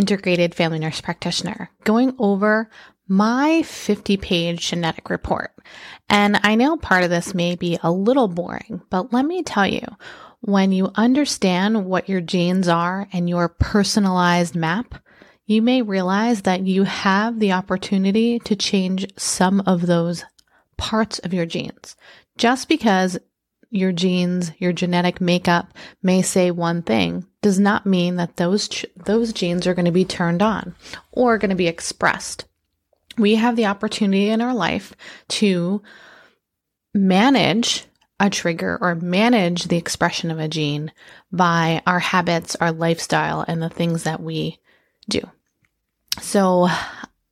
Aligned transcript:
integrated 0.00 0.54
family 0.54 0.78
nurse 0.78 1.02
practitioner, 1.02 1.70
going 1.84 2.14
over 2.18 2.70
my 3.06 3.62
50 3.64 4.16
page 4.16 4.70
genetic 4.70 5.10
report. 5.10 5.52
And 6.08 6.40
I 6.42 6.54
know 6.54 6.78
part 6.78 7.04
of 7.04 7.10
this 7.10 7.34
may 7.34 7.54
be 7.54 7.78
a 7.82 7.92
little 7.92 8.28
boring, 8.28 8.80
but 8.88 9.12
let 9.12 9.26
me 9.26 9.42
tell 9.42 9.66
you, 9.66 9.84
when 10.40 10.72
you 10.72 10.90
understand 10.94 11.84
what 11.84 12.08
your 12.08 12.22
genes 12.22 12.66
are 12.66 13.08
and 13.12 13.28
your 13.28 13.50
personalized 13.50 14.56
map, 14.56 14.94
you 15.44 15.60
may 15.60 15.82
realize 15.82 16.42
that 16.42 16.62
you 16.62 16.84
have 16.84 17.38
the 17.38 17.52
opportunity 17.52 18.38
to 18.38 18.56
change 18.56 19.06
some 19.18 19.60
of 19.66 19.86
those 19.86 20.24
parts 20.78 21.18
of 21.18 21.34
your 21.34 21.44
genes. 21.44 21.94
Just 22.38 22.70
because 22.70 23.18
your 23.70 23.92
genes, 23.92 24.52
your 24.58 24.72
genetic 24.72 25.20
makeup 25.20 25.72
may 26.02 26.22
say 26.22 26.50
one 26.50 26.82
thing 26.82 27.26
does 27.40 27.58
not 27.58 27.86
mean 27.86 28.16
that 28.16 28.36
those 28.36 28.68
ch- 28.68 28.86
those 28.96 29.32
genes 29.32 29.66
are 29.66 29.74
going 29.74 29.84
to 29.86 29.92
be 29.92 30.04
turned 30.04 30.42
on 30.42 30.74
or 31.12 31.38
going 31.38 31.50
to 31.50 31.56
be 31.56 31.68
expressed. 31.68 32.44
We 33.16 33.36
have 33.36 33.56
the 33.56 33.66
opportunity 33.66 34.28
in 34.28 34.40
our 34.40 34.54
life 34.54 34.94
to 35.28 35.82
manage 36.92 37.84
a 38.18 38.28
trigger 38.28 38.76
or 38.80 38.94
manage 38.94 39.64
the 39.64 39.76
expression 39.76 40.30
of 40.30 40.38
a 40.38 40.48
gene 40.48 40.92
by 41.32 41.82
our 41.86 42.00
habits, 42.00 42.56
our 42.56 42.72
lifestyle, 42.72 43.44
and 43.46 43.62
the 43.62 43.70
things 43.70 44.02
that 44.02 44.20
we 44.20 44.58
do. 45.08 45.20
So 46.20 46.68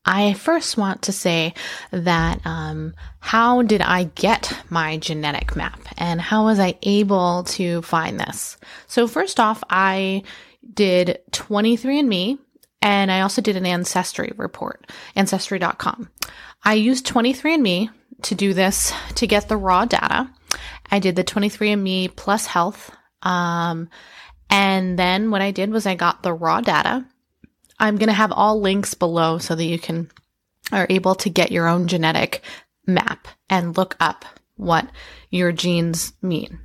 I 0.08 0.32
first 0.32 0.78
want 0.78 1.02
to 1.02 1.12
say 1.12 1.52
that 1.90 2.40
um, 2.46 2.94
how 3.20 3.60
did 3.60 3.82
I 3.82 4.04
get 4.04 4.58
my 4.70 4.96
genetic 4.96 5.54
map 5.54 5.78
and 5.98 6.18
how 6.18 6.46
was 6.46 6.58
I 6.58 6.78
able 6.82 7.44
to 7.48 7.82
find 7.82 8.18
this? 8.18 8.56
So, 8.86 9.06
first 9.06 9.38
off, 9.38 9.62
I 9.68 10.22
did 10.72 11.20
23andMe 11.32 12.38
and 12.80 13.12
I 13.12 13.20
also 13.20 13.42
did 13.42 13.56
an 13.56 13.66
ancestry 13.66 14.32
report, 14.38 14.90
ancestry.com. 15.14 16.08
I 16.64 16.72
used 16.72 17.06
23andMe 17.06 17.90
to 18.22 18.34
do 18.34 18.54
this 18.54 18.94
to 19.16 19.26
get 19.26 19.48
the 19.48 19.58
raw 19.58 19.84
data. 19.84 20.30
I 20.90 21.00
did 21.00 21.16
the 21.16 21.24
23andMe 21.24 22.16
plus 22.16 22.46
health. 22.46 22.90
Um, 23.20 23.90
and 24.48 24.98
then 24.98 25.30
what 25.30 25.42
I 25.42 25.50
did 25.50 25.70
was 25.70 25.84
I 25.84 25.96
got 25.96 26.22
the 26.22 26.32
raw 26.32 26.62
data 26.62 27.04
I'm 27.80 27.96
going 27.96 28.08
to 28.08 28.12
have 28.12 28.32
all 28.32 28.60
links 28.60 28.94
below 28.94 29.38
so 29.38 29.54
that 29.54 29.64
you 29.64 29.78
can 29.78 30.10
are 30.72 30.86
able 30.90 31.14
to 31.14 31.30
get 31.30 31.52
your 31.52 31.66
own 31.66 31.88
genetic 31.88 32.42
map 32.86 33.28
and 33.48 33.76
look 33.76 33.96
up 34.00 34.24
what 34.56 34.88
your 35.30 35.52
genes 35.52 36.12
mean. 36.20 36.60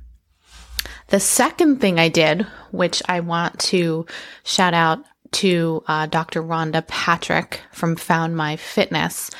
The 1.08 1.20
second 1.20 1.80
thing 1.80 1.98
I 1.98 2.08
did, 2.08 2.42
which 2.70 3.02
I 3.08 3.20
want 3.20 3.58
to 3.60 4.06
shout 4.42 4.74
out 4.74 5.04
to 5.32 5.82
uh, 5.86 6.06
Dr. 6.06 6.42
Rhonda 6.42 6.86
Patrick 6.86 7.60
from 7.72 7.96
Found 7.96 8.36
My 8.36 8.56
Fitness, 8.56 9.30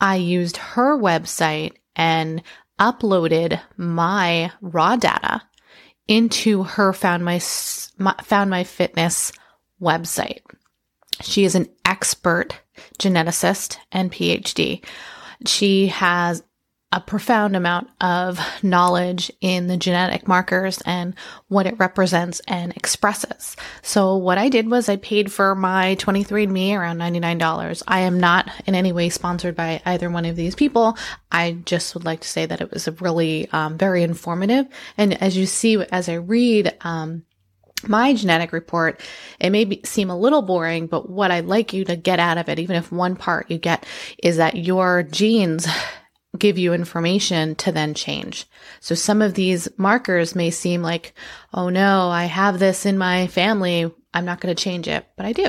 I 0.00 0.16
used 0.16 0.56
her 0.56 0.98
website 0.98 1.72
and 1.94 2.42
uploaded 2.78 3.60
my 3.76 4.50
raw 4.60 4.96
data 4.96 5.42
into 6.08 6.62
her 6.64 6.92
Found 6.92 7.24
My 7.24 7.38
Found 7.38 8.50
My 8.50 8.64
Fitness 8.64 9.32
website. 9.80 10.40
She 11.22 11.44
is 11.44 11.54
an 11.54 11.68
expert 11.84 12.58
geneticist 12.98 13.76
and 13.92 14.10
PhD. 14.10 14.84
She 15.46 15.88
has 15.88 16.42
a 16.92 17.00
profound 17.00 17.54
amount 17.54 17.88
of 18.00 18.40
knowledge 18.64 19.30
in 19.40 19.68
the 19.68 19.76
genetic 19.76 20.26
markers 20.26 20.82
and 20.84 21.14
what 21.46 21.66
it 21.66 21.78
represents 21.78 22.40
and 22.48 22.76
expresses. 22.76 23.54
So 23.82 24.16
what 24.16 24.38
I 24.38 24.48
did 24.48 24.68
was 24.68 24.88
I 24.88 24.96
paid 24.96 25.30
for 25.30 25.54
my 25.54 25.94
23andMe 26.00 26.76
around 26.76 26.98
$99. 26.98 27.82
I 27.86 28.00
am 28.00 28.18
not 28.18 28.50
in 28.66 28.74
any 28.74 28.90
way 28.90 29.08
sponsored 29.08 29.54
by 29.54 29.80
either 29.86 30.10
one 30.10 30.24
of 30.24 30.34
these 30.34 30.56
people. 30.56 30.98
I 31.30 31.58
just 31.64 31.94
would 31.94 32.04
like 32.04 32.20
to 32.20 32.28
say 32.28 32.46
that 32.46 32.60
it 32.60 32.72
was 32.72 32.88
a 32.88 32.92
really 32.92 33.48
um, 33.52 33.78
very 33.78 34.02
informative. 34.02 34.66
And 34.98 35.20
as 35.22 35.36
you 35.36 35.46
see, 35.46 35.80
as 35.92 36.08
I 36.08 36.14
read, 36.14 36.76
um, 36.80 37.22
my 37.88 38.14
genetic 38.14 38.52
report, 38.52 39.00
it 39.38 39.50
may 39.50 39.64
be, 39.64 39.80
seem 39.84 40.10
a 40.10 40.18
little 40.18 40.42
boring, 40.42 40.86
but 40.86 41.08
what 41.08 41.30
I'd 41.30 41.46
like 41.46 41.72
you 41.72 41.84
to 41.84 41.96
get 41.96 42.18
out 42.18 42.38
of 42.38 42.48
it, 42.48 42.58
even 42.58 42.76
if 42.76 42.92
one 42.92 43.16
part 43.16 43.50
you 43.50 43.58
get 43.58 43.86
is 44.22 44.36
that 44.36 44.56
your 44.56 45.02
genes 45.02 45.66
give 46.38 46.58
you 46.58 46.72
information 46.72 47.54
to 47.56 47.72
then 47.72 47.94
change. 47.94 48.46
So 48.80 48.94
some 48.94 49.20
of 49.22 49.34
these 49.34 49.68
markers 49.76 50.34
may 50.34 50.50
seem 50.50 50.82
like, 50.82 51.14
oh 51.52 51.68
no, 51.68 52.08
I 52.08 52.24
have 52.24 52.58
this 52.58 52.86
in 52.86 52.98
my 52.98 53.26
family. 53.26 53.92
I'm 54.14 54.24
not 54.24 54.40
going 54.40 54.54
to 54.54 54.62
change 54.62 54.88
it, 54.88 55.06
but 55.16 55.26
I 55.26 55.32
do. 55.32 55.48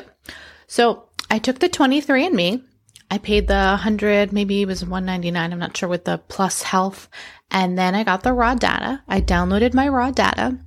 So 0.67 1.09
I 1.29 1.39
took 1.39 1.59
the 1.59 1.69
23andMe. 1.69 2.63
I 3.09 3.17
paid 3.17 3.47
the 3.47 3.53
100, 3.53 4.31
maybe 4.31 4.61
it 4.61 4.67
was 4.67 4.83
199. 4.83 5.51
I'm 5.51 5.59
not 5.59 5.75
sure 5.75 5.89
with 5.89 6.05
the 6.05 6.17
plus 6.17 6.61
health. 6.61 7.09
And 7.51 7.77
then 7.77 7.93
I 7.93 8.05
got 8.05 8.23
the 8.23 8.31
raw 8.31 8.55
data. 8.55 9.03
I 9.07 9.19
downloaded 9.19 9.73
my 9.73 9.89
raw 9.89 10.11
data. 10.11 10.57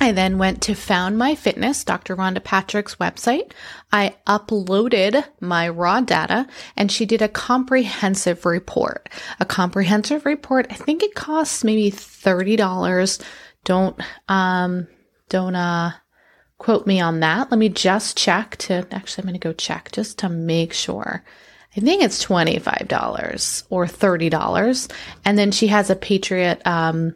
I 0.00 0.12
then 0.12 0.38
went 0.38 0.62
to 0.62 0.74
Found 0.74 1.16
My 1.16 1.34
Fitness, 1.34 1.84
Dr. 1.84 2.16
Rhonda 2.16 2.42
Patrick's 2.42 2.96
website. 2.96 3.52
I 3.92 4.16
uploaded 4.26 5.24
my 5.40 5.68
raw 5.68 6.00
data 6.00 6.46
and 6.76 6.90
she 6.92 7.06
did 7.06 7.22
a 7.22 7.28
comprehensive 7.28 8.44
report. 8.44 9.08
A 9.40 9.44
comprehensive 9.44 10.26
report, 10.26 10.66
I 10.70 10.74
think 10.74 11.02
it 11.02 11.14
costs 11.14 11.64
maybe 11.64 11.90
$30. 11.90 13.22
Don't, 13.64 14.00
um, 14.28 14.86
don't, 15.28 15.56
uh, 15.56 15.92
quote 16.58 16.86
me 16.86 17.00
on 17.00 17.20
that. 17.20 17.50
Let 17.50 17.58
me 17.58 17.68
just 17.68 18.16
check 18.16 18.56
to, 18.58 18.86
actually, 18.90 19.22
I'm 19.22 19.28
going 19.28 19.40
to 19.40 19.48
go 19.48 19.52
check 19.52 19.92
just 19.92 20.18
to 20.18 20.28
make 20.28 20.72
sure. 20.72 21.24
I 21.76 21.80
think 21.80 22.02
it's 22.02 22.24
$25 22.24 23.64
or 23.68 23.86
$30. 23.86 24.92
And 25.24 25.38
then 25.38 25.50
she 25.52 25.66
has 25.66 25.90
a 25.90 25.96
Patriot, 25.96 26.62
um, 26.66 27.14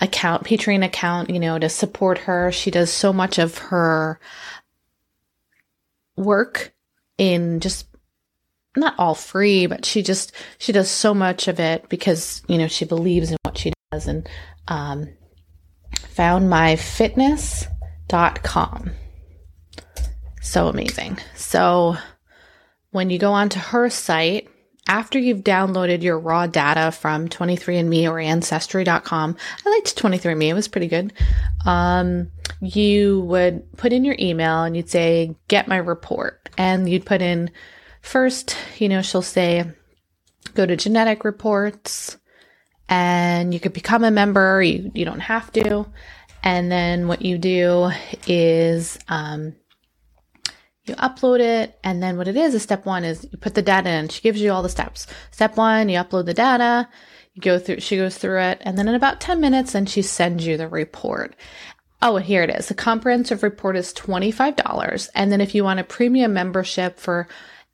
account, 0.00 0.44
Patreon 0.44 0.84
account, 0.84 1.30
you 1.30 1.40
know, 1.40 1.58
to 1.58 1.68
support 1.68 2.18
her. 2.18 2.52
She 2.52 2.70
does 2.70 2.92
so 2.92 3.12
much 3.12 3.38
of 3.38 3.58
her 3.58 4.20
work 6.16 6.74
in 7.18 7.60
just 7.60 7.86
not 8.76 8.94
all 8.98 9.14
free, 9.14 9.66
but 9.66 9.84
she 9.84 10.02
just 10.02 10.32
she 10.58 10.72
does 10.72 10.90
so 10.90 11.14
much 11.14 11.48
of 11.48 11.58
it 11.58 11.88
because 11.88 12.42
you 12.48 12.58
know 12.58 12.68
she 12.68 12.84
believes 12.84 13.30
in 13.30 13.38
what 13.42 13.56
she 13.56 13.72
does 13.90 14.06
and 14.06 14.28
um, 14.68 15.08
found 15.96 16.50
fitness.com. 16.78 17.70
So 20.42 20.68
amazing. 20.68 21.18
So 21.34 21.96
when 22.90 23.10
you 23.10 23.18
go 23.18 23.32
onto 23.32 23.58
her 23.58 23.90
site, 23.90 24.48
after 24.88 25.18
you've 25.18 25.42
downloaded 25.42 26.02
your 26.02 26.18
raw 26.18 26.46
data 26.46 26.92
from 26.92 27.28
23andMe 27.28 28.08
or 28.08 28.18
Ancestry.com, 28.18 29.36
I 29.64 29.70
liked 29.70 29.96
23andMe, 29.96 30.48
it 30.48 30.54
was 30.54 30.68
pretty 30.68 30.88
good. 30.88 31.12
Um, 31.64 32.30
you 32.60 33.20
would 33.22 33.76
put 33.76 33.92
in 33.92 34.04
your 34.04 34.16
email 34.18 34.62
and 34.62 34.76
you'd 34.76 34.90
say, 34.90 35.34
get 35.48 35.68
my 35.68 35.76
report. 35.76 36.48
And 36.56 36.88
you'd 36.88 37.04
put 37.04 37.20
in 37.20 37.50
first, 38.00 38.56
you 38.78 38.88
know, 38.88 39.02
she'll 39.02 39.22
say, 39.22 39.64
go 40.54 40.64
to 40.64 40.76
genetic 40.76 41.24
reports 41.24 42.16
and 42.88 43.52
you 43.52 43.60
could 43.60 43.72
become 43.72 44.04
a 44.04 44.10
member. 44.10 44.62
You, 44.62 44.90
you 44.94 45.04
don't 45.04 45.20
have 45.20 45.52
to. 45.52 45.86
And 46.42 46.70
then 46.70 47.08
what 47.08 47.22
you 47.22 47.38
do 47.38 47.90
is, 48.26 48.98
um, 49.08 49.56
you 50.88 50.94
upload 50.96 51.40
it, 51.40 51.78
and 51.82 52.02
then 52.02 52.16
what 52.16 52.28
it 52.28 52.36
is 52.36 52.54
is 52.54 52.62
step 52.62 52.86
one 52.86 53.04
is 53.04 53.26
you 53.30 53.38
put 53.38 53.54
the 53.54 53.62
data 53.62 53.90
in. 53.90 54.08
She 54.08 54.22
gives 54.22 54.40
you 54.40 54.52
all 54.52 54.62
the 54.62 54.68
steps. 54.68 55.06
Step 55.30 55.56
one, 55.56 55.88
you 55.88 55.98
upload 55.98 56.26
the 56.26 56.34
data, 56.34 56.88
you 57.34 57.42
go 57.42 57.58
through, 57.58 57.80
she 57.80 57.96
goes 57.96 58.16
through 58.16 58.40
it, 58.40 58.58
and 58.62 58.78
then 58.78 58.88
in 58.88 58.94
about 58.94 59.20
10 59.20 59.40
minutes, 59.40 59.72
then 59.72 59.86
she 59.86 60.02
sends 60.02 60.46
you 60.46 60.56
the 60.56 60.68
report. 60.68 61.34
Oh, 62.02 62.18
here 62.18 62.42
it 62.42 62.50
is. 62.50 62.68
The 62.68 62.74
comprehensive 62.74 63.42
report 63.42 63.76
is 63.76 63.94
$25. 63.94 65.08
And 65.14 65.32
then 65.32 65.40
if 65.40 65.54
you 65.54 65.64
want 65.64 65.80
a 65.80 65.84
premium 65.84 66.34
membership 66.34 66.98
for 66.98 67.26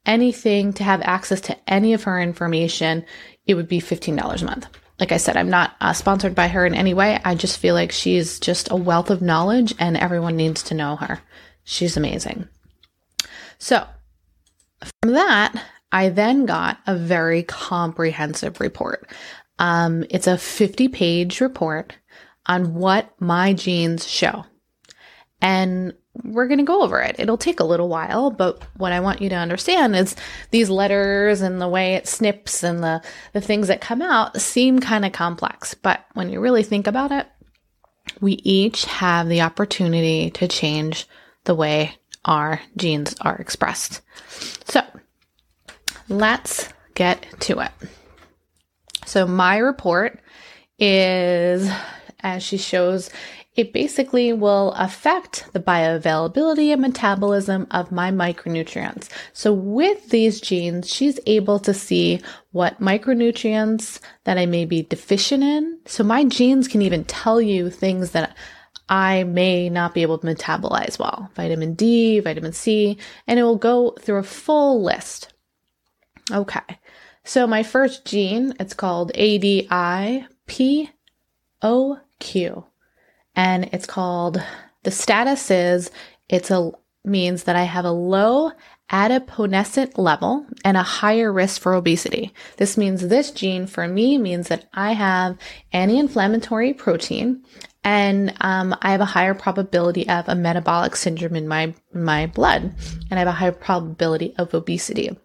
anything 0.07 0.73
to 0.75 0.85
have 0.85 1.03
access 1.03 1.41
to 1.43 1.57
any 1.69 1.93
of 1.93 2.05
her 2.05 2.21
information, 2.21 3.05
it 3.47 3.55
would 3.55 3.69
be 3.69 3.81
$15 3.81 4.43
a 4.43 4.45
month. 4.45 4.69
Like 5.01 5.11
I 5.13 5.17
said, 5.17 5.37
I'm 5.37 5.51
not 5.51 5.75
uh, 5.81 5.93
sponsored 5.93 6.35
by 6.35 6.49
her 6.49 6.65
in 6.65 6.75
any 6.75 6.95
way. 6.95 7.21
I 7.25 7.35
just 7.35 7.59
feel 7.59 7.75
like 7.75 7.91
she's 7.91 8.39
just 8.39 8.71
a 8.71 8.77
wealth 8.77 9.11
of 9.11 9.23
knowledge 9.23 9.75
and 9.79 9.97
everyone 9.97 10.37
needs 10.37 10.63
to 10.65 10.75
know 10.75 10.97
her. 10.97 11.21
She's 11.65 11.97
amazing. 11.97 12.49
So, 13.63 13.87
from 15.03 15.13
that, 15.13 15.55
I 15.93 16.09
then 16.09 16.47
got 16.47 16.79
a 16.85 16.97
very 16.97 17.45
comprehensive 17.45 18.59
report. 18.59 19.09
Um, 19.61 20.05
it's 20.11 20.27
a 20.27 20.37
50 20.37 20.89
page 20.89 21.41
report 21.41 21.95
on 22.47 22.75
what 22.75 23.15
my 23.21 23.53
genes 23.53 24.09
show. 24.09 24.45
And 25.41 25.95
we're 26.25 26.49
going 26.49 26.59
to 26.59 26.65
go 26.65 26.83
over 26.83 27.01
it. 27.03 27.15
It'll 27.21 27.39
take 27.39 27.61
a 27.61 27.65
little 27.65 27.89
while, 27.89 28.33
but 28.33 28.61
what 28.79 28.91
I 28.91 28.99
want 28.99 29.23
you 29.23 29.29
to 29.29 29.37
understand 29.37 29.95
is 29.95 30.17
these 30.51 30.69
letters 30.69 31.41
and 31.41 31.61
the 31.61 31.69
way 31.69 31.95
it 31.95 32.09
snips 32.09 32.65
and 32.65 32.83
the, 32.83 33.01
the 33.33 33.41
things 33.41 33.69
that 33.69 33.81
come 33.81 34.03
out 34.03 34.41
seem 34.41 34.81
kind 34.81 35.05
of 35.05 35.13
complex. 35.13 35.75
But 35.75 36.05
when 36.15 36.31
you 36.31 36.41
really 36.41 36.65
think 36.65 36.89
about 36.89 37.13
it, 37.13 37.29
we 38.21 38.33
each 38.43 38.87
have 38.87 39.29
the 39.29 39.43
opportunity 39.43 40.33
to 40.33 40.49
change 40.49 41.07
the 41.45 41.55
way 41.55 41.97
our 42.25 42.61
genes 42.77 43.15
are 43.21 43.37
expressed. 43.37 44.01
So 44.67 44.83
let's 46.09 46.69
get 46.95 47.27
to 47.41 47.61
it. 47.61 47.73
So 49.07 49.27
my 49.27 49.59
report 49.59 50.21
is, 50.79 51.71
as 52.21 52.43
she 52.43 52.57
shows, 52.57 53.11
it 53.55 53.75
basically 53.75 54.33
will 54.33 54.73
affect 54.73 55.47
the 55.53 55.61
bioavailability 55.61 56.73
and 56.73 56.81
metabolism 56.81 57.67
of 57.71 57.93
my 57.93 58.11
micronutrients. 58.11 59.11
So 59.35 59.53
with 59.53 60.09
these 60.09 60.41
genes, 60.41 60.89
she's 60.89 61.21
able 61.27 61.59
to 61.61 61.75
see 61.75 62.23
what 62.53 62.81
micronutrients 62.81 64.01
that 64.25 64.39
I 64.39 64.47
may 64.47 64.65
be 64.65 64.83
deficient 64.83 65.43
in. 65.43 65.81
So 65.85 66.03
my 66.03 66.25
genes 66.25 66.67
can 66.67 66.81
even 66.81 67.05
tell 67.05 67.43
you 67.43 67.69
things 67.69 68.13
that 68.13 68.35
I 68.93 69.25
may 69.25 69.71
not 69.71 69.95
be 69.95 70.03
able 70.03 70.19
to 70.19 70.27
metabolize 70.27 70.99
well. 70.99 71.31
Vitamin 71.35 71.73
D, 71.73 72.21
vitamin 72.21 72.53
C, 72.53 72.99
and 73.27 73.39
it 73.39 73.43
will 73.43 73.57
go 73.57 73.97
through 73.99 74.19
a 74.19 74.23
full 74.23 74.83
list. 74.83 75.33
Okay. 76.31 76.79
So 77.25 77.47
my 77.47 77.63
first 77.63 78.05
gene, 78.05 78.53
it's 78.61 78.75
called 78.75 79.11
ADIPOQ 79.15 80.91
and 83.35 83.65
it's 83.73 83.87
called 83.87 84.43
the 84.83 84.91
status 84.91 85.51
is 85.51 85.91
it's 86.29 86.51
a 86.51 86.71
means 87.03 87.45
that 87.45 87.57
I 87.57 87.63
have 87.63 87.87
a 87.87 87.91
low 87.91 88.53
adiponectin 88.93 89.97
level 89.97 90.47
and 90.65 90.77
a 90.77 90.83
higher 90.83 91.33
risk 91.33 91.61
for 91.61 91.75
obesity. 91.75 92.33
This 92.59 92.77
means 92.77 93.09
this 93.09 93.31
gene 93.31 93.67
for 93.67 93.89
me 93.89 94.19
means 94.19 94.49
that 94.49 94.67
I 94.75 94.93
have 94.93 95.39
anti-inflammatory 95.73 96.75
protein 96.75 97.43
and 97.85 98.33
um, 98.41 98.77
I 98.81 98.93
have 98.93 99.01
a 99.01 99.07
higher 99.07 99.35
probability 99.35 100.09
of 100.09 100.29
a 100.29 100.35
metabolic 100.35 100.95
syndrome 100.97 101.35
in 101.35 101.49
my 101.49 101.75
my 101.93 102.27
blood, 102.27 102.75
and 103.11 103.13
I 103.13 103.19
have 103.19 103.29
a 103.29 103.33
higher 103.33 103.53
probability 103.53 104.35
of 104.39 104.55
obesity. 104.55 105.19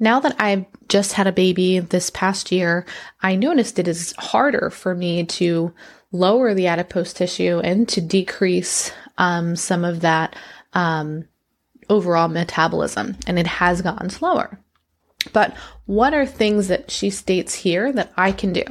Now 0.00 0.18
that 0.20 0.34
I've 0.40 0.66
just 0.88 1.12
had 1.12 1.28
a 1.28 1.32
baby 1.32 1.78
this 1.78 2.10
past 2.10 2.50
year, 2.50 2.86
I 3.22 3.36
noticed 3.36 3.78
it 3.78 3.86
is 3.86 4.14
harder 4.18 4.70
for 4.70 4.94
me 4.94 5.24
to 5.24 5.72
lower 6.10 6.54
the 6.54 6.66
adipose 6.66 7.12
tissue 7.12 7.60
and 7.62 7.88
to 7.88 8.00
decrease 8.00 8.92
um, 9.16 9.54
some 9.54 9.84
of 9.84 10.00
that 10.00 10.34
um, 10.72 11.28
overall 11.88 12.28
metabolism. 12.28 13.16
And 13.26 13.38
it 13.38 13.46
has 13.46 13.82
gotten 13.82 14.10
slower. 14.10 14.58
But 15.32 15.56
what 15.86 16.12
are 16.14 16.26
things 16.26 16.68
that 16.68 16.90
she 16.90 17.10
states 17.10 17.54
here 17.54 17.92
that 17.92 18.12
I 18.16 18.32
can 18.32 18.52
do? 18.52 18.64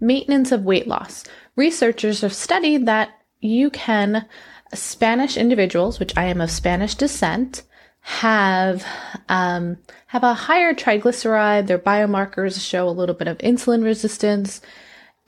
Maintenance 0.00 0.52
of 0.52 0.64
weight 0.64 0.88
loss. 0.88 1.24
Researchers 1.54 2.22
have 2.22 2.32
studied 2.32 2.86
that 2.86 3.10
you 3.40 3.70
can, 3.70 4.26
Spanish 4.74 5.36
individuals, 5.36 6.00
which 6.00 6.16
I 6.16 6.24
am 6.24 6.40
of 6.40 6.50
Spanish 6.50 6.94
descent, 6.94 7.62
have 8.00 8.84
um, 9.28 9.78
have 10.08 10.24
a 10.24 10.34
higher 10.34 10.74
triglyceride. 10.74 11.68
Their 11.68 11.78
biomarkers 11.78 12.60
show 12.60 12.88
a 12.88 12.90
little 12.90 13.14
bit 13.14 13.28
of 13.28 13.38
insulin 13.38 13.84
resistance, 13.84 14.60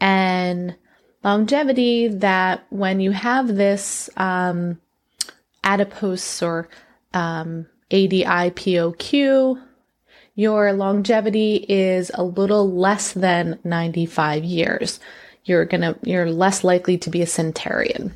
and 0.00 0.74
longevity 1.22 2.08
that 2.08 2.66
when 2.70 3.00
you 3.00 3.12
have 3.12 3.54
this 3.54 4.10
um, 4.16 4.80
adipose 5.62 6.42
or 6.42 6.68
um, 7.14 7.66
ADIPOQ, 7.90 9.62
your 10.34 10.72
longevity 10.72 11.64
is 11.68 12.10
a 12.14 12.24
little 12.24 12.70
less 12.72 13.12
than 13.12 13.58
95 13.64 14.44
years. 14.44 15.00
You're 15.44 15.64
gonna, 15.64 15.96
you're 16.02 16.30
less 16.30 16.64
likely 16.64 16.98
to 16.98 17.10
be 17.10 17.22
a 17.22 17.26
centenarian. 17.26 18.14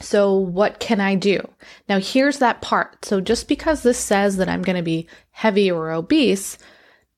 So 0.00 0.34
what 0.34 0.80
can 0.80 1.00
I 1.00 1.14
do? 1.14 1.48
Now 1.88 2.00
here's 2.00 2.38
that 2.38 2.60
part. 2.60 3.04
So 3.04 3.20
just 3.20 3.48
because 3.48 3.82
this 3.82 3.98
says 3.98 4.36
that 4.36 4.48
I'm 4.48 4.62
going 4.62 4.76
to 4.76 4.82
be 4.82 5.06
heavy 5.30 5.70
or 5.70 5.92
obese 5.92 6.58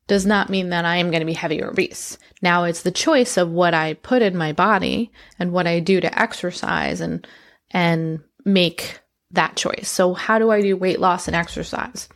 does 0.07 0.25
not 0.25 0.49
mean 0.49 0.69
that 0.69 0.85
I 0.85 0.97
am 0.97 1.09
going 1.11 1.19
to 1.19 1.25
be 1.25 1.33
heavy 1.33 1.61
or 1.61 1.71
obese. 1.71 2.17
Now 2.41 2.63
it's 2.63 2.83
the 2.83 2.91
choice 2.91 3.35
of 3.35 3.49
what 3.49 3.73
I 3.73 3.95
put 3.95 4.21
in 4.21 4.37
my 4.37 4.53
body 4.53 5.11
and 5.39 5.51
what 5.51 5.67
I 5.67 5.79
do 5.79 5.99
to 5.99 6.19
exercise 6.19 7.01
and 7.01 7.27
and 7.71 8.21
make 8.45 8.99
that 9.31 9.55
choice. 9.55 9.89
So 9.89 10.13
how 10.13 10.39
do 10.39 10.51
I 10.51 10.61
do 10.61 10.77
weight 10.77 10.99
loss 10.99 11.27
and 11.27 11.35
exercise? 11.35 12.07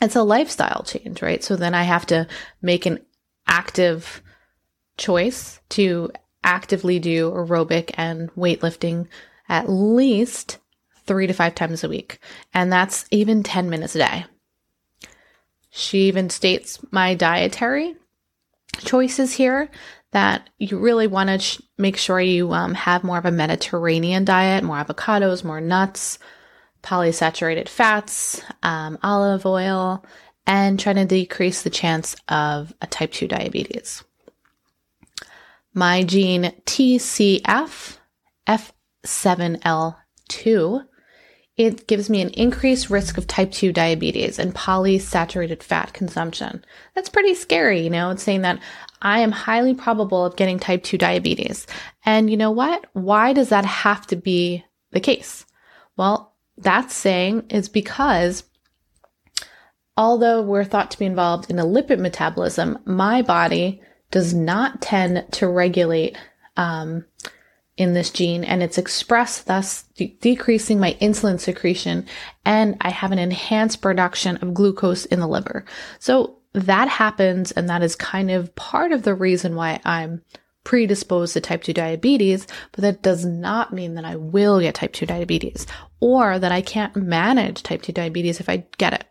It's 0.00 0.16
a 0.16 0.22
lifestyle 0.22 0.82
change, 0.84 1.22
right? 1.22 1.42
So 1.42 1.56
then 1.56 1.74
I 1.74 1.84
have 1.84 2.06
to 2.06 2.26
make 2.60 2.86
an 2.86 2.98
active 3.46 4.22
choice 4.96 5.60
to 5.70 6.10
actively 6.42 6.98
do 6.98 7.30
aerobic 7.30 7.92
and 7.94 8.32
weightlifting 8.34 9.06
at 9.48 9.68
least 9.68 10.58
3 11.06 11.26
to 11.28 11.32
5 11.32 11.54
times 11.54 11.84
a 11.84 11.88
week. 11.88 12.18
And 12.52 12.72
that's 12.72 13.04
even 13.10 13.42
10 13.42 13.70
minutes 13.70 13.94
a 13.94 13.98
day. 13.98 14.24
She 15.70 16.08
even 16.08 16.30
states 16.30 16.78
my 16.90 17.14
dietary 17.14 17.96
choices 18.78 19.32
here 19.32 19.70
that 20.12 20.48
you 20.58 20.78
really 20.78 21.06
want 21.06 21.28
to 21.28 21.38
sh- 21.38 21.60
make 21.78 21.96
sure 21.96 22.20
you 22.20 22.52
um, 22.52 22.74
have 22.74 23.02
more 23.02 23.18
of 23.18 23.24
a 23.24 23.30
Mediterranean 23.30 24.24
diet, 24.24 24.62
more 24.62 24.76
avocados, 24.76 25.42
more 25.42 25.60
nuts, 25.60 26.18
polysaturated 26.82 27.68
fats, 27.68 28.42
um, 28.62 28.98
olive 29.02 29.46
oil, 29.46 30.04
and 30.46 30.78
trying 30.78 30.96
to 30.96 31.04
decrease 31.04 31.62
the 31.62 31.70
chance 31.70 32.14
of 32.28 32.74
a 32.80 32.86
type 32.86 33.12
2 33.12 33.28
diabetes. 33.28 34.04
My 35.74 36.04
gene 36.04 36.52
TCF 36.66 37.96
F7L2 38.46 40.86
it 41.56 41.86
gives 41.86 42.08
me 42.08 42.22
an 42.22 42.30
increased 42.30 42.88
risk 42.88 43.18
of 43.18 43.26
type 43.26 43.52
2 43.52 43.72
diabetes 43.72 44.38
and 44.38 44.54
polysaturated 44.54 45.62
fat 45.62 45.92
consumption. 45.92 46.64
That's 46.94 47.10
pretty 47.10 47.34
scary, 47.34 47.82
you 47.82 47.90
know, 47.90 48.10
it's 48.10 48.22
saying 48.22 48.42
that 48.42 48.58
I 49.02 49.20
am 49.20 49.32
highly 49.32 49.74
probable 49.74 50.24
of 50.24 50.36
getting 50.36 50.58
type 50.58 50.82
2 50.84 50.96
diabetes. 50.96 51.66
And 52.04 52.30
you 52.30 52.36
know 52.36 52.52
what? 52.52 52.86
Why 52.94 53.32
does 53.32 53.50
that 53.50 53.64
have 53.64 54.06
to 54.06 54.16
be 54.16 54.64
the 54.92 55.00
case? 55.00 55.44
Well, 55.96 56.34
that's 56.56 56.94
saying 56.94 57.46
is 57.50 57.68
because 57.68 58.44
although 59.96 60.40
we're 60.40 60.64
thought 60.64 60.90
to 60.92 60.98
be 60.98 61.04
involved 61.04 61.50
in 61.50 61.58
a 61.58 61.66
lipid 61.66 61.98
metabolism, 61.98 62.78
my 62.84 63.22
body 63.22 63.82
does 64.10 64.32
not 64.32 64.80
tend 64.80 65.26
to 65.32 65.48
regulate 65.48 66.16
um, 66.56 67.04
in 67.76 67.94
this 67.94 68.10
gene 68.10 68.44
and 68.44 68.62
it's 68.62 68.78
expressed 68.78 69.46
thus 69.46 69.84
de- 69.96 70.16
decreasing 70.20 70.78
my 70.78 70.96
insulin 71.00 71.40
secretion 71.40 72.06
and 72.44 72.76
I 72.80 72.90
have 72.90 73.12
an 73.12 73.18
enhanced 73.18 73.80
production 73.80 74.36
of 74.36 74.54
glucose 74.54 75.06
in 75.06 75.20
the 75.20 75.26
liver. 75.26 75.64
So 75.98 76.38
that 76.54 76.88
happens 76.88 77.52
and 77.52 77.68
that 77.68 77.82
is 77.82 77.96
kind 77.96 78.30
of 78.30 78.54
part 78.54 78.92
of 78.92 79.02
the 79.02 79.14
reason 79.14 79.54
why 79.54 79.80
I'm 79.84 80.22
predisposed 80.64 81.34
to 81.34 81.40
type 81.40 81.62
2 81.62 81.72
diabetes, 81.72 82.46
but 82.72 82.82
that 82.82 83.02
does 83.02 83.24
not 83.24 83.72
mean 83.72 83.94
that 83.94 84.04
I 84.04 84.16
will 84.16 84.60
get 84.60 84.74
type 84.74 84.92
2 84.92 85.06
diabetes 85.06 85.66
or 86.00 86.38
that 86.38 86.52
I 86.52 86.60
can't 86.60 86.94
manage 86.94 87.62
type 87.62 87.82
2 87.82 87.92
diabetes 87.92 88.40
if 88.40 88.48
I 88.48 88.64
get 88.78 88.92
it. 88.92 89.04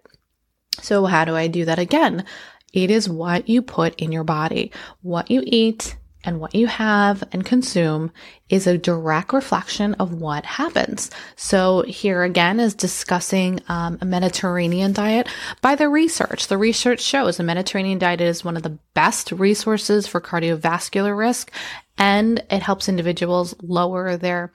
So 0.82 1.06
how 1.06 1.26
do 1.26 1.36
I 1.36 1.48
do 1.48 1.66
that 1.66 1.80
again? 1.80 2.26
It 2.74 2.90
is 2.90 3.10
what 3.10 3.50
you 3.50 3.62
put 3.62 3.96
in 3.96 4.12
your 4.12 4.24
body, 4.24 4.72
what 5.02 5.30
you 5.30 5.44
eat, 5.46 5.98
and 6.24 6.40
what 6.40 6.54
you 6.56 6.68
have 6.68 7.24
and 7.32 7.46
consume 7.46 8.12
is 8.50 8.68
a 8.68 8.78
direct 8.78 9.34
reflection 9.34 9.94
of 9.96 10.14
what 10.14 10.46
happens. 10.46 11.10
So 11.36 11.84
here 11.84 12.24
again 12.24 12.60
is 12.60 12.74
discussing 12.74 13.62
um, 13.68 13.98
a 14.02 14.06
Mediterranean 14.06 14.94
diet 14.94 15.28
by 15.62 15.76
the 15.76 15.90
research. 15.90 16.48
The 16.48 16.58
research 16.58 17.02
shows 17.02 17.40
a 17.40 17.44
Mediterranean 17.44 18.00
diet 18.00 18.22
is 18.22 18.46
one 18.46 18.58
of 18.58 18.64
the 18.64 18.78
best 18.94 19.32
resources 19.32 20.08
for 20.08 20.22
cardiovascular 20.22 21.18
risk, 21.18 21.52
and 21.98 22.44
it 22.50 22.62
helps 22.62 22.90
individuals 22.90 23.56
lower 23.62 24.18
their 24.18 24.52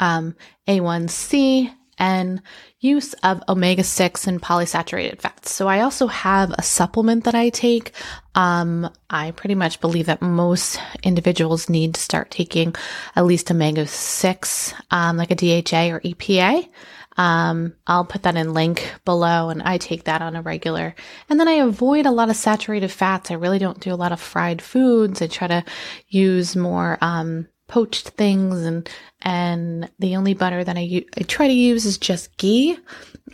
um, 0.00 0.34
A1C 0.68 1.72
and 2.02 2.42
use 2.80 3.14
of 3.22 3.40
omega 3.48 3.84
6 3.84 4.26
and 4.26 4.42
polysaturated 4.42 5.20
fats. 5.20 5.52
So 5.52 5.68
I 5.68 5.82
also 5.82 6.08
have 6.08 6.50
a 6.50 6.62
supplement 6.62 7.22
that 7.24 7.36
I 7.36 7.48
take. 7.50 7.92
Um, 8.34 8.90
I 9.08 9.30
pretty 9.30 9.54
much 9.54 9.80
believe 9.80 10.06
that 10.06 10.20
most 10.20 10.80
individuals 11.04 11.68
need 11.68 11.94
to 11.94 12.00
start 12.00 12.32
taking 12.32 12.74
at 13.14 13.24
least 13.24 13.52
omega 13.52 13.86
6, 13.86 14.74
um, 14.90 15.16
like 15.16 15.30
a 15.30 15.36
DHA 15.36 15.94
or 15.94 16.00
EPA. 16.00 16.68
Um, 17.16 17.74
I'll 17.86 18.04
put 18.04 18.24
that 18.24 18.36
in 18.36 18.52
link 18.52 18.92
below 19.04 19.50
and 19.50 19.62
I 19.62 19.78
take 19.78 20.04
that 20.04 20.22
on 20.22 20.34
a 20.34 20.42
regular. 20.42 20.96
And 21.28 21.38
then 21.38 21.46
I 21.46 21.64
avoid 21.64 22.06
a 22.06 22.10
lot 22.10 22.30
of 22.30 22.36
saturated 22.36 22.90
fats. 22.90 23.30
I 23.30 23.34
really 23.34 23.60
don't 23.60 23.78
do 23.78 23.92
a 23.92 23.94
lot 23.94 24.10
of 24.10 24.20
fried 24.20 24.60
foods. 24.60 25.22
I 25.22 25.28
try 25.28 25.46
to 25.46 25.64
use 26.08 26.56
more, 26.56 26.98
um, 27.00 27.46
poached 27.72 28.10
things 28.10 28.60
and 28.66 28.86
and 29.22 29.90
the 29.98 30.16
only 30.16 30.34
butter 30.34 30.62
that 30.62 30.76
I, 30.76 31.06
I 31.16 31.22
try 31.22 31.46
to 31.46 31.54
use 31.54 31.86
is 31.86 31.96
just 31.96 32.36
ghee 32.36 32.76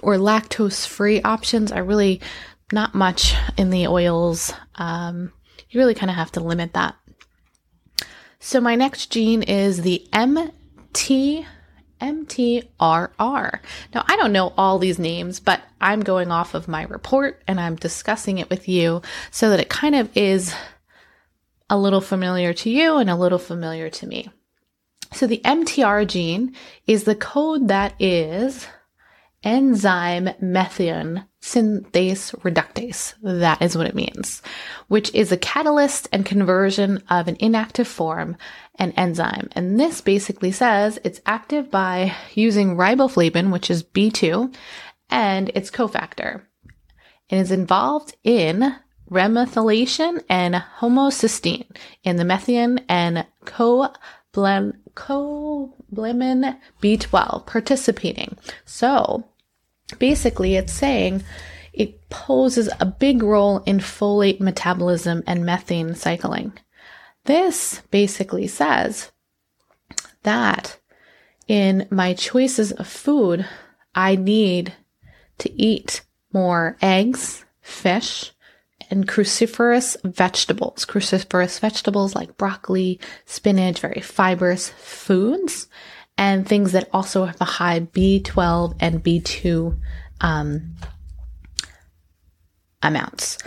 or 0.00 0.14
lactose 0.14 0.86
free 0.86 1.20
options 1.22 1.72
I 1.72 1.78
really 1.78 2.20
not 2.72 2.94
much 2.94 3.34
in 3.56 3.70
the 3.70 3.88
oils. 3.88 4.52
Um, 4.76 5.32
you 5.70 5.80
really 5.80 5.94
kind 5.94 6.10
of 6.10 6.16
have 6.16 6.30
to 6.32 6.40
limit 6.40 6.74
that. 6.74 6.94
So 8.38 8.60
my 8.60 8.76
next 8.76 9.10
gene 9.10 9.42
is 9.42 9.82
the 9.82 10.06
MT 10.12 11.46
MTRR. 12.00 13.58
Now, 13.92 14.04
I 14.06 14.16
don't 14.16 14.32
know 14.32 14.52
all 14.56 14.78
these 14.78 15.00
names, 15.00 15.40
but 15.40 15.60
I'm 15.80 16.00
going 16.00 16.30
off 16.30 16.54
of 16.54 16.68
my 16.68 16.84
report 16.84 17.42
and 17.48 17.58
I'm 17.58 17.74
discussing 17.74 18.38
it 18.38 18.48
with 18.50 18.68
you 18.68 19.02
so 19.32 19.50
that 19.50 19.58
it 19.58 19.68
kind 19.68 19.96
of 19.96 20.16
is 20.16 20.54
a 21.70 21.78
little 21.78 22.00
familiar 22.00 22.52
to 22.52 22.70
you 22.70 22.96
and 22.96 23.10
a 23.10 23.16
little 23.16 23.38
familiar 23.38 23.90
to 23.90 24.06
me. 24.06 24.30
So 25.12 25.26
the 25.26 25.40
MTR 25.44 26.06
gene 26.06 26.54
is 26.86 27.04
the 27.04 27.14
code 27.14 27.68
that 27.68 27.94
is 27.98 28.66
enzyme 29.42 30.28
methionine 30.42 31.26
synthase 31.40 32.34
reductase. 32.40 33.14
That 33.22 33.62
is 33.62 33.76
what 33.76 33.86
it 33.86 33.94
means, 33.94 34.42
which 34.88 35.14
is 35.14 35.30
a 35.30 35.36
catalyst 35.36 36.08
and 36.12 36.26
conversion 36.26 37.02
of 37.08 37.28
an 37.28 37.36
inactive 37.38 37.88
form, 37.88 38.36
an 38.74 38.92
enzyme. 38.92 39.48
And 39.52 39.78
this 39.78 40.00
basically 40.00 40.52
says 40.52 40.98
it's 41.04 41.20
active 41.24 41.70
by 41.70 42.14
using 42.34 42.76
riboflavin, 42.76 43.52
which 43.52 43.70
is 43.70 43.84
B2, 43.84 44.54
and 45.08 45.50
its 45.54 45.70
cofactor. 45.70 46.42
It 47.28 47.36
is 47.36 47.52
involved 47.52 48.16
in 48.24 48.74
remethylation 49.10 50.22
and 50.28 50.54
homocysteine 50.80 51.66
in 52.04 52.16
the 52.16 52.24
methionine 52.24 52.84
and 52.88 53.26
coblem, 53.44 54.76
cobalamin 54.94 56.58
B12 56.82 57.46
participating. 57.46 58.36
So 58.64 59.24
basically, 59.98 60.56
it's 60.56 60.72
saying 60.72 61.22
it 61.72 62.08
poses 62.10 62.68
a 62.80 62.86
big 62.86 63.22
role 63.22 63.58
in 63.60 63.78
folate 63.78 64.40
metabolism 64.40 65.22
and 65.26 65.46
methane 65.46 65.94
cycling. 65.94 66.52
This 67.24 67.82
basically 67.90 68.46
says 68.46 69.12
that 70.22 70.78
in 71.46 71.86
my 71.90 72.14
choices 72.14 72.72
of 72.72 72.86
food, 72.86 73.46
I 73.94 74.16
need 74.16 74.74
to 75.38 75.52
eat 75.60 76.02
more 76.32 76.76
eggs, 76.82 77.44
fish, 77.60 78.32
and 78.90 79.06
cruciferous 79.06 79.96
vegetables. 80.04 80.84
Cruciferous 80.84 81.60
vegetables 81.60 82.14
like 82.14 82.36
broccoli, 82.36 83.00
spinach, 83.26 83.80
very 83.80 84.00
fibrous 84.00 84.70
foods, 84.70 85.68
and 86.16 86.46
things 86.46 86.72
that 86.72 86.88
also 86.92 87.24
have 87.24 87.40
a 87.40 87.44
high 87.44 87.80
B12 87.80 88.76
and 88.80 89.02
B2 89.02 89.78
um, 90.20 90.74
amounts. 92.82 93.38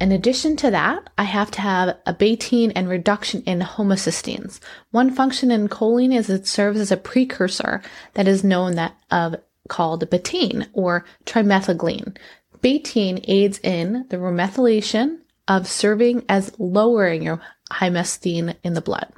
In 0.00 0.12
addition 0.12 0.56
to 0.58 0.70
that, 0.70 1.10
I 1.18 1.24
have 1.24 1.50
to 1.52 1.60
have 1.60 1.96
a 2.06 2.14
betaine 2.14 2.72
and 2.76 2.88
reduction 2.88 3.42
in 3.42 3.60
homocysteines. 3.60 4.60
One 4.92 5.10
function 5.10 5.50
in 5.50 5.68
choline 5.68 6.16
is 6.16 6.30
it 6.30 6.46
serves 6.46 6.78
as 6.78 6.92
a 6.92 6.96
precursor 6.96 7.82
that 8.14 8.28
is 8.28 8.44
known 8.44 8.76
that 8.76 8.94
of 9.10 9.36
called 9.68 10.08
betaine 10.08 10.68
or 10.72 11.04
trimethylglycine. 11.26 12.16
Betaine 12.62 13.24
aids 13.28 13.60
in 13.62 14.06
the 14.08 14.16
remethylation 14.16 15.18
of 15.46 15.66
serving 15.66 16.24
as 16.28 16.52
lowering 16.58 17.22
your 17.22 17.40
homocysteine 17.70 18.56
in 18.62 18.74
the 18.74 18.80
blood. 18.80 19.12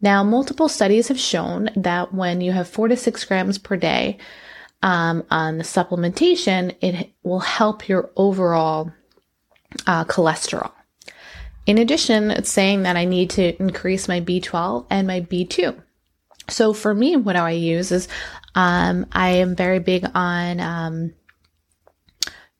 Now, 0.00 0.24
multiple 0.24 0.68
studies 0.68 1.08
have 1.08 1.18
shown 1.18 1.70
that 1.76 2.12
when 2.12 2.40
you 2.40 2.52
have 2.52 2.68
four 2.68 2.88
to 2.88 2.96
six 2.96 3.24
grams 3.24 3.58
per 3.58 3.76
day 3.76 4.18
um, 4.82 5.24
on 5.30 5.58
the 5.58 5.64
supplementation, 5.64 6.74
it 6.80 7.12
will 7.22 7.40
help 7.40 7.88
your 7.88 8.10
overall 8.16 8.92
uh, 9.86 10.04
cholesterol. 10.04 10.72
In 11.66 11.78
addition, 11.78 12.32
it's 12.32 12.50
saying 12.50 12.82
that 12.82 12.96
I 12.96 13.04
need 13.04 13.30
to 13.30 13.56
increase 13.62 14.08
my 14.08 14.20
B12 14.20 14.86
and 14.90 15.06
my 15.06 15.20
B2. 15.20 15.80
So 16.48 16.72
for 16.72 16.92
me, 16.92 17.14
what 17.16 17.36
I 17.36 17.52
use 17.52 17.92
is 17.92 18.08
um, 18.56 19.06
I 19.12 19.30
am 19.30 19.54
very 19.54 19.78
big 19.78 20.04
on 20.14 20.60
um, 20.60 21.14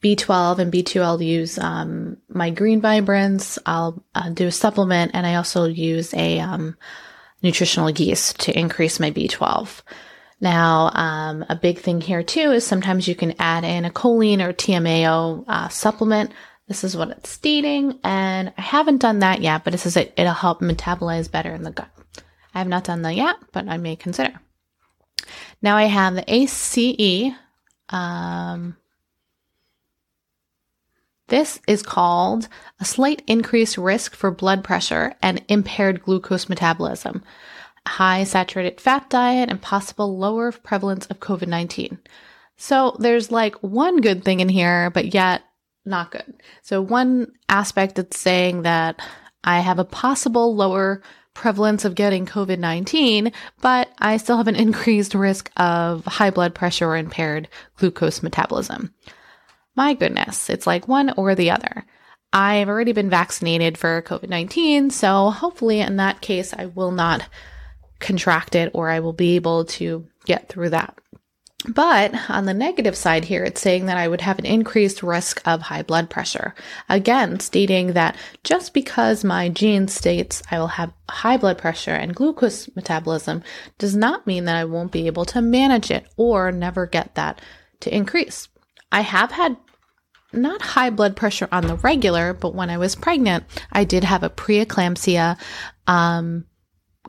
B12 0.03 0.59
and 0.59 0.73
B2, 0.73 1.01
I'll 1.01 1.23
use 1.23 1.59
um, 1.59 2.17
my 2.29 2.51
green 2.51 2.81
vibrance. 2.81 3.59
I'll 3.65 4.05
uh, 4.15 4.31
do 4.31 4.49
a 4.49 4.53
supplement, 4.53 5.13
and 5.15 5.27
I 5.27 5.37
also 5.37 5.67
use 5.67 6.13
a 6.15 6.41
um, 6.41 6.77
nutritional 7.43 7.91
yeast 7.91 8.41
to 8.41 8.59
increase 8.59 8.99
my 8.99 9.13
B12. 9.13 9.83
Now, 10.41 10.91
um, 10.93 11.45
a 11.49 11.55
big 11.55 11.79
thing 11.79 12.01
here 12.01 12.25
too 12.25 12.51
is 12.51 12.67
sometimes 12.67 13.07
you 13.07 13.15
can 13.15 13.35
add 13.39 13.63
in 13.63 13.85
a 13.85 13.91
choline 13.91 14.45
or 14.45 14.53
TMAO 14.53 15.45
uh, 15.47 15.69
supplement. 15.69 16.33
This 16.67 16.83
is 16.83 16.97
what 16.97 17.11
it's 17.11 17.31
stating, 17.31 18.01
and 18.03 18.53
I 18.59 18.61
haven't 18.61 18.99
done 18.99 19.21
that 19.21 19.41
yet, 19.41 19.63
but 19.63 19.73
it 19.73 19.79
says 19.79 19.97
it, 19.97 20.13
it'll 20.17 20.33
help 20.33 20.61
metabolize 20.61 21.31
better 21.31 21.55
in 21.55 21.63
the 21.63 21.71
gut. 21.71 21.91
I 22.55 22.59
have 22.59 22.69
not 22.69 22.85
done 22.85 23.03
that 23.03 23.15
yet, 23.15 23.37
but 23.53 23.69
I 23.69 23.77
may 23.77 23.95
consider. 23.95 24.33
Now 25.61 25.77
I 25.77 25.85
have 25.85 26.15
the 26.15 26.25
ACE. 26.27 27.33
Um, 27.89 28.77
this 31.33 31.61
is 31.67 31.83
called 31.83 32.47
a 32.79 32.85
slight 32.85 33.23
increased 33.27 33.79
risk 33.79 34.15
for 34.15 34.31
blood 34.31 34.63
pressure 34.63 35.15
and 35.23 35.43
impaired 35.49 36.03
glucose 36.03 36.47
metabolism, 36.47 37.25
high 37.87 38.25
saturated 38.25 38.79
fat 38.79 39.09
diet, 39.09 39.49
and 39.49 39.63
possible 39.63 40.19
lower 40.19 40.53
prevalence 40.53 41.07
of 41.07 41.21
COVID 41.21 41.49
19. 41.49 41.99
So 42.59 42.97
there's 42.99 43.33
like 43.33 43.55
one 43.63 44.03
good 44.03 44.25
thing 44.25 44.41
in 44.41 44.51
here, 44.51 44.91
but 44.91 45.15
yet 45.15 45.43
not 45.87 46.11
good. 46.11 46.35
So, 46.61 46.83
one 46.83 47.33
aspect 47.49 47.99
it's 47.99 48.19
saying 48.19 48.61
that 48.63 49.01
I 49.43 49.61
have 49.61 49.79
a 49.79 49.87
possible 49.87 50.55
lower 50.55 51.01
prevalence 51.33 51.87
of 51.87 51.95
getting 51.95 52.27
COVID 52.27 52.59
19, 52.59 53.33
but 53.63 53.89
I 53.99 54.19
still 54.19 54.37
have 54.37 54.49
an 54.49 54.57
increased 54.57 55.15
risk 55.15 55.51
of 55.57 56.05
high 56.05 56.31
blood 56.31 56.55
pressure 56.55 56.89
or 56.89 56.99
impaired 56.99 57.49
glucose 57.79 58.23
metabolism. 58.23 58.93
My 59.75 59.95
goodness, 59.95 60.51
it's 60.51 60.67
like 60.67 60.87
one 60.87 61.15
or 61.17 61.35
the 61.35 61.51
other. 61.51 61.87
I've 62.33 62.69
already 62.69 62.93
been 62.93 63.11
vaccinated 63.11 63.77
for 63.77 64.03
COVID 64.03 64.29
19, 64.29 64.91
so 64.91 65.31
hopefully 65.31 65.81
in 65.81 65.97
that 65.97 66.21
case, 66.21 66.55
I 66.55 66.67
will 66.67 66.93
not 66.93 67.27
contract 67.99 68.55
it 68.55 68.71
or 68.75 68.91
I 68.91 69.01
will 69.01 69.13
be 69.13 69.37
able 69.37 69.65
to 69.65 70.07
get 70.25 70.49
through 70.49 70.71
that. 70.71 70.99
But 71.69 72.13
on 72.29 72.47
the 72.47 72.55
negative 72.55 72.97
side 72.97 73.25
here, 73.25 73.45
it's 73.45 73.61
saying 73.61 73.87
that 73.87 73.97
I 73.97 74.09
would 74.09 74.21
have 74.23 74.39
an 74.39 74.47
increased 74.47 75.03
risk 75.03 75.41
of 75.47 75.63
high 75.63 75.83
blood 75.83 76.11
pressure. 76.11 76.55
Again, 76.89 77.39
stating 77.39 77.93
that 77.93 78.17
just 78.43 78.75
because 78.75 79.23
my 79.23 79.49
gene 79.49 79.87
states 79.87 80.43
I 80.51 80.59
will 80.59 80.67
have 80.69 80.93
high 81.09 81.37
blood 81.37 81.59
pressure 81.59 81.95
and 81.95 82.17
glucose 82.17 82.69
metabolism 82.75 83.45
does 83.79 83.95
not 83.95 84.27
mean 84.27 84.47
that 84.47 84.57
I 84.57 84.65
won't 84.65 84.91
be 84.91 85.07
able 85.07 85.25
to 85.27 85.41
manage 85.41 85.91
it 85.93 86.09
or 86.17 86.51
never 86.51 86.87
get 86.87 87.15
that 87.15 87.41
to 87.81 87.95
increase. 87.95 88.49
I 88.93 89.01
have 89.01 89.33
had 89.33 89.57
not 90.33 90.63
high 90.63 90.91
blood 90.91 91.17
pressure 91.17 91.49
on 91.51 91.67
the 91.67 91.77
regular, 91.77 92.33
but 92.35 92.55
when 92.55 92.71
I 92.71 92.79
was 92.79 92.95
pregnant, 92.95 93.45
I 93.73 93.85
did 93.85 94.05
have 94.05 94.23
a 94.23 94.31
preeclampsia 94.31 95.39
um, 95.87 96.45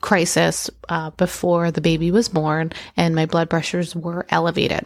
crisis 0.02 0.70
uh, 0.90 1.12
before 1.12 1.72
the 1.72 1.82
baby 1.82 2.12
was 2.12 2.30
born, 2.30 2.72
and 2.98 3.16
my 3.16 3.26
blood 3.26 3.50
pressures 3.50 3.96
were 3.96 4.26
elevated. 4.30 4.86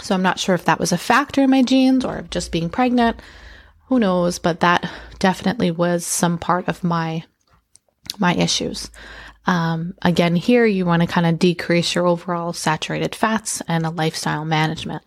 So 0.00 0.14
I'm 0.14 0.22
not 0.22 0.38
sure 0.38 0.54
if 0.54 0.66
that 0.66 0.78
was 0.78 0.92
a 0.92 0.98
factor 0.98 1.42
in 1.42 1.50
my 1.50 1.62
genes 1.62 2.04
or 2.04 2.22
just 2.30 2.52
being 2.52 2.70
pregnant. 2.70 3.20
Who 3.86 3.98
knows? 3.98 4.38
But 4.38 4.60
that 4.60 4.88
definitely 5.18 5.70
was 5.70 6.06
some 6.06 6.38
part 6.38 6.68
of 6.68 6.84
my 6.84 7.24
my 8.18 8.34
issues. 8.34 8.90
Um, 9.46 9.94
again, 10.02 10.36
here 10.36 10.66
you 10.66 10.84
want 10.84 11.02
to 11.02 11.08
kind 11.08 11.26
of 11.26 11.38
decrease 11.38 11.94
your 11.94 12.06
overall 12.06 12.52
saturated 12.52 13.14
fats 13.14 13.62
and 13.66 13.84
a 13.86 13.90
lifestyle 13.90 14.44
management. 14.44 15.02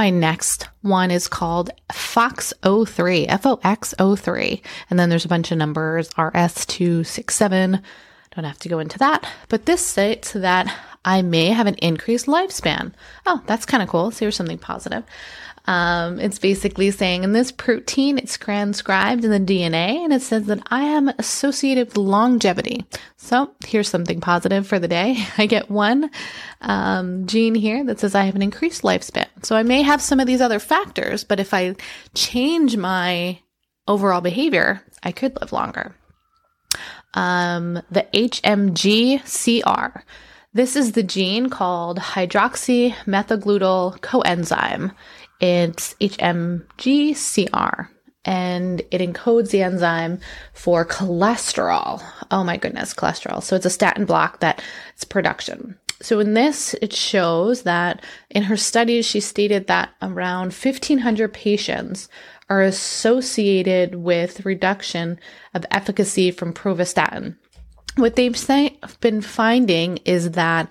My 0.00 0.08
next 0.08 0.66
one 0.80 1.10
is 1.10 1.28
called 1.28 1.68
FOXO3, 1.92 3.26
F-O-X-O-3. 3.28 4.62
And 4.88 4.98
then 4.98 5.10
there's 5.10 5.26
a 5.26 5.28
bunch 5.28 5.52
of 5.52 5.58
numbers, 5.58 6.08
RS267. 6.14 7.82
Don't 8.34 8.44
have 8.46 8.58
to 8.60 8.68
go 8.70 8.78
into 8.78 8.98
that. 8.98 9.30
But 9.50 9.66
this 9.66 9.84
states 9.84 10.32
that 10.32 10.74
I 11.04 11.20
may 11.20 11.48
have 11.48 11.66
an 11.66 11.74
increased 11.74 12.24
lifespan. 12.24 12.94
Oh, 13.26 13.42
that's 13.44 13.66
kind 13.66 13.82
of 13.82 13.90
cool. 13.90 14.10
So 14.10 14.20
here's 14.20 14.36
something 14.36 14.56
positive. 14.56 15.04
Um, 15.66 16.18
it's 16.18 16.38
basically 16.38 16.90
saying 16.90 17.22
in 17.22 17.32
this 17.32 17.52
protein, 17.52 18.18
it's 18.18 18.38
transcribed 18.38 19.24
in 19.24 19.30
the 19.30 19.38
DNA 19.38 20.04
and 20.04 20.12
it 20.12 20.22
says 20.22 20.46
that 20.46 20.62
I 20.70 20.82
am 20.82 21.08
associated 21.10 21.88
with 21.88 21.96
longevity. 21.96 22.84
So 23.16 23.52
here's 23.66 23.88
something 23.88 24.20
positive 24.20 24.66
for 24.66 24.78
the 24.78 24.88
day. 24.88 25.24
I 25.38 25.46
get 25.46 25.70
one 25.70 26.10
um, 26.60 27.26
gene 27.26 27.54
here 27.54 27.84
that 27.84 28.00
says 28.00 28.14
I 28.14 28.24
have 28.24 28.36
an 28.36 28.42
increased 28.42 28.82
lifespan. 28.82 29.26
So 29.42 29.54
I 29.54 29.62
may 29.62 29.82
have 29.82 30.02
some 30.02 30.20
of 30.20 30.26
these 30.26 30.40
other 30.40 30.58
factors, 30.58 31.24
but 31.24 31.40
if 31.40 31.54
I 31.54 31.76
change 32.14 32.76
my 32.76 33.38
overall 33.86 34.20
behavior, 34.20 34.82
I 35.02 35.12
could 35.12 35.38
live 35.40 35.52
longer. 35.52 35.94
Um, 37.14 37.82
the 37.90 38.06
HMGCR. 38.14 40.02
This 40.52 40.74
is 40.74 40.92
the 40.92 41.04
gene 41.04 41.48
called 41.48 41.98
hydroxymethylglutyl 41.98 44.00
coenzyme. 44.00 44.92
It's 45.40 45.94
HMGCR 45.94 47.88
and 48.24 48.80
it 48.90 49.00
encodes 49.00 49.50
the 49.50 49.62
enzyme 49.62 50.20
for 50.52 50.84
cholesterol. 50.84 52.02
Oh 52.30 52.44
my 52.44 52.56
goodness, 52.56 52.92
cholesterol. 52.94 53.42
So 53.42 53.56
it's 53.56 53.66
a 53.66 53.70
statin 53.70 54.04
block 54.04 54.40
that 54.40 54.62
its 54.94 55.04
production. 55.04 55.78
So 56.02 56.18
in 56.18 56.34
this, 56.34 56.74
it 56.80 56.92
shows 56.92 57.62
that 57.62 58.04
in 58.30 58.44
her 58.44 58.56
studies, 58.56 59.06
she 59.06 59.20
stated 59.20 59.66
that 59.66 59.90
around 60.00 60.52
1500 60.52 61.32
patients 61.32 62.08
are 62.48 62.62
associated 62.62 63.94
with 63.96 64.44
reduction 64.44 65.18
of 65.54 65.66
efficacy 65.70 66.30
from 66.30 66.52
pravastatin. 66.52 67.36
What 67.96 68.16
they've 68.16 68.36
been 69.00 69.20
finding 69.20 69.98
is 69.98 70.32
that 70.32 70.70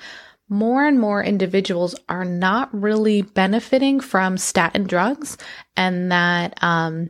more 0.49 0.85
and 0.85 0.99
more 0.99 1.23
individuals 1.23 1.95
are 2.09 2.25
not 2.25 2.69
really 2.73 3.21
benefiting 3.21 3.99
from 3.99 4.37
statin 4.37 4.83
drugs 4.83 5.37
and 5.77 6.11
that 6.11 6.61
um, 6.63 7.09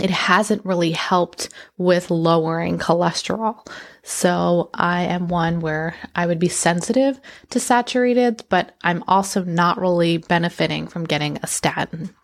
it 0.00 0.10
hasn't 0.10 0.64
really 0.64 0.90
helped 0.90 1.50
with 1.76 2.10
lowering 2.10 2.78
cholesterol. 2.78 3.66
So 4.02 4.70
I 4.74 5.02
am 5.02 5.28
one 5.28 5.60
where 5.60 5.94
I 6.14 6.26
would 6.26 6.38
be 6.38 6.48
sensitive 6.48 7.20
to 7.50 7.60
saturated, 7.60 8.44
but 8.48 8.74
I'm 8.82 9.04
also 9.06 9.44
not 9.44 9.80
really 9.80 10.18
benefiting 10.18 10.88
from 10.88 11.04
getting 11.04 11.38
a 11.42 11.46
statin. 11.46 12.14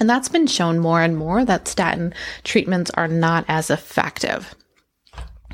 And 0.00 0.10
that's 0.10 0.28
been 0.28 0.46
shown 0.46 0.78
more 0.78 1.00
and 1.00 1.16
more 1.16 1.44
that 1.44 1.68
statin 1.68 2.14
treatments 2.42 2.90
are 2.92 3.08
not 3.08 3.44
as 3.48 3.70
effective. 3.70 4.54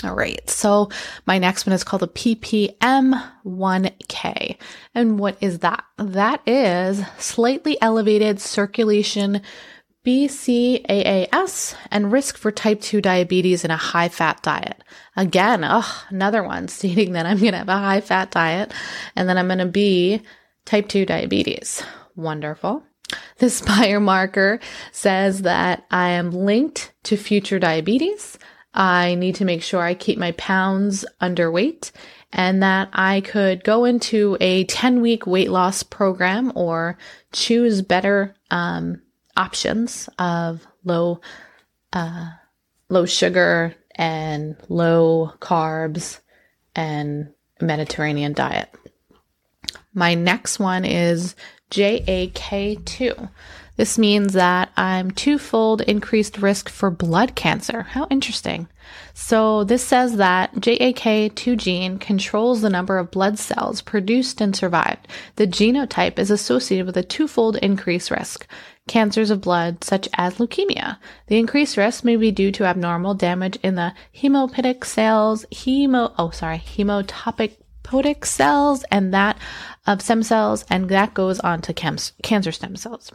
All 0.02 0.14
right. 0.14 0.48
So 0.48 0.88
my 1.26 1.36
next 1.38 1.66
one 1.66 1.74
is 1.74 1.84
called 1.84 2.00
the 2.00 2.08
ppm1k. 2.08 4.56
And 4.94 5.18
what 5.18 5.36
is 5.40 5.58
that? 5.58 5.84
That 5.98 6.40
is 6.46 7.02
slightly 7.18 7.76
elevated 7.82 8.40
circulation 8.40 9.42
BCAAS 10.06 11.74
and 11.90 12.10
risk 12.10 12.38
for 12.38 12.50
type 12.50 12.80
2 12.80 13.02
diabetes 13.02 13.66
in 13.66 13.70
a 13.70 13.76
high 13.76 14.08
fat 14.08 14.42
diet. 14.42 14.82
Again, 15.16 15.62
another 16.10 16.42
one 16.42 16.68
stating 16.68 17.12
that 17.12 17.26
I'm 17.26 17.38
going 17.38 17.52
to 17.52 17.58
have 17.58 17.68
a 17.68 17.76
high 17.76 18.00
fat 18.00 18.30
diet 18.30 18.72
and 19.14 19.28
then 19.28 19.36
I'm 19.36 19.48
going 19.48 19.58
to 19.58 19.66
be 19.66 20.22
type 20.64 20.88
2 20.88 21.04
diabetes. 21.04 21.82
Wonderful. 22.16 22.82
This 23.38 23.60
biomarker 23.60 24.62
says 24.92 25.42
that 25.42 25.84
I 25.90 26.08
am 26.10 26.30
linked 26.30 26.94
to 27.04 27.18
future 27.18 27.58
diabetes. 27.58 28.38
I 28.72 29.14
need 29.16 29.36
to 29.36 29.44
make 29.44 29.62
sure 29.62 29.82
I 29.82 29.94
keep 29.94 30.18
my 30.18 30.32
pounds 30.32 31.04
underweight 31.20 31.90
and 32.32 32.62
that 32.62 32.88
I 32.92 33.20
could 33.22 33.64
go 33.64 33.84
into 33.84 34.36
a 34.40 34.64
10 34.64 35.00
week 35.00 35.26
weight 35.26 35.50
loss 35.50 35.82
program 35.82 36.52
or 36.54 36.96
choose 37.32 37.82
better 37.82 38.34
um, 38.50 39.02
options 39.36 40.08
of 40.18 40.66
low, 40.84 41.20
uh, 41.92 42.30
low 42.88 43.06
sugar 43.06 43.74
and 43.96 44.56
low 44.68 45.32
carbs 45.40 46.20
and 46.76 47.32
Mediterranean 47.60 48.32
diet. 48.32 48.72
My 49.92 50.14
next 50.14 50.60
one 50.60 50.84
is 50.84 51.34
JAK2. 51.70 53.30
This 53.80 53.96
means 53.96 54.34
that 54.34 54.70
I'm 54.76 55.10
twofold 55.10 55.80
increased 55.80 56.36
risk 56.36 56.68
for 56.68 56.90
blood 56.90 57.34
cancer. 57.34 57.84
How 57.84 58.06
interesting. 58.10 58.68
So 59.14 59.64
this 59.64 59.82
says 59.82 60.18
that 60.18 60.54
JAK2 60.56 61.56
gene 61.56 61.98
controls 61.98 62.60
the 62.60 62.68
number 62.68 62.98
of 62.98 63.10
blood 63.10 63.38
cells 63.38 63.80
produced 63.80 64.42
and 64.42 64.54
survived. 64.54 65.08
The 65.36 65.46
genotype 65.46 66.18
is 66.18 66.30
associated 66.30 66.84
with 66.84 66.98
a 66.98 67.02
twofold 67.02 67.56
increased 67.56 68.10
risk. 68.10 68.46
Cancers 68.86 69.30
of 69.30 69.40
blood, 69.40 69.82
such 69.82 70.10
as 70.12 70.34
leukemia. 70.34 70.98
The 71.28 71.38
increased 71.38 71.78
risk 71.78 72.04
may 72.04 72.16
be 72.16 72.30
due 72.30 72.52
to 72.52 72.64
abnormal 72.64 73.14
damage 73.14 73.56
in 73.62 73.76
the 73.76 73.94
hemopoietic 74.14 74.84
cells, 74.84 75.46
hemo, 75.54 76.12
oh, 76.18 76.28
sorry, 76.28 76.58
hemotopic 76.58 78.26
cells, 78.26 78.84
and 78.90 79.14
that 79.14 79.38
of 79.86 80.02
stem 80.02 80.22
cells, 80.22 80.66
and 80.68 80.90
that 80.90 81.14
goes 81.14 81.40
on 81.40 81.62
to 81.62 81.72
cam- 81.72 81.96
cancer 82.22 82.52
stem 82.52 82.76
cells. 82.76 83.10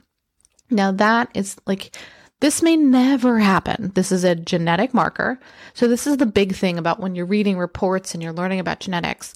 Now, 0.70 0.92
that 0.94 1.30
is 1.34 1.58
like, 1.66 1.96
this 2.42 2.62
may 2.62 2.76
never 2.76 3.40
happen. 3.40 3.92
This 3.96 4.12
is 4.12 4.24
a 4.24 4.36
genetic 4.36 4.94
marker. 4.94 5.40
So, 5.74 5.88
this 5.88 6.06
is 6.08 6.18
the 6.18 6.26
big 6.26 6.56
thing 6.56 6.78
about 6.78 7.00
when 7.00 7.16
you're 7.16 7.26
reading 7.26 7.58
reports 7.58 8.14
and 8.14 8.22
you're 8.22 8.34
learning 8.34 8.60
about 8.60 8.80
genetics. 8.80 9.34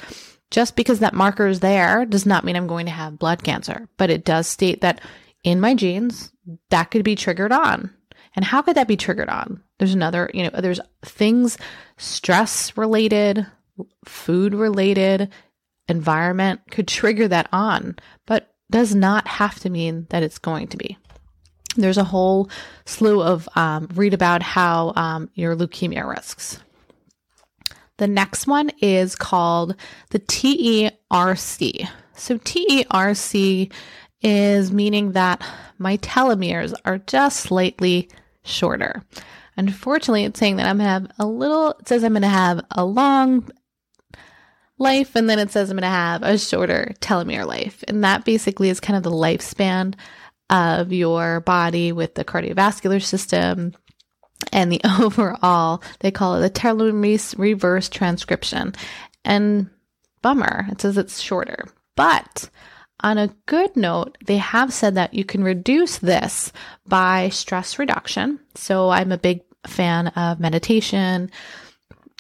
Just 0.52 0.76
because 0.76 1.00
that 1.00 1.14
marker 1.14 1.48
is 1.48 1.60
there 1.60 2.06
does 2.06 2.26
not 2.26 2.44
mean 2.44 2.56
I'm 2.56 2.68
going 2.68 2.88
to 2.88 2.92
have 2.92 3.20
blood 3.20 3.44
cancer, 3.44 3.88
but 3.98 4.10
it 4.10 4.26
does 4.26 4.48
state 4.48 4.82
that 4.82 5.00
in 5.44 5.62
my 5.62 5.76
genes, 5.76 6.32
that 6.70 6.92
could 6.92 7.04
be 7.04 7.16
triggered 7.16 7.52
on. 7.52 7.94
And 8.36 8.46
how 8.46 8.62
could 8.62 8.76
that 8.76 8.88
be 8.88 8.98
triggered 8.98 9.30
on? 9.30 9.62
There's 9.78 9.94
another, 9.94 10.30
you 10.34 10.44
know, 10.44 10.62
there's 10.62 10.80
things 11.04 11.58
stress 11.98 12.76
related, 12.78 13.46
food 14.06 14.54
related, 14.54 15.30
environment 15.88 16.62
could 16.72 16.88
trigger 16.88 17.28
that 17.28 17.50
on, 17.52 17.98
but 18.26 18.54
does 18.72 18.94
not 18.94 19.28
have 19.28 19.60
to 19.60 19.70
mean 19.70 20.08
that 20.10 20.24
it's 20.24 20.38
going 20.38 20.68
to 20.68 20.78
be. 20.78 20.98
There's 21.76 21.98
a 21.98 22.04
whole 22.04 22.50
slew 22.86 23.22
of 23.22 23.48
um, 23.56 23.90
read 23.94 24.14
about 24.14 24.42
how 24.42 24.94
um, 24.96 25.30
your 25.36 25.56
leukemia 25.56 26.08
risks. 26.08 26.60
The 27.98 28.08
next 28.08 28.48
one 28.48 28.72
is 28.82 29.16
called 29.16 29.76
the 30.10 30.20
TERC. 30.20 31.90
So 32.16 32.38
TERC 32.38 33.72
is 34.22 34.72
meaning 34.72 35.12
that 35.14 35.44
my 35.78 35.98
telomeres 35.98 36.74
are 36.86 36.98
just 36.98 37.42
slightly 37.42 38.10
shorter. 38.44 39.04
Unfortunately, 39.58 40.24
it's 40.24 40.40
saying 40.40 40.56
that 40.56 40.66
I'm 40.66 40.78
to 40.78 40.84
have 40.86 41.12
a 41.20 41.26
little, 41.26 41.72
it 41.72 41.88
says 41.88 42.04
I'm 42.04 42.14
going 42.14 42.22
to 42.22 42.30
have 42.30 42.66
a 42.72 42.86
long 42.86 43.50
life, 44.78 45.16
and 45.16 45.30
then 45.30 45.40
it 45.40 45.52
says 45.52 45.70
I'm 45.70 45.76
going 45.76 45.82
to 45.82 45.90
have 45.90 46.24
a 46.24 46.38
shorter 46.38 46.94
telomere 47.02 47.46
life. 47.46 47.84
And 47.88 48.04
that 48.06 48.24
basically 48.24 48.70
is 48.70 48.80
kind 48.80 48.96
of 48.96 49.04
the 49.04 49.12
lifespan 49.12 49.96
of 50.50 50.92
your 50.92 51.42
body 51.42 51.92
with 51.92 52.16
the 52.16 52.26
cardiovascular 52.26 53.02
system 53.02 53.74
and 54.52 54.72
the 54.72 54.82
overall, 55.00 55.84
they 56.00 56.12
call 56.12 56.36
it 56.36 56.42
the 56.42 56.50
telomerase 56.50 57.38
reverse 57.38 57.90
transcription. 57.90 58.74
And 59.24 59.70
bummer, 60.22 60.68
it 60.72 60.82
says 60.82 60.98
it's 60.98 61.20
shorter. 61.20 61.66
But 61.96 62.50
on 63.02 63.18
a 63.18 63.34
good 63.46 63.76
note, 63.76 64.18
they 64.26 64.38
have 64.38 64.74
said 64.74 64.96
that 64.96 65.14
you 65.14 65.24
can 65.24 65.44
reduce 65.44 65.98
this 66.00 66.52
by 66.86 67.30
stress 67.30 67.80
reduction. 67.80 68.40
So 68.56 68.90
I'm 68.90 69.12
a 69.12 69.18
big 69.18 69.42
fan 69.68 70.08
of 70.08 70.40
meditation, 70.40 71.32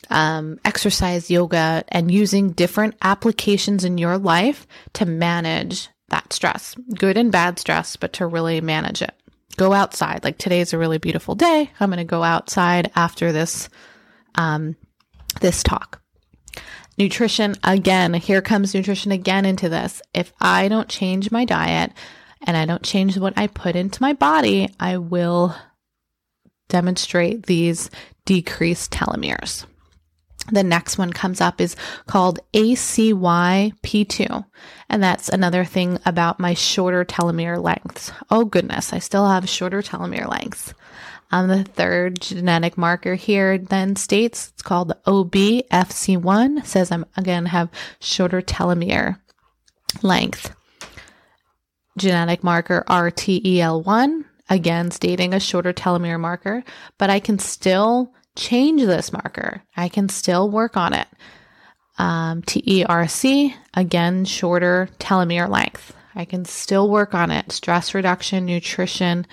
um, 0.09 0.59
exercise, 0.65 1.29
yoga, 1.29 1.83
and 1.89 2.11
using 2.11 2.51
different 2.51 2.95
applications 3.01 3.83
in 3.83 3.97
your 3.97 4.17
life 4.17 4.67
to 4.93 5.05
manage 5.05 5.89
that 6.09 6.33
stress, 6.33 6.75
good 6.95 7.17
and 7.17 7.31
bad 7.31 7.59
stress, 7.59 7.95
but 7.95 8.13
to 8.13 8.27
really 8.27 8.61
manage 8.61 9.01
it. 9.01 9.13
Go 9.57 9.73
outside. 9.73 10.23
Like 10.23 10.37
today's 10.37 10.73
a 10.73 10.77
really 10.77 10.97
beautiful 10.97 11.35
day. 11.35 11.71
I'm 11.79 11.89
going 11.89 11.97
to 11.97 12.03
go 12.03 12.23
outside 12.23 12.91
after 12.95 13.31
this, 13.31 13.69
um, 14.35 14.75
this 15.41 15.63
talk. 15.63 16.01
Nutrition 16.97 17.55
again. 17.63 18.13
Here 18.13 18.41
comes 18.41 18.73
nutrition 18.73 19.11
again 19.11 19.45
into 19.45 19.69
this. 19.69 20.01
If 20.13 20.33
I 20.39 20.67
don't 20.67 20.89
change 20.89 21.31
my 21.31 21.45
diet 21.45 21.91
and 22.45 22.55
I 22.57 22.65
don't 22.65 22.83
change 22.83 23.17
what 23.17 23.37
I 23.37 23.47
put 23.47 23.75
into 23.75 24.01
my 24.01 24.13
body, 24.13 24.69
I 24.79 24.97
will 24.97 25.55
demonstrate 26.67 27.45
these 27.45 27.89
decreased 28.25 28.91
telomeres. 28.91 29.65
The 30.51 30.63
next 30.63 30.97
one 30.97 31.13
comes 31.13 31.41
up 31.41 31.61
is 31.61 31.75
called 32.07 32.39
ACYP2. 32.53 34.45
And 34.89 35.03
that's 35.03 35.29
another 35.29 35.63
thing 35.65 35.99
about 36.05 36.39
my 36.39 36.55
shorter 36.55 37.05
telomere 37.05 37.61
lengths. 37.61 38.11
Oh 38.31 38.45
goodness, 38.45 38.91
I 38.91 38.99
still 38.99 39.27
have 39.27 39.47
shorter 39.47 39.83
telomere 39.83 40.27
lengths. 40.27 40.73
Um, 41.31 41.47
the 41.47 41.63
third 41.63 42.21
genetic 42.21 42.75
marker 42.75 43.13
here 43.13 43.59
then 43.59 43.95
states 43.95 44.51
it's 44.51 44.63
called 44.63 44.87
the 44.87 44.97
OBFC1. 45.05 46.65
says 46.65 46.91
I'm 46.91 47.05
again 47.15 47.45
have 47.45 47.69
shorter 47.99 48.41
telomere 48.41 49.19
length. 50.01 50.55
Genetic 51.97 52.43
marker 52.43 52.83
RTEL1, 52.87 54.25
again 54.49 54.89
stating 54.89 55.33
a 55.33 55.39
shorter 55.39 55.73
telomere 55.73 56.19
marker, 56.19 56.63
but 56.97 57.11
I 57.11 57.19
can 57.19 57.37
still 57.37 58.13
change 58.35 58.81
this 58.81 59.13
marker. 59.13 59.61
I 59.75 59.89
can 59.89 60.09
still 60.09 60.49
work 60.49 60.77
on 60.77 60.93
it. 60.93 61.07
Um, 61.99 62.41
TERC, 62.43 63.53
again, 63.73 64.25
shorter 64.25 64.89
telomere 64.99 65.49
length. 65.49 65.93
I 66.15 66.25
can 66.25 66.45
still 66.45 66.89
work 66.89 67.13
on 67.13 67.29
it. 67.29 67.51
Stress 67.51 67.93
reduction, 67.93 68.45
nutrition, 68.45 69.27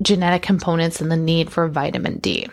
genetic 0.00 0.42
components 0.42 1.00
and 1.00 1.10
the 1.10 1.16
need 1.16 1.50
for 1.50 1.68
vitamin 1.68 2.18
d 2.18 2.48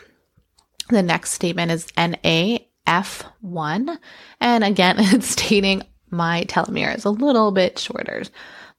the 0.89 1.04
next 1.04 1.32
statement 1.32 1.72
is 1.72 1.88
na 1.98 2.58
F1. 2.88 3.98
And 4.39 4.63
again, 4.63 4.96
it's 5.00 5.30
stating 5.30 5.84
my 6.10 6.44
telomere 6.46 6.96
is 6.96 7.06
a 7.06 7.10
little 7.10 7.52
bit 7.52 7.80
shorter. 7.80 8.24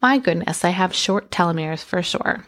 My 0.01 0.19
goodness, 0.19 0.65
I 0.65 0.71
have 0.71 0.95
short 0.95 1.31
telomeres 1.31 1.83
for 1.83 2.03
sure. 2.03 2.45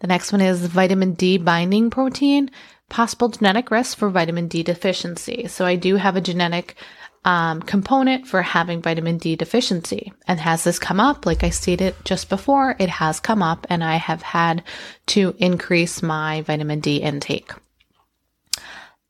The 0.00 0.06
next 0.06 0.30
one 0.30 0.40
is 0.40 0.64
vitamin 0.66 1.14
D 1.14 1.38
binding 1.38 1.90
protein, 1.90 2.50
possible 2.88 3.28
genetic 3.28 3.70
risk 3.70 3.98
for 3.98 4.10
vitamin 4.10 4.48
D 4.48 4.62
deficiency. 4.62 5.46
So 5.48 5.64
I 5.64 5.76
do 5.76 5.96
have 5.96 6.16
a 6.16 6.20
genetic 6.20 6.76
um, 7.24 7.60
component 7.62 8.26
for 8.26 8.42
having 8.42 8.80
vitamin 8.80 9.18
D 9.18 9.36
deficiency. 9.36 10.12
And 10.26 10.40
has 10.40 10.64
this 10.64 10.78
come 10.78 11.00
up? 11.00 11.26
Like 11.26 11.44
I 11.44 11.50
stated 11.50 11.94
just 12.04 12.28
before, 12.28 12.76
it 12.78 12.88
has 12.88 13.20
come 13.20 13.42
up 13.42 13.66
and 13.68 13.84
I 13.84 13.96
have 13.96 14.22
had 14.22 14.62
to 15.08 15.34
increase 15.38 16.02
my 16.02 16.42
vitamin 16.42 16.80
D 16.80 16.96
intake 16.96 17.52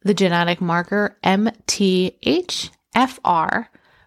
the 0.03 0.14
genetic 0.14 0.61
marker 0.61 1.17
MTHFR, 1.25 2.69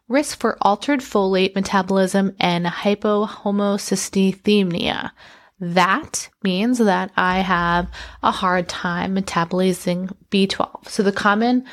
risk 0.08 0.40
for 0.40 0.58
altered 0.62 1.02
folate 1.02 1.56
metabolism 1.56 2.34
and 2.40 2.66
hypohomocysteine. 2.66 5.12
That 5.62 6.28
means 6.42 6.80
that 6.80 7.12
I 7.16 7.42
have 7.42 7.88
a 8.24 8.32
hard 8.32 8.68
time 8.68 9.16
metabolizing 9.16 10.12
B12. 10.32 10.90
So 10.90 11.04
the 11.04 11.12
common 11.12 11.66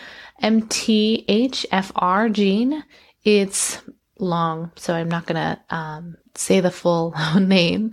MTHFR 0.43 2.31
gene, 2.31 2.85
it's 3.25 3.81
long, 4.19 4.73
so 4.77 4.93
I'm 4.93 5.09
not 5.09 5.25
going 5.25 5.37
to 5.37 5.75
um, 5.75 6.17
say 6.35 6.61
the 6.61 6.71
full 6.71 7.15
name, 7.41 7.93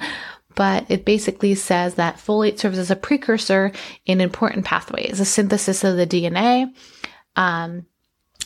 but 0.53 0.85
it 0.89 1.05
basically 1.05 1.55
says 1.55 1.95
that 1.95 2.17
folate 2.17 2.59
serves 2.59 2.77
as 2.77 2.91
a 2.91 2.97
precursor 2.97 3.71
in 4.05 4.19
important 4.19 4.65
pathways, 4.65 5.19
the 5.19 5.25
synthesis 5.25 5.85
of 5.85 5.95
the 5.95 6.05
DNA, 6.05 6.67
um, 7.37 7.85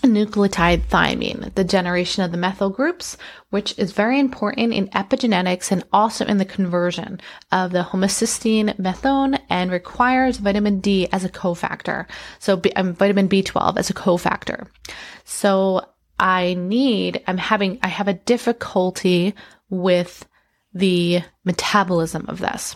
nucleotide 0.01 0.83
thymine, 0.88 1.53
the 1.55 1.63
generation 1.63 2.23
of 2.23 2.31
the 2.31 2.38
methyl 2.38 2.69
groups, 2.69 3.17
which 3.49 3.77
is 3.77 3.91
very 3.91 4.19
important 4.19 4.73
in 4.73 4.88
epigenetics 4.89 5.71
and 5.71 5.83
also 5.91 6.25
in 6.25 6.38
the 6.38 6.45
conversion 6.45 7.19
of 7.51 7.71
the 7.71 7.83
homocysteine 7.83 8.75
methone 8.77 9.39
and 9.49 9.71
requires 9.71 10.38
vitamin 10.38 10.79
D 10.79 11.07
as 11.12 11.23
a 11.23 11.29
cofactor. 11.29 12.07
So 12.39 12.57
B, 12.57 12.71
um, 12.75 12.93
vitamin 12.93 13.29
B12 13.29 13.77
as 13.77 13.89
a 13.89 13.93
cofactor. 13.93 14.67
So 15.25 15.85
I 16.19 16.53
need, 16.55 17.23
I'm 17.27 17.38
having, 17.38 17.79
I 17.83 17.88
have 17.88 18.07
a 18.07 18.13
difficulty 18.13 19.33
with 19.69 20.27
the 20.73 21.21
metabolism 21.45 22.25
of 22.27 22.39
this. 22.39 22.75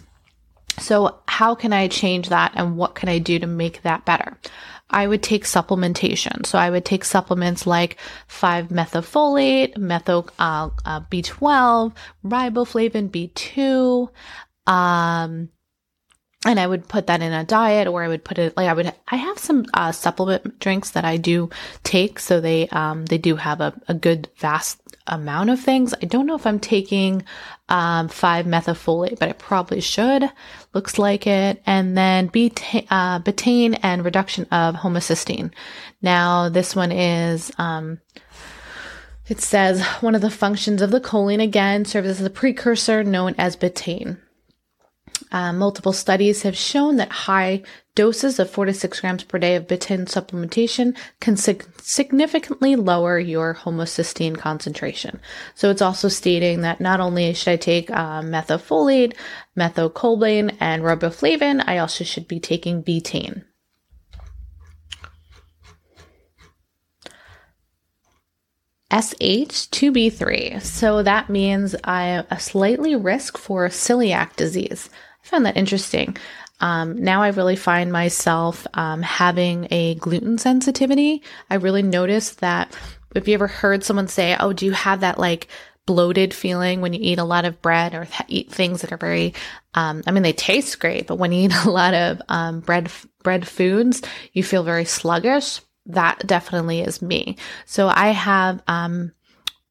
So, 0.80 1.20
how 1.28 1.54
can 1.54 1.72
I 1.72 1.88
change 1.88 2.30
that 2.30 2.54
and 2.56 2.78
what 2.78 2.96
can 2.96 3.08
I 3.08 3.20
do 3.20 3.38
to 3.38 3.46
make 3.46 3.84
that 3.84 4.06
better? 4.06 4.38
I 4.90 5.08
would 5.08 5.24
take 5.24 5.46
supplementation. 5.46 6.46
So, 6.46 6.60
I 6.60 6.70
would 6.70 6.86
take 6.86 7.04
supplements 7.04 7.66
like 7.66 7.98
5 8.28 8.68
methylfolate, 8.68 9.78
methyl 9.78 10.30
uh, 10.38 10.70
uh, 10.86 11.02
B12, 11.02 11.96
riboflavin 12.24 13.10
B2, 13.10 14.10
um, 14.72 15.50
and 16.46 16.60
I 16.60 16.68
would 16.68 16.88
put 16.88 17.08
that 17.08 17.22
in 17.22 17.32
a 17.32 17.44
diet 17.44 17.88
or 17.88 18.04
I 18.04 18.08
would 18.08 18.24
put 18.24 18.38
it 18.38 18.56
like 18.58 18.68
I 18.68 18.74
would 18.74 18.94
I 19.08 19.16
have 19.16 19.40
some 19.40 19.66
uh, 19.74 19.92
supplement 19.92 20.60
drinks 20.60 20.92
that 20.92 21.06
I 21.06 21.18
do 21.18 21.50
take 21.84 22.20
so 22.20 22.42
they 22.42 22.68
um 22.70 23.06
they 23.06 23.18
do 23.18 23.38
have 23.38 23.62
a, 23.62 23.74
a 23.88 23.94
good 23.94 24.30
vast 24.38 24.82
amount 25.08 25.50
of 25.50 25.60
things. 25.60 25.94
I 26.02 26.06
don't 26.06 26.26
know 26.26 26.36
if 26.36 26.46
I'm 26.48 26.60
taking 26.60 27.24
um, 27.70 28.08
5 28.08 28.46
methylfolate, 28.46 29.20
but 29.20 29.30
I 29.30 29.34
probably 29.34 29.82
should. 29.82 30.30
Looks 30.74 30.98
like 30.98 31.28
it. 31.28 31.62
And 31.66 31.98
then 31.98 32.28
beta- 32.28 32.86
uh, 32.90 33.20
betaine 33.20 33.80
and 33.84 34.04
reduction 34.04 34.46
of 34.52 34.76
homocysteine. 34.76 35.52
Now, 36.02 36.50
this 36.50 36.76
one 36.76 36.92
is. 36.92 37.52
Um, 37.58 38.00
it 39.30 39.40
says 39.40 39.82
one 40.02 40.16
of 40.16 40.22
the 40.22 40.30
functions 40.30 40.82
of 40.82 40.92
the 40.92 41.00
choline 41.00 41.42
again 41.42 41.86
serves 41.86 42.08
as 42.10 42.22
a 42.22 42.30
precursor 42.30 43.04
known 43.04 43.36
as 43.38 43.56
betaine. 43.56 44.18
Uh, 45.34 45.52
multiple 45.52 45.94
studies 45.94 46.44
have 46.44 46.56
shown 46.56 46.98
that 46.98 47.12
high 47.12 47.64
doses 47.96 48.38
of 48.40 48.50
4 48.50 48.66
to 48.66 48.74
6 48.74 49.00
grams 49.02 49.24
per 49.24 49.40
day 49.40 49.56
of 49.56 49.68
betaine 49.68 50.06
supplementation 50.06 50.96
can 51.20 51.36
sig- 51.36 51.66
significantly 51.82 52.76
lower 52.76 53.18
your 53.18 53.56
homocysteine 53.56 54.38
concentration. 54.38 55.20
So 55.56 55.72
it's 55.72 55.82
also 55.82 56.08
stating 56.08 56.62
that 56.62 56.80
not 56.80 57.00
only 57.00 57.34
should 57.34 57.52
I 57.52 57.58
take 57.58 57.90
uh, 57.90 58.22
methacholine, 58.22 59.14
and 59.58 60.84
riboflavin, 60.84 61.64
I 61.68 61.80
also 61.80 62.04
should 62.04 62.28
be 62.28 62.40
taking 62.40 62.84
betaine. 62.84 63.44
SH2B3. 68.92 70.62
So 70.62 71.02
that 71.02 71.28
means 71.28 71.76
I 71.84 72.24
a 72.30 72.40
slightly 72.40 72.96
risk 72.96 73.40
for 73.40 73.68
celiac 73.70 74.36
disease. 74.36 74.92
I 75.24 75.28
found 75.28 75.46
that 75.46 75.58
interesting. 75.58 76.18
Um, 76.60 77.02
now 77.02 77.22
I 77.22 77.30
really 77.30 77.56
find 77.56 77.92
myself 77.92 78.66
um, 78.74 79.02
having 79.02 79.68
a 79.72 79.96
gluten 79.96 80.38
sensitivity. 80.38 81.24
I 81.50 81.56
really 81.56 81.82
noticed 81.82 82.40
that 82.40 82.76
if 83.16 83.28
you 83.28 83.34
ever 83.34 83.48
heard 83.48 83.84
someone 83.84 84.08
say, 84.08 84.36
Oh, 84.40 84.54
do 84.54 84.66
you 84.66 84.72
have 84.72 85.02
that 85.02 85.20
like 85.20 85.48
bloated 85.86 86.34
feeling 86.34 86.82
when 86.82 86.94
you 86.94 87.00
eat 87.02 87.20
a 87.20 87.24
lot 87.24 87.46
of 87.46 87.62
bread 87.62 87.94
or 87.94 88.06
th- 88.06 88.22
eat 88.28 88.52
things 88.52 88.82
that 88.82 88.92
are 88.92 88.98
very, 88.98 89.34
um, 89.74 90.02
I 90.08 90.12
mean, 90.12 90.24
they 90.24 90.34
taste 90.34 90.80
great, 90.80 91.08
but 91.08 91.18
when 91.18 91.32
you 91.32 91.44
eat 91.46 91.66
a 91.66 91.70
lot 91.70 91.94
of 91.94 92.22
um, 92.30 92.62
bread, 92.62 92.90
bread 93.22 93.48
foods, 93.48 94.02
you 94.32 94.44
feel 94.44 94.64
very 94.64 94.86
sluggish. 94.86 95.60
That 95.88 96.26
definitely 96.26 96.82
is 96.82 97.02
me. 97.02 97.38
So 97.66 97.90
I 97.90 98.10
have, 98.10 98.62
um, 98.68 99.12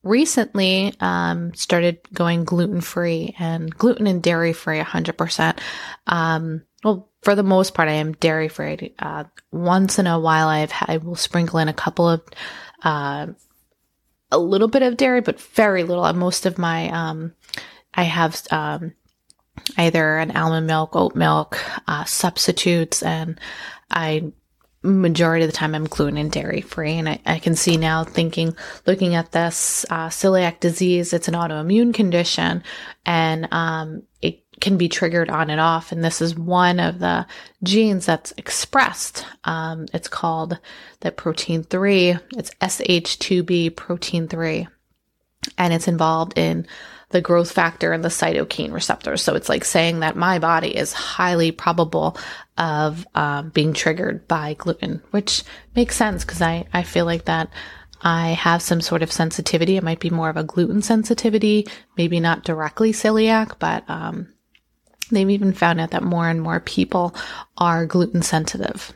recently 0.02 0.94
um, 1.00 1.54
started 1.54 1.98
going 2.12 2.44
gluten 2.44 2.80
free 2.80 3.34
and 3.38 3.74
gluten 3.76 4.06
and 4.06 4.22
dairy 4.22 4.52
free 4.52 4.80
100%. 4.80 5.58
Um, 6.06 6.62
well, 6.82 7.08
for 7.22 7.34
the 7.34 7.42
most 7.42 7.74
part, 7.74 7.88
I 7.88 7.92
am 7.92 8.12
dairy 8.14 8.48
free. 8.48 8.94
Uh, 8.98 9.24
once 9.52 9.98
in 9.98 10.06
a 10.06 10.18
while, 10.18 10.48
I've 10.48 10.72
had, 10.72 10.90
I 10.90 10.96
will 10.96 11.14
sprinkle 11.14 11.60
in 11.60 11.68
a 11.68 11.74
couple 11.74 12.08
of, 12.08 12.22
uh, 12.82 13.28
a 14.30 14.38
little 14.38 14.68
bit 14.68 14.82
of 14.82 14.96
dairy, 14.96 15.20
but 15.20 15.40
very 15.40 15.84
little. 15.84 16.10
Most 16.14 16.46
of 16.46 16.58
my, 16.58 16.88
um, 16.88 17.34
I 17.94 18.04
have, 18.04 18.42
um, 18.50 18.94
either 19.76 20.18
an 20.18 20.36
almond 20.36 20.66
milk, 20.66 20.96
oat 20.96 21.14
milk, 21.14 21.62
uh, 21.86 22.04
substitutes, 22.04 23.02
and 23.02 23.38
I 23.90 24.32
majority 24.82 25.44
of 25.44 25.50
the 25.50 25.56
time 25.56 25.74
I'm 25.74 25.84
gluten 25.84 26.16
and 26.16 26.30
dairy 26.30 26.60
free. 26.60 26.92
And 26.92 27.08
I, 27.08 27.20
I, 27.24 27.38
can 27.38 27.54
see 27.54 27.76
now 27.76 28.04
thinking, 28.04 28.56
looking 28.86 29.14
at 29.14 29.32
this 29.32 29.86
uh, 29.90 30.08
celiac 30.08 30.60
disease, 30.60 31.12
it's 31.12 31.28
an 31.28 31.34
autoimmune 31.34 31.94
condition 31.94 32.62
and 33.06 33.48
um, 33.52 34.02
it 34.20 34.42
can 34.60 34.76
be 34.76 34.88
triggered 34.88 35.30
on 35.30 35.50
and 35.50 35.60
off. 35.60 35.92
And 35.92 36.04
this 36.04 36.20
is 36.20 36.36
one 36.36 36.80
of 36.80 36.98
the 36.98 37.26
genes 37.62 38.06
that's 38.06 38.32
expressed. 38.36 39.24
Um, 39.44 39.86
it's 39.92 40.08
called 40.08 40.58
the 41.00 41.12
protein 41.12 41.62
3. 41.62 42.16
It's 42.36 42.54
SH2B 42.60 43.76
protein 43.76 44.28
3. 44.28 44.68
And 45.58 45.72
it's 45.72 45.88
involved 45.88 46.38
in 46.38 46.66
the 47.12 47.20
growth 47.20 47.52
factor 47.52 47.92
and 47.92 48.02
the 48.04 48.08
cytokine 48.08 48.72
receptors. 48.72 49.22
So 49.22 49.34
it's 49.34 49.48
like 49.48 49.64
saying 49.64 50.00
that 50.00 50.16
my 50.16 50.38
body 50.38 50.76
is 50.76 50.92
highly 50.92 51.52
probable 51.52 52.16
of 52.58 53.06
um, 53.14 53.50
being 53.50 53.72
triggered 53.72 54.26
by 54.28 54.54
gluten, 54.54 55.02
which 55.10 55.44
makes 55.76 55.96
sense 55.96 56.24
because 56.24 56.42
I, 56.42 56.66
I 56.72 56.82
feel 56.82 57.04
like 57.04 57.26
that 57.26 57.50
I 58.02 58.30
have 58.30 58.62
some 58.62 58.80
sort 58.80 59.02
of 59.02 59.12
sensitivity. 59.12 59.76
It 59.76 59.84
might 59.84 60.00
be 60.00 60.10
more 60.10 60.28
of 60.28 60.36
a 60.36 60.44
gluten 60.44 60.82
sensitivity, 60.82 61.68
maybe 61.96 62.18
not 62.18 62.44
directly 62.44 62.92
celiac, 62.92 63.58
but 63.58 63.88
um, 63.88 64.28
they've 65.10 65.30
even 65.30 65.52
found 65.52 65.80
out 65.80 65.92
that 65.92 66.02
more 66.02 66.28
and 66.28 66.42
more 66.42 66.60
people 66.60 67.14
are 67.56 67.86
gluten 67.86 68.22
sensitive. 68.22 68.92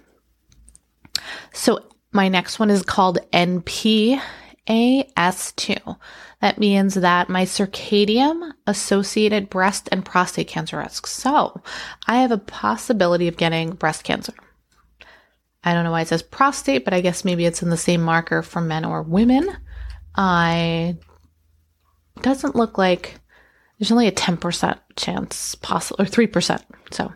So 1.52 1.80
my 2.12 2.28
next 2.28 2.58
one 2.58 2.70
is 2.70 2.82
called 2.82 3.18
NP 3.32 4.20
AS2. 4.68 5.96
That 6.46 6.58
means 6.58 6.94
that 6.94 7.28
my 7.28 7.44
circadian 7.44 8.52
associated 8.68 9.50
breast 9.50 9.88
and 9.90 10.04
prostate 10.04 10.46
cancer 10.46 10.78
risk. 10.78 11.08
So 11.08 11.60
I 12.06 12.18
have 12.18 12.30
a 12.30 12.38
possibility 12.38 13.26
of 13.26 13.36
getting 13.36 13.72
breast 13.72 14.04
cancer. 14.04 14.32
I 15.64 15.74
don't 15.74 15.82
know 15.82 15.90
why 15.90 16.02
it 16.02 16.06
says 16.06 16.22
prostate, 16.22 16.84
but 16.84 16.94
I 16.94 17.00
guess 17.00 17.24
maybe 17.24 17.46
it's 17.46 17.64
in 17.64 17.70
the 17.70 17.76
same 17.76 18.00
marker 18.00 18.44
for 18.44 18.60
men 18.60 18.84
or 18.84 19.02
women. 19.02 19.56
I 20.14 20.98
doesn't 22.22 22.54
look 22.54 22.78
like 22.78 23.18
there's 23.80 23.90
only 23.90 24.06
a 24.06 24.12
10% 24.12 24.78
chance 24.94 25.56
possible 25.56 26.00
or 26.00 26.06
3%. 26.06 26.62
So, 26.92 27.12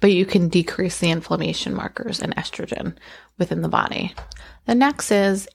but 0.00 0.12
you 0.12 0.24
can 0.24 0.48
decrease 0.48 0.96
the 0.96 1.10
inflammation 1.10 1.74
markers 1.74 2.22
and 2.22 2.34
estrogen 2.36 2.96
within 3.36 3.60
the 3.60 3.68
body. 3.68 4.14
The 4.64 4.74
next 4.74 5.10
is 5.10 5.46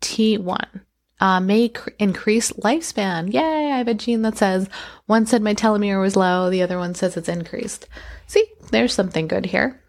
AKT1. 0.00 0.80
Uh, 1.18 1.40
may 1.40 1.70
cr- 1.70 1.90
increase 1.98 2.52
lifespan. 2.52 3.32
Yay, 3.32 3.72
I 3.72 3.78
have 3.78 3.88
a 3.88 3.94
gene 3.94 4.22
that 4.22 4.36
says 4.36 4.68
one 5.06 5.24
said 5.24 5.42
my 5.42 5.54
telomere 5.54 6.00
was 6.00 6.16
low, 6.16 6.50
the 6.50 6.62
other 6.62 6.78
one 6.78 6.94
says 6.94 7.16
it's 7.16 7.28
increased. 7.28 7.88
See, 8.26 8.44
there's 8.70 8.92
something 8.92 9.26
good 9.26 9.46
here. 9.46 9.82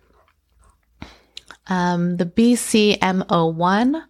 Um, 1.68 2.16
the 2.16 2.26
BCMO1 2.26 4.04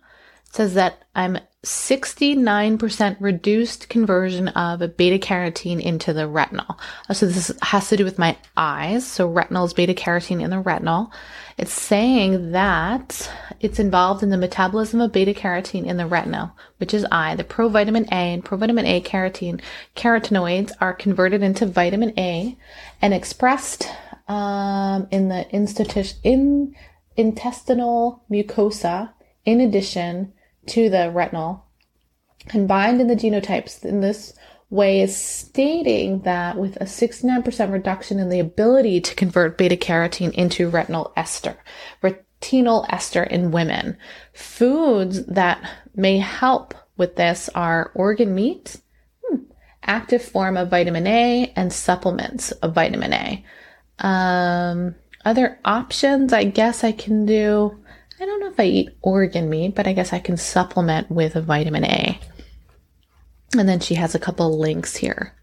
says 0.51 0.75
that 0.75 1.05
I'm 1.15 1.39
69% 1.65 3.17
reduced 3.19 3.89
conversion 3.89 4.47
of 4.49 4.95
beta 4.95 5.17
carotene 5.17 5.81
into 5.81 6.13
the 6.13 6.21
retinol. 6.21 6.77
Uh, 7.09 7.13
so 7.13 7.25
this 7.25 7.51
has 7.63 7.89
to 7.89 7.97
do 7.97 8.05
with 8.05 8.19
my 8.19 8.37
eyes. 8.55 9.05
So 9.05 9.27
retinol 9.27 9.65
is 9.65 9.73
beta 9.73 9.93
carotene 9.93 10.41
in 10.41 10.51
the 10.51 10.61
retinol. 10.61 11.11
It's 11.57 11.73
saying 11.73 12.51
that 12.51 13.29
it's 13.59 13.79
involved 13.79 14.21
in 14.21 14.29
the 14.29 14.37
metabolism 14.37 15.01
of 15.01 15.11
beta 15.11 15.33
carotene 15.33 15.87
in 15.87 15.97
the 15.97 16.03
retinol, 16.03 16.51
which 16.77 16.93
is 16.93 17.07
eye. 17.11 17.35
The 17.35 17.43
provitamin 17.43 18.07
A 18.11 18.33
and 18.33 18.45
provitamin 18.45 18.85
A 18.85 19.01
carotene 19.01 19.59
carotenoids 19.95 20.71
are 20.79 20.93
converted 20.93 21.41
into 21.41 21.65
vitamin 21.65 22.13
A 22.19 22.55
and 23.01 23.15
expressed 23.15 23.89
um, 24.27 25.07
in 25.09 25.29
the 25.29 25.49
in 26.23 26.75
intestinal 27.15 28.23
mucosa 28.29 29.11
in 29.43 29.59
addition 29.59 30.33
to 30.67 30.89
the 30.89 31.11
retinol 31.13 31.61
combined 32.47 33.01
in 33.01 33.07
the 33.07 33.15
genotypes 33.15 33.83
in 33.83 34.01
this 34.01 34.33
way 34.69 35.01
is 35.01 35.15
stating 35.15 36.21
that 36.21 36.57
with 36.57 36.75
a 36.77 36.85
69% 36.85 37.71
reduction 37.71 38.19
in 38.19 38.29
the 38.29 38.39
ability 38.39 38.99
to 38.99 39.15
convert 39.15 39.57
beta 39.57 39.77
carotene 39.77 40.33
into 40.33 40.69
retinol 40.69 41.11
ester, 41.15 41.55
retinol 42.01 42.85
ester 42.89 43.23
in 43.23 43.51
women, 43.51 43.97
foods 44.33 45.25
that 45.25 45.61
may 45.95 46.17
help 46.17 46.73
with 46.97 47.15
this 47.15 47.49
are 47.55 47.91
organ 47.95 48.35
meat, 48.35 48.77
hmm, 49.25 49.37
active 49.83 50.21
form 50.21 50.57
of 50.57 50.69
vitamin 50.69 51.07
A, 51.07 51.51
and 51.55 51.71
supplements 51.71 52.51
of 52.51 52.73
vitamin 52.73 53.13
A. 53.13 53.45
Um, 53.99 54.95
other 55.23 55.59
options, 55.63 56.33
I 56.33 56.43
guess 56.43 56.83
I 56.83 56.91
can 56.91 57.25
do. 57.25 57.79
I 58.19 58.25
don't 58.25 58.39
know 58.39 58.49
if 58.49 58.59
I 58.59 58.65
eat 58.65 58.97
organ 59.01 59.49
meat, 59.49 59.73
but 59.75 59.87
I 59.87 59.93
guess 59.93 60.11
I 60.11 60.17
can 60.19 60.35
supplement 60.37 61.11
with 61.11 61.35
a 61.35 61.41
vitamin 61.41 61.85
A. 61.85 62.19
And 63.57 63.69
then 63.69 63.79
she 63.79 63.95
has 63.95 64.13
a 64.15 64.19
couple 64.19 64.57
links 64.57 64.95
here. 64.95 65.33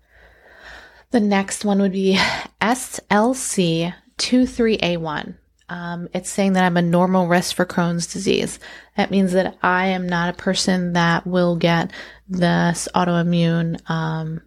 The 1.12 1.20
next 1.20 1.64
one 1.64 1.80
would 1.80 1.92
be 1.92 2.18
SLC23A1. 2.60 5.36
Um, 5.68 6.08
it's 6.12 6.28
saying 6.28 6.54
that 6.54 6.64
I'm 6.64 6.76
a 6.76 6.82
normal 6.82 7.28
risk 7.28 7.54
for 7.56 7.64
Crohn's 7.64 8.12
disease. 8.12 8.58
That 8.96 9.12
means 9.12 9.32
that 9.32 9.56
I 9.62 9.86
am 9.86 10.06
not 10.08 10.28
a 10.28 10.36
person 10.36 10.92
that 10.94 11.26
will 11.26 11.56
get 11.56 11.92
this 12.28 12.88
autoimmune 12.94 13.78
um, 13.88 14.42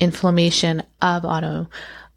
inflammation 0.00 0.82
of 1.02 1.24
auto 1.24 1.68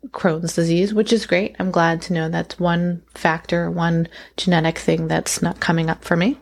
Crohn's 0.10 0.56
disease, 0.56 0.94
which 0.94 1.14
is 1.14 1.26
great. 1.26 1.56
I'm 1.60 1.72
glad 1.72 2.02
to 2.04 2.14
know 2.14 2.30
that's 2.30 2.60
one 2.60 3.02
factor, 3.14 3.72
one 3.72 4.08
genetic 4.38 4.78
thing 4.78 5.08
that's 5.08 5.42
not 5.42 5.60
coming 5.60 5.90
up 5.90 6.04
for 6.04 6.16
me. 6.16 6.38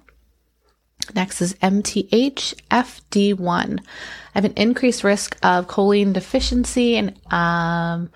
Next 1.15 1.41
is 1.41 1.55
MTHFR1. 1.55 3.79
I 3.79 3.83
have 4.33 4.45
an 4.45 4.53
increased 4.55 5.03
risk 5.03 5.37
of 5.43 5.67
choline 5.67 6.13
deficiency 6.13 6.95
and 6.95 7.09
um, 7.31 8.11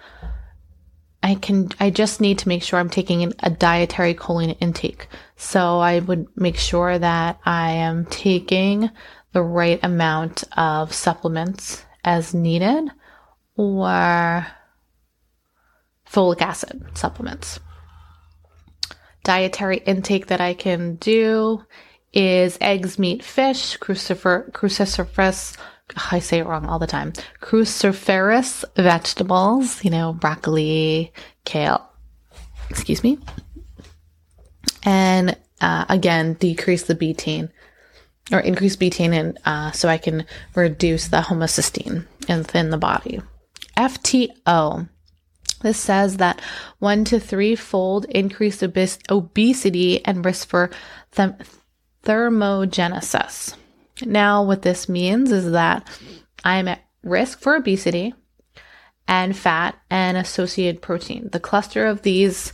I 1.22 1.36
can 1.36 1.70
I 1.80 1.90
just 1.90 2.22
need 2.22 2.40
to 2.40 2.48
make 2.48 2.64
sure 2.64 2.80
I'm 2.80 2.90
taking 2.90 3.34
a 3.42 3.50
dietary 3.50 4.14
choline 4.14 4.56
intake. 4.60 5.08
So 5.36 5.80
I 5.80 6.00
would 6.00 6.28
make 6.36 6.58
sure 6.58 6.98
that 6.98 7.40
I 7.46 7.72
am 7.72 8.06
taking 8.06 8.90
the 9.34 9.42
right 9.42 9.80
amount 9.84 10.46
of 10.56 10.94
supplements 10.94 11.84
as 12.04 12.34
needed 12.34 12.90
or 13.58 14.48
folic 16.16 16.42
acid 16.42 16.86
supplements. 16.94 17.60
Dietary 19.24 19.78
intake 19.86 20.28
that 20.28 20.40
I 20.40 20.54
can 20.54 20.96
do 20.96 21.64
is 22.14 22.58
eggs, 22.62 22.98
meat, 22.98 23.22
fish, 23.22 23.78
crucifer, 23.78 24.50
cruciferous, 24.52 25.58
I 26.12 26.20
say 26.20 26.40
it 26.40 26.46
wrong 26.46 26.68
all 26.68 26.80
the 26.80 26.88
time, 26.88 27.12
cruciferous 27.42 28.64
vegetables, 28.78 29.84
you 29.84 29.90
know, 29.90 30.14
broccoli, 30.14 31.12
kale, 31.44 31.86
excuse 32.70 33.04
me. 33.04 33.18
And 34.84 35.36
uh, 35.60 35.86
again, 35.90 36.36
decrease 36.36 36.84
the 36.84 36.96
betaine 36.96 37.50
or 38.32 38.40
increase 38.40 38.78
betaine 38.78 39.14
and 39.14 39.38
uh, 39.46 39.72
so 39.72 39.90
I 39.90 39.98
can 39.98 40.26
reduce 40.56 41.10
the 41.10 41.18
homocysteine 41.18 42.06
within 42.30 42.70
the 42.70 42.78
body. 42.78 43.22
FTO. 43.76 44.88
This 45.66 45.80
says 45.80 46.18
that 46.18 46.40
one 46.78 47.06
to 47.06 47.20
three 47.20 47.56
fold 47.56 48.06
increased 48.06 48.62
obes- 48.62 49.00
obesity 49.10 50.06
and 50.06 50.24
risk 50.24 50.48
for 50.48 50.70
thermogenesis. 52.04 53.56
Now, 54.06 54.44
what 54.44 54.62
this 54.62 54.88
means 54.88 55.32
is 55.32 55.54
that 55.54 55.90
I 56.44 56.58
am 56.58 56.68
at 56.68 56.84
risk 57.02 57.40
for 57.40 57.56
obesity 57.56 58.14
and 59.08 59.36
fat 59.36 59.76
and 59.90 60.18
associated 60.18 60.84
protein. 60.84 61.30
The 61.32 61.40
cluster 61.40 61.88
of 61.88 62.04
these 62.04 62.54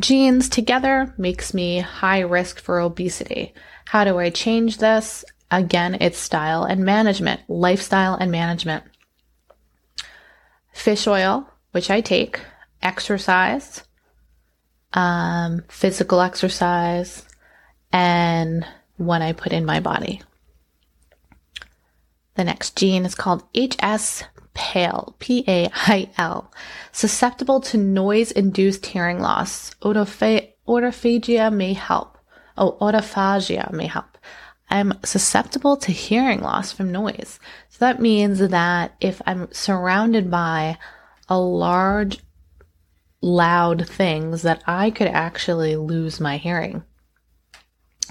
genes 0.00 0.48
together 0.48 1.14
makes 1.16 1.54
me 1.54 1.78
high 1.78 2.22
risk 2.22 2.58
for 2.58 2.80
obesity. 2.80 3.54
How 3.84 4.02
do 4.02 4.18
I 4.18 4.30
change 4.30 4.78
this? 4.78 5.24
Again, 5.52 5.96
it's 6.00 6.18
style 6.18 6.64
and 6.64 6.84
management, 6.84 7.42
lifestyle 7.46 8.14
and 8.14 8.32
management. 8.32 8.82
Fish 10.72 11.06
oil, 11.06 11.47
which 11.72 11.90
I 11.90 12.00
take, 12.00 12.40
exercise, 12.82 13.84
um, 14.92 15.64
physical 15.68 16.20
exercise, 16.20 17.26
and 17.92 18.66
what 18.96 19.22
I 19.22 19.32
put 19.32 19.52
in 19.52 19.64
my 19.64 19.80
body. 19.80 20.22
The 22.34 22.44
next 22.44 22.76
gene 22.76 23.04
is 23.04 23.14
called 23.14 23.42
HS 23.54 24.24
pale, 24.54 25.16
P 25.18 25.44
A 25.48 25.68
I 25.72 26.10
L, 26.18 26.52
susceptible 26.92 27.60
to 27.62 27.76
noise 27.76 28.30
induced 28.30 28.86
hearing 28.86 29.20
loss. 29.20 29.74
Autopha- 29.82 30.48
autophagia 30.66 31.52
may 31.52 31.72
help. 31.72 32.18
Oh, 32.56 32.76
autophagia 32.80 33.72
may 33.72 33.86
help. 33.86 34.18
I'm 34.70 34.94
susceptible 35.04 35.76
to 35.78 35.92
hearing 35.92 36.40
loss 36.40 36.72
from 36.72 36.92
noise. 36.92 37.38
So 37.70 37.78
that 37.80 38.00
means 38.00 38.38
that 38.38 38.94
if 39.00 39.22
I'm 39.26 39.48
surrounded 39.52 40.30
by 40.30 40.76
a 41.28 41.38
large, 41.38 42.18
loud 43.20 43.86
things 43.88 44.42
that 44.42 44.62
I 44.66 44.90
could 44.90 45.08
actually 45.08 45.76
lose 45.76 46.20
my 46.20 46.36
hearing. 46.36 46.82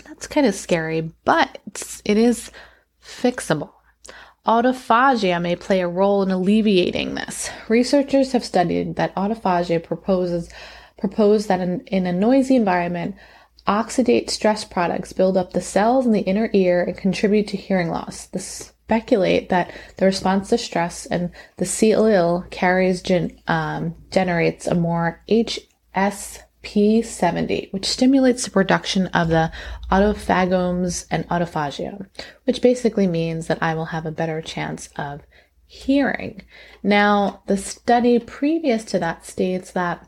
That's 0.06 0.28
kind 0.28 0.46
of 0.46 0.56
scary, 0.56 1.12
but 1.26 1.58
it 2.06 2.18
is 2.18 2.52
fixable. 3.04 3.72
Autophagia 4.46 5.42
may 5.42 5.56
play 5.56 5.82
a 5.82 5.88
role 5.88 6.24
in 6.24 6.32
alleviating 6.32 7.16
this. 7.16 7.50
Researchers 7.68 8.32
have 8.32 8.46
studied 8.46 8.96
that 8.96 9.14
autophagia 9.16 9.84
proposes 9.84 10.50
propose 10.98 11.48
that 11.48 11.60
in, 11.60 11.82
in 11.82 12.08
a 12.08 12.14
noisy 12.14 12.56
environment, 12.56 13.16
oxidate 13.68 14.30
stress 14.30 14.64
products 14.64 15.14
build 15.14 15.38
up 15.38 15.54
the 15.54 15.62
cells 15.62 16.06
in 16.06 16.12
the 16.12 16.22
inner 16.22 16.50
ear 16.54 16.84
and 16.84 16.98
contribute 16.98 17.48
to 17.48 17.58
hearing 17.58 17.90
loss. 17.90 18.26
They 18.28 18.40
speculate 18.88 19.50
that 19.50 19.70
the 19.98 20.06
response 20.06 20.48
to 20.48 20.58
stress 20.58 21.06
and 21.08 21.30
the 21.58 21.66
ciliary 21.66 22.48
carries 22.52 23.02
gen, 23.02 23.38
um, 23.46 23.94
generates 24.12 24.66
a 24.66 24.74
more 24.74 25.22
HS 25.30 26.40
P70, 26.64 27.74
which 27.74 27.86
stimulates 27.86 28.46
the 28.46 28.52
production 28.52 29.08
of 29.08 29.28
the 29.28 29.52
autophagomes 29.92 31.06
and 31.12 31.28
autophagia, 31.28 32.08
which 32.46 32.62
basically 32.62 33.08
means 33.08 33.48
that 33.48 33.62
I 33.62 33.76
will 33.76 33.86
have 33.86 34.06
a 34.06 34.12
better 34.12 34.42
chance 34.42 34.88
of 34.96 35.20
hearing. 35.66 36.44
Now, 36.82 37.44
the 37.48 37.58
study 37.58 38.20
previous 38.20 38.86
to 38.86 39.00
that 39.00 39.26
states 39.26 39.72
that 39.72 40.08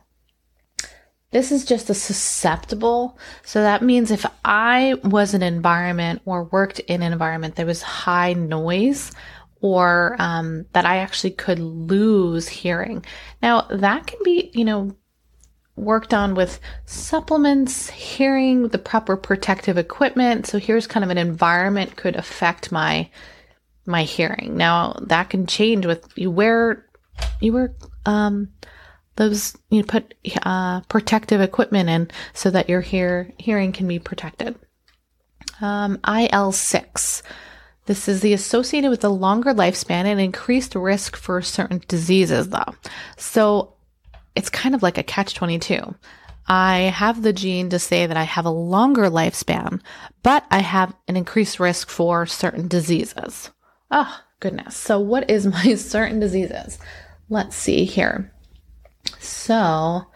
this 1.32 1.52
is 1.52 1.64
just 1.64 1.90
a 1.90 1.94
susceptible. 1.94 3.18
So 3.44 3.62
that 3.62 3.82
means 3.82 4.10
if 4.10 4.26
I 4.44 4.94
was 5.04 5.34
an 5.34 5.42
environment 5.42 6.22
or 6.24 6.44
worked 6.44 6.80
in 6.80 7.02
an 7.02 7.12
environment 7.12 7.56
that 7.56 7.66
was 7.66 7.82
high 7.82 8.32
noise, 8.32 9.12
or 9.60 10.16
um, 10.18 10.64
that 10.72 10.86
I 10.86 10.98
actually 10.98 11.32
could 11.32 11.58
lose 11.58 12.48
hearing. 12.48 13.04
Now, 13.42 13.66
that 13.70 14.06
can 14.06 14.18
be, 14.24 14.50
you 14.54 14.64
know, 14.64 14.96
worked 15.76 16.12
on 16.12 16.34
with 16.34 16.60
supplements, 16.84 17.90
hearing, 17.90 18.68
the 18.68 18.78
proper 18.78 19.16
protective 19.16 19.78
equipment. 19.78 20.46
So 20.46 20.58
here's 20.58 20.86
kind 20.86 21.04
of 21.04 21.10
an 21.10 21.18
environment 21.18 21.96
could 21.96 22.16
affect 22.16 22.70
my 22.70 23.08
my 23.86 24.04
hearing. 24.04 24.56
Now 24.56 24.98
that 25.06 25.30
can 25.30 25.46
change 25.46 25.86
with 25.86 26.06
you 26.16 26.30
wear 26.30 26.86
you 27.40 27.52
wear 27.52 27.74
um 28.04 28.50
those 29.16 29.56
you 29.70 29.84
put 29.84 30.14
uh, 30.42 30.80
protective 30.82 31.40
equipment 31.40 31.88
in 31.88 32.10
so 32.32 32.50
that 32.50 32.68
your 32.68 32.80
hear 32.80 33.32
hearing 33.38 33.72
can 33.72 33.86
be 33.86 33.98
protected. 33.98 34.58
Um, 35.60 35.98
IL 36.06 36.52
six. 36.52 37.22
This 37.86 38.08
is 38.08 38.20
the 38.20 38.32
associated 38.32 38.90
with 38.90 39.04
a 39.04 39.08
longer 39.08 39.52
lifespan 39.52 40.04
and 40.04 40.20
increased 40.20 40.74
risk 40.74 41.16
for 41.16 41.42
certain 41.42 41.82
diseases, 41.88 42.48
though. 42.50 42.74
So 43.16 43.74
it's 44.36 44.50
kind 44.50 44.74
of 44.74 44.82
like 44.82 44.96
a 44.96 45.02
catch 45.02 45.34
22. 45.34 45.94
I 46.46 46.78
have 46.78 47.22
the 47.22 47.32
gene 47.32 47.70
to 47.70 47.78
say 47.78 48.06
that 48.06 48.16
I 48.16 48.24
have 48.24 48.44
a 48.44 48.50
longer 48.50 49.04
lifespan, 49.04 49.80
but 50.22 50.44
I 50.50 50.60
have 50.60 50.94
an 51.08 51.16
increased 51.16 51.60
risk 51.60 51.88
for 51.88 52.26
certain 52.26 52.68
diseases. 52.68 53.50
Oh, 53.90 54.20
goodness. 54.40 54.76
So, 54.76 54.98
what 54.98 55.30
is 55.30 55.46
my 55.64 55.74
certain 55.74 56.20
diseases? 56.20 56.78
Let's 57.28 57.56
see 57.56 57.84
here. 57.84 58.32
So, 59.18 60.06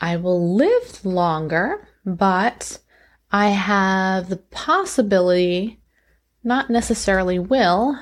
I 0.00 0.16
will 0.16 0.54
live 0.54 1.04
longer, 1.04 1.88
but 2.04 2.78
I 3.30 3.48
have 3.48 4.28
the 4.28 4.36
possibility, 4.36 5.80
not 6.42 6.70
necessarily 6.70 7.38
will, 7.38 7.98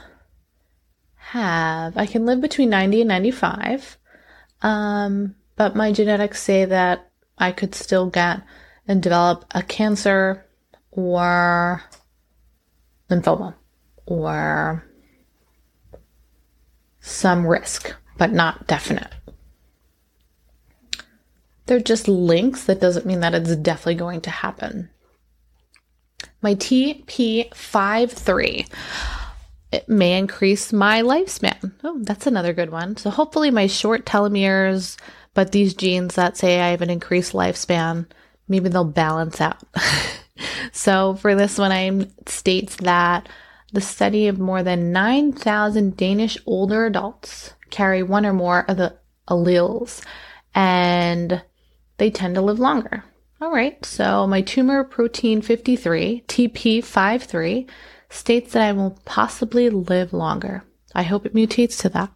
have, 1.17 1.97
I 1.97 2.07
can 2.07 2.25
live 2.27 2.41
between 2.41 2.71
90 2.71 3.01
and 3.01 3.09
95. 3.09 3.99
Um, 4.63 5.35
but 5.57 5.75
my 5.75 5.93
genetics 5.93 6.43
say 6.43 6.65
that 6.65 7.11
I 7.39 7.53
could 7.53 7.75
still 7.75 8.09
get 8.09 8.43
and 8.87 9.03
develop 9.03 9.45
a 9.53 9.63
cancer 9.63 10.47
or 10.91 11.83
lymphoma 13.11 13.55
or 14.07 14.85
some 17.01 17.47
risk, 17.47 17.95
but 18.19 18.33
not 18.33 18.67
definite. 18.67 19.16
They're 21.67 21.81
just 21.81 22.09
links. 22.09 22.65
That 22.65 22.81
doesn't 22.81 23.07
mean 23.07 23.21
that 23.21 23.35
it's 23.35 23.55
definitely 23.57 23.97
going 23.97 24.23
to 24.23 24.31
happen. 24.31 24.89
My 26.41 26.55
TP53 26.55 28.67
it 29.73 29.89
may 29.89 30.19
increase 30.19 30.73
my 30.73 31.03
lifespan. 31.03 31.73
Oh, 31.83 31.99
that's 32.03 32.27
another 32.27 32.53
good 32.53 32.71
one. 32.71 32.97
So 32.97 33.11
hopefully 33.11 33.51
my 33.51 33.67
short 33.67 34.07
telomeres, 34.07 34.97
but 35.35 35.53
these 35.53 35.75
genes 35.75 36.15
that 36.15 36.37
say 36.37 36.61
I 36.61 36.69
have 36.69 36.83
an 36.83 36.91
increased 36.91 37.33
lifespan, 37.33 38.07
maybe 38.49 38.69
they'll 38.69 38.85
balance 38.85 39.41
out. 39.41 39.63
so 40.73 41.15
for 41.17 41.35
this 41.35 41.59
one, 41.59 41.73
I 41.73 42.09
states 42.27 42.77
that 42.77 43.29
the 43.73 43.81
study 43.81 44.29
of 44.29 44.39
more 44.39 44.63
than 44.63 44.93
9,000 44.93 45.97
Danish 45.97 46.39
older 46.47 46.87
adults 46.87 47.55
carry 47.71 48.03
one 48.03 48.25
or 48.25 48.33
more 48.33 48.65
of 48.69 48.77
the 48.77 48.97
alleles 49.29 50.03
and 50.55 51.43
they 51.99 52.11
tend 52.11 52.35
to 52.35 52.43
live 52.43 52.59
longer. 52.59 53.05
All 53.41 53.53
right, 53.53 53.85
so 53.85 54.27
my 54.27 54.41
tumor 54.41 54.83
protein 54.83 55.43
53, 55.43 56.25
TP53, 56.27 57.69
states 58.09 58.53
that 58.53 58.63
I 58.63 58.73
will 58.73 58.99
possibly 59.05 59.69
live 59.69 60.13
longer. 60.13 60.65
I 60.95 61.03
hope 61.03 61.27
it 61.27 61.35
mutates 61.35 61.79
to 61.81 61.89
that. 61.91 62.11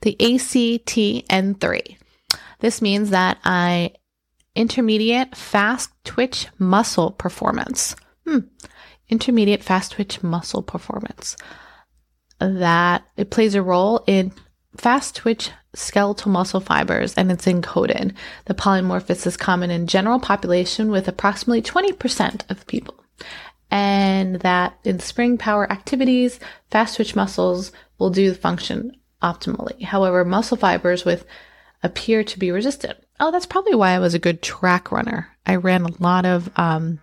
The 0.00 0.16
ACTN3. 0.18 1.98
This 2.60 2.80
means 2.80 3.10
that 3.10 3.38
I 3.44 3.92
intermediate 4.54 5.36
fast 5.36 5.90
twitch 6.04 6.46
muscle 6.58 7.10
performance. 7.10 7.94
Hmm. 8.26 8.38
Intermediate 9.10 9.62
fast 9.62 9.92
twitch 9.92 10.22
muscle 10.22 10.62
performance. 10.62 11.36
That 12.38 13.04
it 13.16 13.30
plays 13.30 13.54
a 13.54 13.62
role 13.62 14.02
in 14.06 14.32
fast 14.76 15.16
twitch 15.16 15.50
skeletal 15.74 16.30
muscle 16.30 16.60
fibers 16.60 17.14
and 17.14 17.32
it's 17.32 17.46
encoded. 17.46 18.14
The 18.46 18.54
polymorphism 18.54 19.26
is 19.26 19.36
common 19.36 19.70
in 19.70 19.86
general 19.86 20.20
population 20.20 20.90
with 20.90 21.08
approximately 21.08 21.62
20% 21.62 22.50
of 22.50 22.66
people 22.66 23.04
and 23.70 24.36
that 24.36 24.78
in 24.84 25.00
spring 25.00 25.36
power 25.36 25.70
activities, 25.70 26.38
fast 26.70 26.94
twitch 26.94 27.16
muscles 27.16 27.72
will 27.98 28.10
do 28.10 28.30
the 28.30 28.36
function 28.36 28.96
optimally. 29.20 29.82
However, 29.82 30.24
muscle 30.24 30.56
fibers 30.56 31.04
with 31.04 31.26
appear 31.82 32.22
to 32.22 32.38
be 32.38 32.52
resistant. 32.52 32.98
Oh, 33.18 33.32
that's 33.32 33.46
probably 33.46 33.74
why 33.74 33.90
I 33.90 33.98
was 33.98 34.14
a 34.14 34.20
good 34.20 34.42
track 34.42 34.92
runner. 34.92 35.28
I 35.44 35.56
ran 35.56 35.84
a 35.84 36.02
lot 36.02 36.24
of 36.24 36.48
um, 36.56 37.00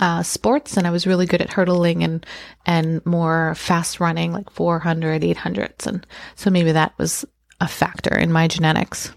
uh, 0.00 0.22
sports 0.22 0.76
and 0.76 0.86
I 0.86 0.90
was 0.90 1.06
really 1.06 1.26
good 1.26 1.42
at 1.42 1.52
hurdling 1.52 2.02
and 2.02 2.26
and 2.66 3.04
more 3.06 3.54
fast 3.54 4.00
running, 4.00 4.32
like 4.32 4.50
400, 4.50 5.22
800s, 5.22 5.86
and 5.86 6.06
so 6.36 6.50
maybe 6.50 6.72
that 6.72 6.92
was 6.98 7.24
a 7.60 7.68
factor 7.68 8.16
in 8.16 8.32
my 8.32 8.48
genetics. 8.48 9.12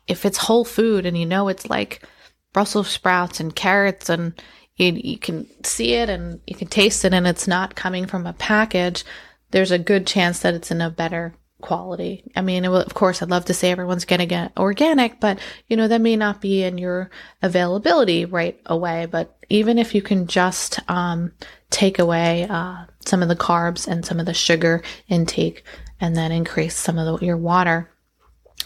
if 0.06 0.24
it's 0.24 0.38
whole 0.38 0.64
food 0.64 1.06
and 1.06 1.16
you 1.16 1.26
know 1.26 1.48
it's 1.48 1.70
like 1.70 2.06
Brussels 2.52 2.88
sprouts 2.88 3.40
and 3.40 3.54
carrots 3.54 4.08
and 4.08 4.40
you, 4.76 4.92
you 4.92 5.18
can 5.18 5.46
see 5.64 5.94
it 5.94 6.08
and 6.08 6.40
you 6.46 6.54
can 6.54 6.68
taste 6.68 7.04
it 7.04 7.14
and 7.14 7.26
it's 7.26 7.48
not 7.48 7.76
coming 7.76 8.06
from 8.06 8.26
a 8.26 8.32
package, 8.32 9.04
there's 9.50 9.70
a 9.70 9.78
good 9.78 10.06
chance 10.06 10.40
that 10.40 10.54
it's 10.54 10.70
in 10.70 10.80
a 10.80 10.90
better 10.90 11.34
quality. 11.62 12.30
I 12.36 12.42
mean, 12.42 12.62
will, 12.64 12.76
of 12.82 12.92
course, 12.92 13.22
I'd 13.22 13.30
love 13.30 13.46
to 13.46 13.54
say 13.54 13.70
everyone's 13.70 14.04
going 14.04 14.20
to 14.20 14.26
get 14.26 14.52
organic, 14.58 15.18
but 15.20 15.38
you 15.68 15.76
know, 15.76 15.88
that 15.88 16.00
may 16.00 16.16
not 16.16 16.42
be 16.42 16.62
in 16.62 16.76
your 16.76 17.10
availability 17.40 18.26
right 18.26 18.60
away. 18.66 19.06
But 19.06 19.34
even 19.48 19.78
if 19.78 19.94
you 19.94 20.02
can 20.02 20.26
just, 20.26 20.78
um, 20.90 21.32
take 21.70 21.98
away, 21.98 22.46
uh, 22.50 22.84
some 23.06 23.22
of 23.22 23.28
the 23.28 23.36
carbs 23.36 23.88
and 23.88 24.04
some 24.04 24.20
of 24.20 24.26
the 24.26 24.34
sugar 24.34 24.82
intake 25.08 25.64
and 26.00 26.14
then 26.14 26.32
increase 26.32 26.76
some 26.76 26.98
of 26.98 27.20
the, 27.20 27.24
your 27.24 27.36
water, 27.36 27.90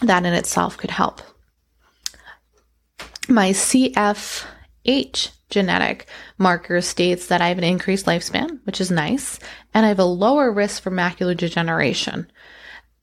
that 0.01 0.25
in 0.25 0.33
itself 0.33 0.77
could 0.77 0.91
help. 0.91 1.21
My 3.29 3.51
CFH 3.51 5.31
genetic 5.49 6.07
marker 6.37 6.81
states 6.81 7.27
that 7.27 7.41
I 7.41 7.49
have 7.49 7.57
an 7.57 7.63
increased 7.63 8.05
lifespan, 8.05 8.59
which 8.65 8.81
is 8.81 8.91
nice, 8.91 9.39
and 9.73 9.85
I 9.85 9.89
have 9.89 9.99
a 9.99 10.05
lower 10.05 10.51
risk 10.51 10.83
for 10.83 10.91
macular 10.91 11.35
degeneration. 11.35 12.29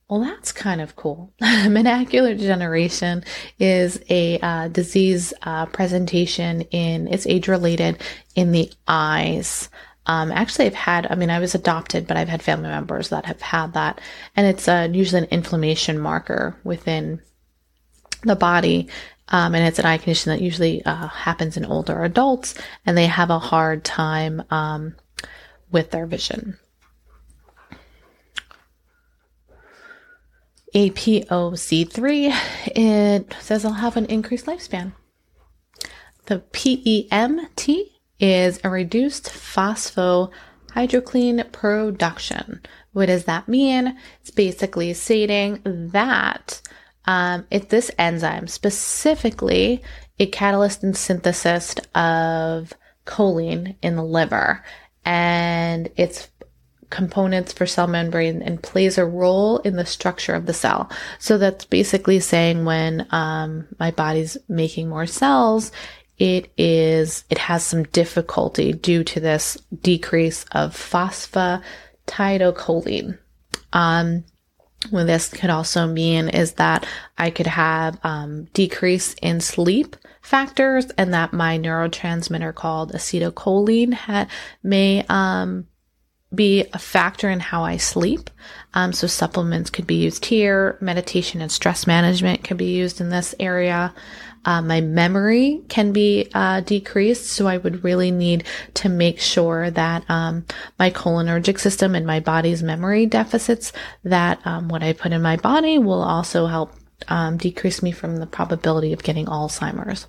Well, 0.07 0.19
that's 0.19 0.51
kind 0.51 0.81
of 0.81 0.95
cool. 0.95 1.33
Macular 1.41 2.37
degeneration 2.37 3.23
is 3.57 3.99
a 4.09 4.39
uh, 4.39 4.67
disease 4.67 5.33
uh, 5.41 5.65
presentation 5.65 6.61
in, 6.61 7.07
it's 7.07 7.25
age 7.25 7.47
related 7.47 8.01
in 8.35 8.51
the 8.51 8.71
eyes. 8.87 9.69
Um, 10.05 10.31
actually, 10.31 10.67
I've 10.67 10.75
had, 10.75 11.07
I 11.09 11.15
mean, 11.15 11.31
I 11.31 11.39
was 11.39 11.55
adopted, 11.55 12.05
but 12.05 12.17
I've 12.17 12.29
had 12.29 12.43
family 12.43 12.69
members 12.69 13.09
that 13.09 13.25
have 13.25 13.41
had 13.41 13.73
that. 13.73 13.99
And 14.35 14.45
it's 14.45 14.67
uh, 14.67 14.89
usually 14.91 15.23
an 15.23 15.29
inflammation 15.31 15.97
marker 15.97 16.55
within 16.63 17.19
the 18.21 18.35
body. 18.35 18.89
Um, 19.29 19.55
and 19.55 19.65
it's 19.65 19.79
an 19.79 19.87
eye 19.87 19.97
condition 19.97 20.31
that 20.31 20.41
usually 20.41 20.85
uh, 20.85 21.07
happens 21.07 21.57
in 21.57 21.65
older 21.65 22.03
adults, 22.03 22.53
and 22.85 22.95
they 22.95 23.07
have 23.07 23.31
a 23.31 23.39
hard 23.39 23.83
time 23.83 24.43
um, 24.51 24.95
with 25.71 25.89
their 25.89 26.05
vision. 26.05 26.59
APOC3, 30.75 32.35
it 32.75 33.35
says 33.39 33.63
I'll 33.63 33.73
have 33.73 33.95
an 33.95 34.07
increased 34.07 34.45
lifespan. 34.45 34.91
The 36.25 36.39
PEMT 36.51 37.91
is 38.19 38.59
a 38.61 38.69
reduced 38.69 39.29
phosphatidylcholine 39.29 41.49
production. 41.53 42.61
What 42.91 43.05
does 43.05 43.23
that 43.23 43.47
mean? 43.47 43.97
It's 44.19 44.31
basically 44.31 44.93
stating 44.93 45.61
that 45.63 46.61
um, 47.05 47.47
this 47.69 47.89
enzyme 47.97 48.47
specifically 48.47 49.81
a 50.19 50.25
catalyst 50.25 50.83
and 50.83 50.97
synthesis 50.97 51.75
of 51.93 52.73
choline 53.05 53.77
in 53.81 53.95
the 53.95 54.03
liver 54.03 54.61
and 55.05 55.89
its 55.95 56.27
components 56.89 57.53
for 57.53 57.65
cell 57.65 57.87
membrane 57.87 58.41
and 58.41 58.61
plays 58.61 58.97
a 58.97 59.05
role 59.05 59.59
in 59.59 59.75
the 59.75 59.85
structure 59.85 60.33
of 60.33 60.45
the 60.45 60.53
cell. 60.53 60.89
So 61.19 61.37
that's 61.37 61.65
basically 61.65 62.19
saying 62.19 62.65
when 62.65 63.07
um, 63.11 63.67
my 63.79 63.91
body's 63.91 64.37
making 64.47 64.89
more 64.89 65.05
cells, 65.05 65.71
it 66.17 66.51
is 66.57 67.25
it 67.29 67.37
has 67.37 67.63
some 67.63 67.83
difficulty 67.83 68.73
due 68.73 69.03
to 69.03 69.19
this 69.19 69.57
decrease 69.81 70.45
of 70.51 70.73
phosphatidylcholine. 70.73 73.19
Um, 73.73 74.23
what 74.91 75.07
this 75.07 75.29
could 75.29 75.49
also 75.49 75.87
mean 75.87 76.29
is 76.29 76.53
that 76.53 76.85
I 77.17 77.31
could 77.31 77.47
have 77.47 77.99
um, 78.03 78.45
decrease 78.53 79.15
in 79.21 79.41
sleep 79.41 79.95
factors, 80.21 80.85
and 80.97 81.13
that 81.13 81.33
my 81.33 81.57
neurotransmitter 81.57 82.53
called 82.53 82.93
acetylcholine 82.93 83.93
ha- 83.93 84.27
may 84.63 85.05
um, 85.07 85.67
be 86.35 86.65
a 86.73 86.79
factor 86.79 87.29
in 87.29 87.39
how 87.39 87.63
I 87.63 87.77
sleep. 87.77 88.29
Um, 88.73 88.93
so 88.93 89.07
supplements 89.07 89.69
could 89.69 89.87
be 89.87 89.95
used 89.95 90.25
here. 90.25 90.77
Meditation 90.81 91.41
and 91.41 91.51
stress 91.51 91.87
management 91.87 92.43
could 92.43 92.57
be 92.57 92.75
used 92.75 92.99
in 93.01 93.09
this 93.09 93.33
area. 93.39 93.93
Uh, 94.45 94.61
my 94.61 94.79
memory 94.79 95.61
can 95.69 95.91
be 95.91 96.29
uh, 96.35 96.61
decreased, 96.61 97.25
so 97.25 97.47
I 97.47 97.57
would 97.57 97.83
really 97.83 98.11
need 98.11 98.43
to 98.75 98.89
make 98.89 99.19
sure 99.19 99.71
that 99.71 100.07
um, 100.07 100.45
my 100.77 100.91
cholinergic 100.91 101.59
system 101.59 101.95
and 101.95 102.05
my 102.05 102.19
body's 102.19 102.61
memory 102.61 103.07
deficits, 103.07 103.73
that 104.03 104.39
um, 104.45 104.67
what 104.67 104.83
I 104.83 104.93
put 104.93 105.13
in 105.13 105.21
my 105.23 105.37
body 105.37 105.79
will 105.79 106.03
also 106.03 106.45
help 106.45 106.73
um, 107.07 107.37
decrease 107.37 107.81
me 107.81 107.91
from 107.91 108.17
the 108.17 108.27
probability 108.27 108.93
of 108.93 109.03
getting 109.03 109.25
Alzheimer's. 109.25 110.05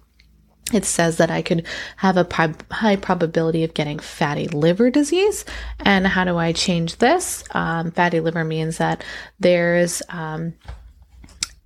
It 0.72 0.84
says 0.84 1.18
that 1.18 1.30
I 1.30 1.42
could 1.42 1.64
have 1.96 2.16
a 2.16 2.54
high 2.72 2.96
probability 2.96 3.62
of 3.62 3.74
getting 3.74 4.00
fatty 4.00 4.48
liver 4.48 4.90
disease. 4.90 5.44
And 5.80 6.06
how 6.06 6.24
do 6.24 6.36
I 6.36 6.52
change 6.52 6.96
this? 6.96 7.44
Um, 7.52 7.92
fatty 7.92 8.18
liver 8.18 8.44
means 8.44 8.78
that 8.78 9.04
there's 9.38 10.02
um, 10.08 10.54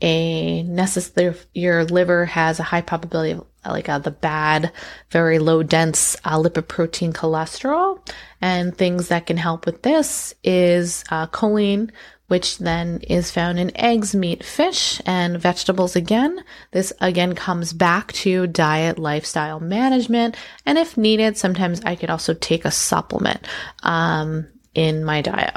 a 0.02 0.62
necessary 0.62 1.34
your 1.54 1.84
liver 1.84 2.24
has 2.26 2.58
a 2.58 2.64
high 2.64 2.80
probability 2.80 3.32
of 3.32 3.46
like 3.66 3.88
uh, 3.88 3.98
the 3.98 4.10
bad 4.10 4.72
very 5.10 5.38
low 5.38 5.62
dense 5.62 6.16
uh, 6.24 6.38
lipoprotein 6.38 7.12
cholesterol 7.12 8.00
and 8.40 8.76
things 8.76 9.08
that 9.08 9.26
can 9.26 9.36
help 9.36 9.66
with 9.66 9.82
this 9.82 10.34
is 10.42 11.04
uh, 11.10 11.26
choline 11.26 11.90
which 12.30 12.58
then 12.58 13.00
is 13.08 13.30
found 13.30 13.58
in 13.58 13.76
eggs 13.76 14.14
meat 14.14 14.44
fish 14.44 15.02
and 15.04 15.40
vegetables 15.40 15.96
again 15.96 16.42
this 16.70 16.92
again 17.00 17.34
comes 17.34 17.72
back 17.72 18.12
to 18.12 18.46
diet 18.46 18.98
lifestyle 18.98 19.58
management 19.58 20.36
and 20.64 20.78
if 20.78 20.96
needed 20.96 21.36
sometimes 21.36 21.80
i 21.82 21.96
could 21.96 22.10
also 22.10 22.32
take 22.34 22.64
a 22.64 22.70
supplement 22.70 23.44
um, 23.82 24.46
in 24.74 25.04
my 25.04 25.20
diet 25.20 25.56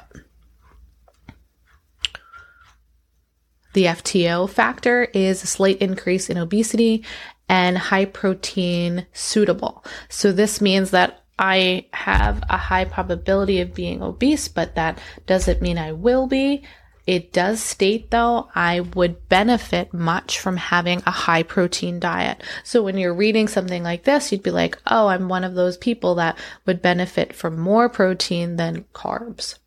The 3.74 3.86
FTO 3.86 4.48
factor 4.50 5.04
is 5.04 5.44
a 5.44 5.48
slight 5.48 5.80
increase 5.80 6.30
in 6.30 6.38
obesity 6.38 7.04
and 7.50 7.78
high 7.78 8.06
protein 8.06 9.06
suitable. 9.14 9.84
So 10.10 10.32
this 10.32 10.62
means 10.62 10.92
that 10.92 11.23
I 11.38 11.88
have 11.94 12.44
a 12.50 12.58
high 12.58 12.86
probability 12.86 13.62
of 13.62 13.74
being 13.74 14.02
obese, 14.02 14.48
but 14.48 14.76
that 14.76 15.00
doesn't 15.26 15.62
mean 15.62 15.78
I 15.78 15.92
will 15.92 16.28
be. 16.28 16.64
It 17.06 17.34
does 17.34 17.62
state 17.62 18.12
though, 18.12 18.50
I 18.56 18.80
would 18.80 19.28
benefit 19.28 19.94
much 19.94 20.40
from 20.40 20.56
having 20.56 21.04
a 21.06 21.12
high 21.12 21.44
protein 21.44 22.00
diet. 22.00 22.42
So 22.64 22.82
when 22.82 22.98
you're 22.98 23.14
reading 23.14 23.50
something 23.50 23.84
like 23.84 24.04
this, 24.04 24.32
you'd 24.32 24.44
be 24.44 24.52
like, 24.52 24.78
oh, 24.88 25.08
I'm 25.08 25.28
one 25.28 25.44
of 25.44 25.54
those 25.54 25.76
people 25.76 26.16
that 26.16 26.38
would 26.66 26.82
benefit 26.82 27.34
from 27.34 27.60
more 27.60 27.90
protein 27.90 28.56
than 28.56 28.86
carbs. 28.94 29.60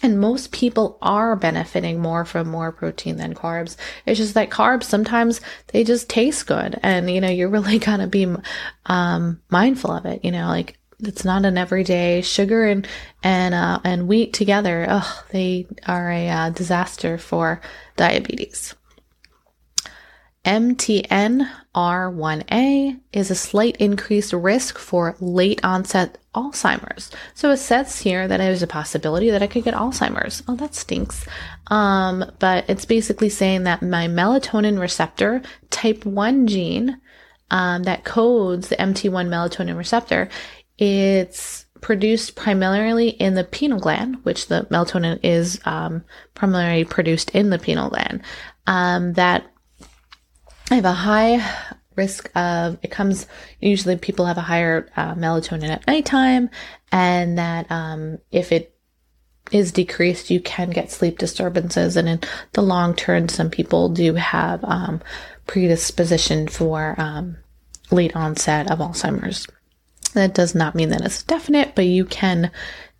And 0.00 0.20
most 0.20 0.52
people 0.52 0.96
are 1.02 1.34
benefiting 1.34 1.98
more 2.00 2.24
from 2.24 2.48
more 2.48 2.70
protein 2.70 3.16
than 3.16 3.34
carbs. 3.34 3.76
It's 4.06 4.18
just 4.18 4.34
that 4.34 4.50
carbs 4.50 4.84
sometimes 4.84 5.40
they 5.68 5.82
just 5.82 6.08
taste 6.08 6.46
good, 6.46 6.78
and 6.84 7.10
you 7.10 7.20
know 7.20 7.28
you're 7.28 7.48
really 7.48 7.78
gonna 7.80 8.06
be 8.06 8.32
um, 8.86 9.40
mindful 9.50 9.90
of 9.90 10.06
it. 10.06 10.24
You 10.24 10.30
know, 10.30 10.46
like 10.46 10.78
it's 11.00 11.24
not 11.24 11.44
an 11.44 11.58
everyday 11.58 12.22
sugar 12.22 12.64
and 12.64 12.88
and 13.22 13.54
uh, 13.54 13.78
and 13.84 14.08
wheat 14.08 14.32
together. 14.32 14.86
Oh, 14.88 15.24
they 15.30 15.68
are 15.86 16.10
a 16.10 16.28
uh, 16.28 16.50
disaster 16.50 17.18
for 17.18 17.60
diabetes. 17.96 18.74
MTNR1A 20.44 23.00
is 23.12 23.30
a 23.30 23.34
slight 23.34 23.76
increased 23.76 24.32
risk 24.32 24.78
for 24.78 25.14
late 25.20 25.60
onset 25.62 26.16
Alzheimer's. 26.34 27.10
So 27.34 27.50
it 27.50 27.58
says 27.58 28.00
here 28.00 28.26
that 28.26 28.38
there's 28.38 28.62
a 28.62 28.66
possibility 28.66 29.28
that 29.30 29.42
I 29.42 29.46
could 29.46 29.64
get 29.64 29.74
Alzheimer's. 29.74 30.42
Oh, 30.48 30.56
that 30.56 30.74
stinks. 30.74 31.26
Um, 31.66 32.24
but 32.38 32.64
it's 32.66 32.86
basically 32.86 33.28
saying 33.28 33.64
that 33.64 33.82
my 33.82 34.06
melatonin 34.06 34.80
receptor 34.80 35.42
type 35.68 36.06
1 36.06 36.46
gene 36.46 36.98
um, 37.50 37.84
that 37.84 38.04
codes 38.04 38.68
the 38.68 38.76
MT1 38.76 39.28
melatonin 39.28 39.76
receptor, 39.76 40.28
it's 40.78 41.66
produced 41.80 42.34
primarily 42.34 43.10
in 43.10 43.34
the 43.34 43.44
pineal 43.44 43.80
gland, 43.80 44.16
which 44.24 44.48
the 44.48 44.66
melatonin 44.70 45.20
is 45.22 45.60
um, 45.64 46.04
primarily 46.34 46.84
produced 46.84 47.30
in 47.30 47.50
the 47.50 47.58
pineal 47.58 47.90
gland. 47.90 48.22
Um, 48.66 49.14
that 49.14 49.46
I 50.70 50.76
have 50.76 50.84
a 50.84 50.92
high 50.92 51.76
risk 51.98 52.30
of 52.36 52.78
it 52.82 52.90
comes 52.90 53.26
usually 53.60 53.96
people 53.96 54.24
have 54.24 54.38
a 54.38 54.42
higher 54.42 54.88
uh, 54.96 55.14
melatonin 55.16 55.68
at 55.68 55.86
nighttime 55.86 56.48
and 56.92 57.36
that 57.38 57.70
um, 57.70 58.18
if 58.30 58.52
it 58.52 58.74
is 59.50 59.72
decreased 59.72 60.30
you 60.30 60.40
can 60.40 60.70
get 60.70 60.92
sleep 60.92 61.18
disturbances 61.18 61.96
and 61.96 62.08
in 62.08 62.20
the 62.52 62.62
long 62.62 62.94
term 62.94 63.28
some 63.28 63.50
people 63.50 63.88
do 63.88 64.14
have 64.14 64.64
um, 64.64 65.00
predisposition 65.46 66.46
for 66.46 66.94
um, 66.98 67.36
late 67.90 68.14
onset 68.14 68.70
of 68.70 68.78
alzheimer's 68.78 69.48
that 70.10 70.34
does 70.34 70.54
not 70.54 70.74
mean 70.74 70.90
that 70.90 71.04
it's 71.04 71.22
definite 71.22 71.74
but 71.74 71.86
you 71.86 72.04
can 72.04 72.50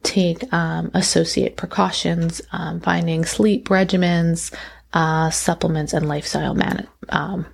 take 0.02 0.50
um, 0.52 0.90
associate 0.94 1.56
precautions 1.56 2.40
um, 2.52 2.80
finding 2.80 3.24
sleep 3.24 3.68
regimens 3.68 4.54
uh, 4.92 5.30
supplements 5.30 5.92
and 5.92 6.08
lifestyle 6.08 6.54
man- 6.54 6.88
um, 7.10 7.46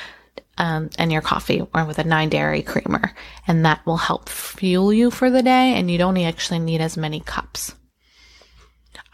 um, 0.58 0.90
and 0.98 1.12
your 1.12 1.22
coffee 1.22 1.66
or 1.74 1.86
with 1.86 2.00
a 2.00 2.04
nine 2.04 2.30
dairy 2.30 2.62
creamer, 2.62 3.14
and 3.48 3.66
that 3.66 3.86
will 3.86 3.98
help 3.98 4.30
fuel 4.30 4.94
you 4.94 5.10
for 5.10 5.30
the 5.30 5.44
day, 5.44 5.74
and 5.74 5.90
you 5.90 5.98
don't 5.98 6.18
actually 6.18 6.60
need 6.60 6.82
as 6.82 6.98
many 6.98 7.20
cups. 7.20 7.74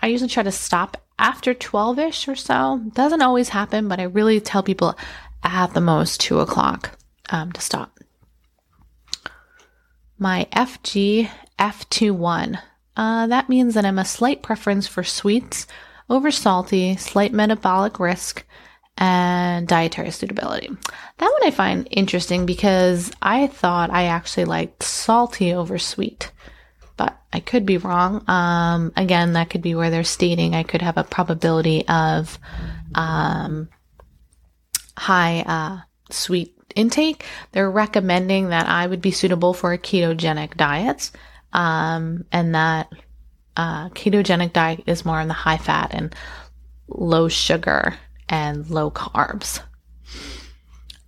I 0.01 0.07
usually 0.07 0.29
try 0.29 0.43
to 0.43 0.51
stop 0.51 0.97
after 1.17 1.53
12 1.53 1.99
ish 1.99 2.27
or 2.27 2.35
so. 2.35 2.81
Doesn't 2.93 3.21
always 3.21 3.49
happen, 3.49 3.87
but 3.87 3.99
I 3.99 4.03
really 4.03 4.39
tell 4.39 4.63
people 4.63 4.97
at 5.43 5.73
the 5.73 5.81
most 5.81 6.19
two 6.21 6.39
o'clock 6.39 6.97
um, 7.29 7.51
to 7.51 7.61
stop. 7.61 7.99
My 10.17 10.47
FG 10.51 11.29
F21. 11.57 12.61
Uh, 12.95 13.27
that 13.27 13.49
means 13.49 13.73
that 13.73 13.85
I'm 13.85 13.99
a 13.99 14.05
slight 14.05 14.41
preference 14.41 14.87
for 14.87 15.03
sweets 15.03 15.67
over 16.09 16.31
salty, 16.31 16.97
slight 16.97 17.31
metabolic 17.31 17.99
risk, 17.99 18.45
and 18.97 19.67
dietary 19.67 20.11
suitability. 20.11 20.67
That 21.17 21.31
one 21.31 21.47
I 21.47 21.51
find 21.51 21.87
interesting 21.91 22.45
because 22.45 23.11
I 23.21 23.47
thought 23.47 23.91
I 23.91 24.05
actually 24.05 24.45
liked 24.45 24.83
salty 24.83 25.53
over 25.53 25.77
sweet 25.77 26.31
but 26.99 27.17
I 27.31 27.39
could 27.39 27.65
be 27.65 27.77
wrong. 27.77 28.29
Um, 28.29 28.91
again, 28.97 29.31
that 29.33 29.49
could 29.49 29.61
be 29.61 29.73
where 29.73 29.89
they're 29.89 30.03
stating 30.03 30.53
I 30.53 30.63
could 30.63 30.81
have 30.81 30.97
a 30.97 31.05
probability 31.05 31.87
of 31.87 32.37
um, 32.93 33.69
high 34.99 35.41
uh, 35.41 35.79
sweet 36.11 36.55
intake. 36.75 37.25
They're 37.53 37.71
recommending 37.71 38.49
that 38.49 38.67
I 38.67 38.85
would 38.85 39.01
be 39.01 39.11
suitable 39.11 39.53
for 39.53 39.71
a 39.73 39.77
ketogenic 39.77 40.57
diet, 40.57 41.11
um, 41.53 42.25
and 42.31 42.53
that 42.53 42.91
uh, 43.55 43.89
ketogenic 43.89 44.53
diet 44.53 44.83
is 44.85 45.05
more 45.05 45.19
on 45.19 45.29
the 45.29 45.33
high 45.33 45.57
fat 45.57 45.91
and 45.93 46.13
low 46.87 47.29
sugar 47.29 47.97
and 48.27 48.69
low 48.69 48.91
carbs. 48.91 49.61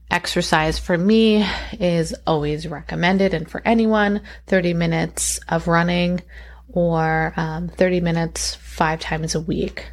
Exercise 0.10 0.78
for 0.80 0.98
me 0.98 1.46
is 1.80 2.14
always 2.26 2.68
recommended, 2.68 3.34
and 3.34 3.50
for 3.50 3.62
anyone, 3.66 4.22
30 4.48 4.74
minutes 4.74 5.40
of 5.50 5.68
running 5.68 6.22
or 6.70 7.34
um, 7.36 7.68
30 7.68 8.00
minutes 8.02 8.56
five 8.56 9.00
times 9.00 9.36
a 9.36 9.42
week. 9.42 9.90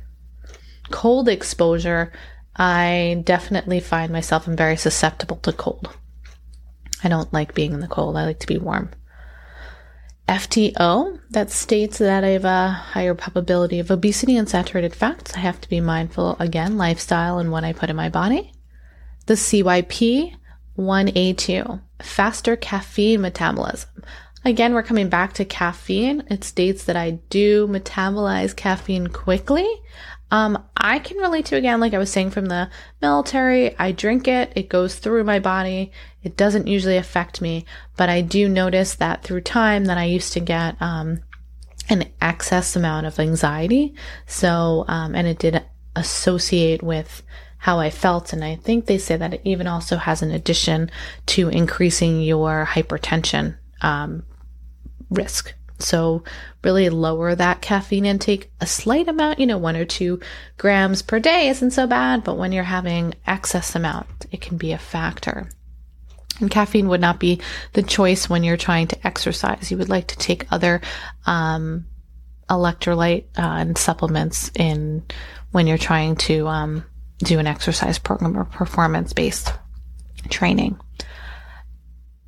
Cold 0.90 1.28
exposure, 1.28 2.12
I 2.58 3.22
definitely 3.24 3.80
find 3.80 4.12
myself 4.12 4.48
am 4.48 4.56
very 4.56 4.76
susceptible 4.76 5.36
to 5.38 5.52
cold. 5.52 5.88
I 7.04 7.08
don't 7.08 7.32
like 7.32 7.54
being 7.54 7.72
in 7.72 7.80
the 7.80 7.86
cold, 7.86 8.16
I 8.16 8.24
like 8.24 8.40
to 8.40 8.46
be 8.46 8.58
warm. 8.58 8.90
FTO, 10.28 11.20
that 11.30 11.50
states 11.50 11.98
that 11.98 12.22
I 12.22 12.28
have 12.28 12.44
a 12.44 12.68
higher 12.68 13.14
probability 13.14 13.78
of 13.78 13.90
obesity 13.90 14.36
and 14.36 14.48
saturated 14.48 14.94
fats. 14.94 15.34
I 15.34 15.38
have 15.38 15.60
to 15.62 15.68
be 15.68 15.80
mindful 15.80 16.36
again, 16.38 16.76
lifestyle 16.76 17.38
and 17.38 17.50
what 17.50 17.64
I 17.64 17.72
put 17.72 17.88
in 17.88 17.96
my 17.96 18.10
body. 18.10 18.52
The 19.24 19.34
CYP 19.34 20.34
1A2, 20.76 21.80
faster 22.02 22.56
caffeine 22.56 23.22
metabolism. 23.22 24.04
Again, 24.44 24.74
we're 24.74 24.82
coming 24.82 25.08
back 25.08 25.32
to 25.34 25.44
caffeine. 25.44 26.24
It 26.30 26.44
states 26.44 26.84
that 26.84 26.96
I 26.96 27.20
do 27.30 27.66
metabolize 27.66 28.54
caffeine 28.54 29.08
quickly. 29.08 29.68
Um, 30.30 30.62
I 30.76 30.98
can 30.98 31.16
relate 31.18 31.46
to 31.46 31.56
again, 31.56 31.80
like 31.80 31.94
I 31.94 31.98
was 31.98 32.10
saying 32.10 32.30
from 32.30 32.46
the 32.46 32.70
military, 33.00 33.76
I 33.78 33.92
drink 33.92 34.28
it, 34.28 34.52
it 34.54 34.68
goes 34.68 34.96
through 34.96 35.24
my 35.24 35.38
body. 35.38 35.90
It 36.22 36.36
doesn't 36.36 36.66
usually 36.66 36.96
affect 36.96 37.40
me, 37.40 37.64
but 37.96 38.08
I 38.08 38.20
do 38.20 38.48
notice 38.48 38.94
that 38.96 39.22
through 39.22 39.40
time 39.42 39.86
that 39.86 39.98
I 39.98 40.04
used 40.04 40.32
to 40.34 40.40
get, 40.40 40.80
um, 40.82 41.20
an 41.88 42.04
excess 42.20 42.76
amount 42.76 43.06
of 43.06 43.18
anxiety. 43.18 43.94
So, 44.26 44.84
um, 44.88 45.14
and 45.14 45.26
it 45.26 45.38
did 45.38 45.64
associate 45.96 46.82
with 46.82 47.22
how 47.58 47.78
I 47.78 47.90
felt. 47.90 48.32
And 48.32 48.44
I 48.44 48.56
think 48.56 48.86
they 48.86 48.98
say 48.98 49.16
that 49.16 49.34
it 49.34 49.40
even 49.44 49.66
also 49.66 49.96
has 49.96 50.22
an 50.22 50.30
addition 50.30 50.90
to 51.26 51.48
increasing 51.48 52.20
your 52.20 52.66
hypertension 52.70 53.56
um, 53.80 54.24
risk. 55.10 55.54
So 55.78 56.24
really 56.64 56.88
lower 56.88 57.34
that 57.34 57.60
caffeine 57.60 58.04
intake 58.04 58.50
a 58.60 58.66
slight 58.66 59.08
amount, 59.08 59.38
you 59.38 59.46
know, 59.46 59.58
one 59.58 59.76
or 59.76 59.84
two 59.84 60.20
grams 60.56 61.02
per 61.02 61.20
day 61.20 61.48
isn't 61.48 61.70
so 61.70 61.86
bad, 61.86 62.24
but 62.24 62.36
when 62.36 62.52
you're 62.52 62.64
having 62.64 63.14
excess 63.26 63.74
amount, 63.74 64.26
it 64.32 64.40
can 64.40 64.56
be 64.56 64.72
a 64.72 64.78
factor. 64.78 65.48
And 66.40 66.50
caffeine 66.50 66.88
would 66.88 67.00
not 67.00 67.18
be 67.18 67.40
the 67.72 67.82
choice 67.82 68.28
when 68.28 68.44
you're 68.44 68.56
trying 68.56 68.86
to 68.88 69.06
exercise. 69.06 69.70
You 69.70 69.78
would 69.78 69.88
like 69.88 70.08
to 70.08 70.18
take 70.18 70.52
other 70.52 70.80
um, 71.26 71.86
electrolyte 72.48 73.24
uh, 73.36 73.42
and 73.42 73.76
supplements 73.76 74.50
in 74.54 75.04
when 75.50 75.66
you're 75.66 75.78
trying 75.78 76.16
to 76.16 76.46
um, 76.46 76.84
do 77.18 77.38
an 77.38 77.46
exercise 77.46 77.98
program 77.98 78.36
or 78.36 78.44
performance 78.44 79.12
based 79.12 79.52
training. 80.28 80.78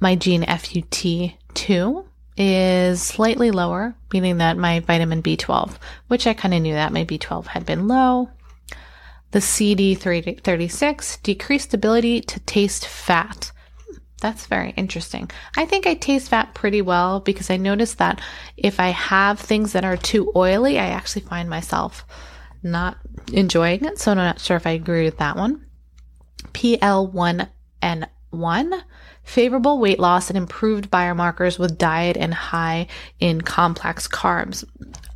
My 0.01 0.17
gene 0.17 0.43
FUT2 0.43 2.05
is 2.41 3.03
slightly 3.03 3.51
lower, 3.51 3.95
meaning 4.13 4.39
that 4.39 4.57
my 4.57 4.81
vitamin 4.81 5.23
B12, 5.23 5.77
which 6.09 6.27
I 6.27 6.35
kind 6.35 6.55
of 6.55 6.63
knew 6.63 6.75
that 6.75 6.93
my 6.93 7.05
B12 7.05 7.47
had 7.47 7.67
been 7.67 7.87
low. 7.87 8.31
The 9.33 9.39
CD36 9.39 11.23
decreased 11.23 11.75
ability 11.75 12.23
to 12.23 12.41
taste 12.41 12.87
fat. 12.87 13.53
That's 14.21 14.47
very 14.47 14.71
interesting. 14.71 15.31
I 15.57 15.67
think 15.67 15.87
I 15.87 15.95
taste 15.95 16.31
fat 16.31 16.53
pretty 16.55 16.83
well 16.83 17.21
because 17.21 17.49
I 17.51 17.57
noticed 17.57 17.99
that 17.99 18.21
if 18.57 18.81
I 18.81 18.89
have 18.89 19.39
things 19.39 19.73
that 19.73 19.85
are 19.85 19.97
too 19.97 20.33
oily, 20.35 20.79
I 20.79 20.89
actually 20.89 21.23
find 21.23 21.49
myself 21.49 22.05
not 22.63 22.99
enjoying 23.33 23.85
it. 23.85 23.99
So 23.99 24.11
I'm 24.11 24.17
not 24.17 24.41
sure 24.41 24.57
if 24.57 24.67
I 24.67 24.71
agree 24.71 25.05
with 25.05 25.19
that 25.19 25.37
one. 25.37 25.65
PLIN1, 26.53 27.49
favorable 29.31 29.79
weight 29.79 30.01
loss 30.01 30.29
and 30.29 30.37
improved 30.37 30.91
biomarkers 30.91 31.57
with 31.57 31.79
diet 31.79 32.17
and 32.17 32.35
high 32.35 32.89
in 33.21 33.41
complex 33.41 34.09
carbs. 34.09 34.65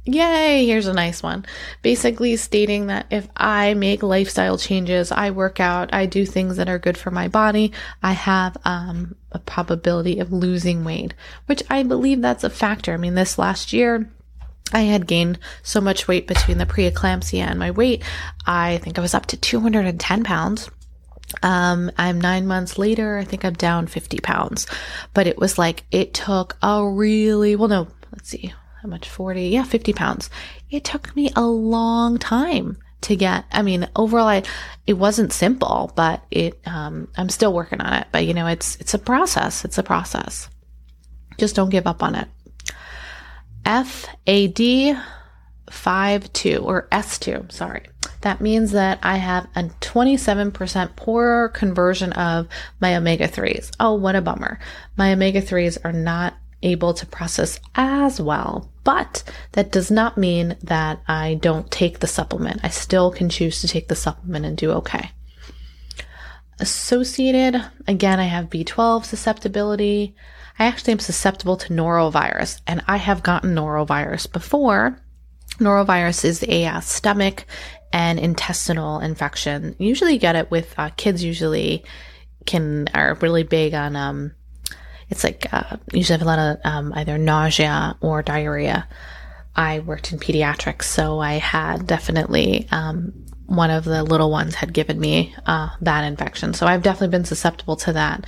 Yay, 0.04 0.64
here's 0.66 0.86
a 0.86 0.92
nice 0.92 1.20
one. 1.20 1.44
Basically 1.82 2.36
stating 2.36 2.86
that 2.86 3.06
if 3.10 3.26
I 3.36 3.74
make 3.74 4.04
lifestyle 4.04 4.56
changes, 4.56 5.10
I 5.10 5.32
work 5.32 5.58
out, 5.58 5.92
I 5.92 6.06
do 6.06 6.24
things 6.24 6.58
that 6.58 6.68
are 6.68 6.78
good 6.78 6.96
for 6.96 7.10
my 7.10 7.26
body, 7.26 7.72
I 8.04 8.12
have 8.12 8.56
um, 8.64 9.16
a 9.32 9.40
probability 9.40 10.20
of 10.20 10.32
losing 10.32 10.84
weight, 10.84 11.14
which 11.46 11.64
I 11.68 11.82
believe 11.82 12.22
that's 12.22 12.44
a 12.44 12.50
factor. 12.50 12.92
I 12.92 12.98
mean, 12.98 13.16
this 13.16 13.36
last 13.36 13.72
year, 13.72 14.08
I 14.72 14.82
had 14.82 15.08
gained 15.08 15.40
so 15.64 15.80
much 15.80 16.06
weight 16.06 16.28
between 16.28 16.58
the 16.58 16.66
preeclampsia 16.66 17.40
and 17.40 17.58
my 17.58 17.72
weight. 17.72 18.04
I 18.46 18.78
think 18.78 18.96
I 18.96 19.02
was 19.02 19.14
up 19.14 19.26
to 19.26 19.36
210 19.36 20.22
pounds. 20.22 20.70
Um, 21.42 21.90
I'm 21.98 22.20
nine 22.20 22.46
months 22.46 22.78
later. 22.78 23.18
I 23.18 23.24
think 23.24 23.44
I'm 23.44 23.54
down 23.54 23.86
50 23.86 24.18
pounds, 24.20 24.66
but 25.12 25.26
it 25.26 25.38
was 25.38 25.58
like, 25.58 25.84
it 25.90 26.14
took 26.14 26.56
a 26.62 26.86
really, 26.86 27.56
well, 27.56 27.68
no, 27.68 27.88
let's 28.12 28.28
see 28.28 28.52
how 28.82 28.88
much 28.88 29.08
40, 29.08 29.48
yeah, 29.48 29.64
50 29.64 29.92
pounds. 29.92 30.30
It 30.70 30.84
took 30.84 31.14
me 31.16 31.30
a 31.34 31.42
long 31.46 32.18
time 32.18 32.78
to 33.02 33.16
get, 33.16 33.44
I 33.52 33.62
mean, 33.62 33.88
overall, 33.96 34.28
I, 34.28 34.42
it 34.86 34.94
wasn't 34.94 35.32
simple, 35.32 35.92
but 35.94 36.22
it, 36.30 36.60
um, 36.66 37.08
I'm 37.16 37.28
still 37.28 37.52
working 37.52 37.80
on 37.80 37.92
it, 37.94 38.06
but 38.12 38.24
you 38.24 38.34
know, 38.34 38.46
it's, 38.46 38.76
it's 38.76 38.94
a 38.94 38.98
process. 38.98 39.64
It's 39.64 39.78
a 39.78 39.82
process. 39.82 40.48
Just 41.38 41.56
don't 41.56 41.70
give 41.70 41.86
up 41.86 42.02
on 42.02 42.14
it. 42.14 42.28
FAD 43.64 44.98
5-2 45.70 46.62
or 46.62 46.88
S2, 46.92 47.52
sorry. 47.52 47.86
That 48.24 48.40
means 48.40 48.72
that 48.72 48.98
I 49.02 49.18
have 49.18 49.46
a 49.54 49.64
27% 49.64 50.96
poorer 50.96 51.50
conversion 51.50 52.10
of 52.14 52.48
my 52.80 52.96
omega 52.96 53.28
3s. 53.28 53.72
Oh, 53.78 53.92
what 53.92 54.16
a 54.16 54.22
bummer. 54.22 54.58
My 54.96 55.12
omega 55.12 55.42
3s 55.42 55.76
are 55.84 55.92
not 55.92 56.32
able 56.62 56.94
to 56.94 57.04
process 57.04 57.60
as 57.74 58.22
well, 58.22 58.70
but 58.82 59.24
that 59.52 59.70
does 59.70 59.90
not 59.90 60.16
mean 60.16 60.56
that 60.62 61.02
I 61.06 61.34
don't 61.34 61.70
take 61.70 61.98
the 61.98 62.06
supplement. 62.06 62.60
I 62.62 62.70
still 62.70 63.10
can 63.10 63.28
choose 63.28 63.60
to 63.60 63.68
take 63.68 63.88
the 63.88 63.94
supplement 63.94 64.46
and 64.46 64.56
do 64.56 64.70
okay. 64.70 65.10
Associated, 66.60 67.62
again, 67.86 68.20
I 68.20 68.24
have 68.24 68.48
B12 68.48 69.04
susceptibility. 69.04 70.14
I 70.58 70.64
actually 70.64 70.94
am 70.94 70.98
susceptible 70.98 71.58
to 71.58 71.74
norovirus, 71.74 72.62
and 72.66 72.82
I 72.88 72.96
have 72.96 73.22
gotten 73.22 73.54
norovirus 73.54 74.32
before. 74.32 74.98
Norovirus 75.58 76.24
is 76.24 76.42
a 76.48 76.66
uh, 76.66 76.80
stomach 76.80 77.46
and 77.94 78.18
intestinal 78.18 78.98
infection. 78.98 79.76
You 79.78 79.86
usually 79.86 80.18
get 80.18 80.34
it 80.34 80.50
with 80.50 80.74
uh, 80.76 80.90
kids. 80.96 81.22
Usually, 81.22 81.84
can 82.44 82.88
are 82.92 83.16
really 83.22 83.44
big 83.44 83.72
on. 83.72 83.94
Um, 83.94 84.32
it's 85.08 85.22
like 85.22 85.46
uh, 85.52 85.76
usually 85.92 86.18
have 86.18 86.26
a 86.26 86.28
lot 86.28 86.38
of 86.40 86.56
um, 86.64 86.92
either 86.94 87.16
nausea 87.16 87.96
or 88.00 88.20
diarrhea. 88.22 88.88
I 89.54 89.78
worked 89.78 90.12
in 90.12 90.18
pediatrics, 90.18 90.82
so 90.82 91.20
I 91.20 91.34
had 91.34 91.86
definitely 91.86 92.66
um, 92.72 93.12
one 93.46 93.70
of 93.70 93.84
the 93.84 94.02
little 94.02 94.30
ones 94.32 94.56
had 94.56 94.72
given 94.72 94.98
me 94.98 95.32
uh, 95.46 95.68
that 95.80 96.02
infection. 96.02 96.52
So 96.52 96.66
I've 96.66 96.82
definitely 96.82 97.16
been 97.16 97.24
susceptible 97.24 97.76
to 97.76 97.92
that. 97.92 98.26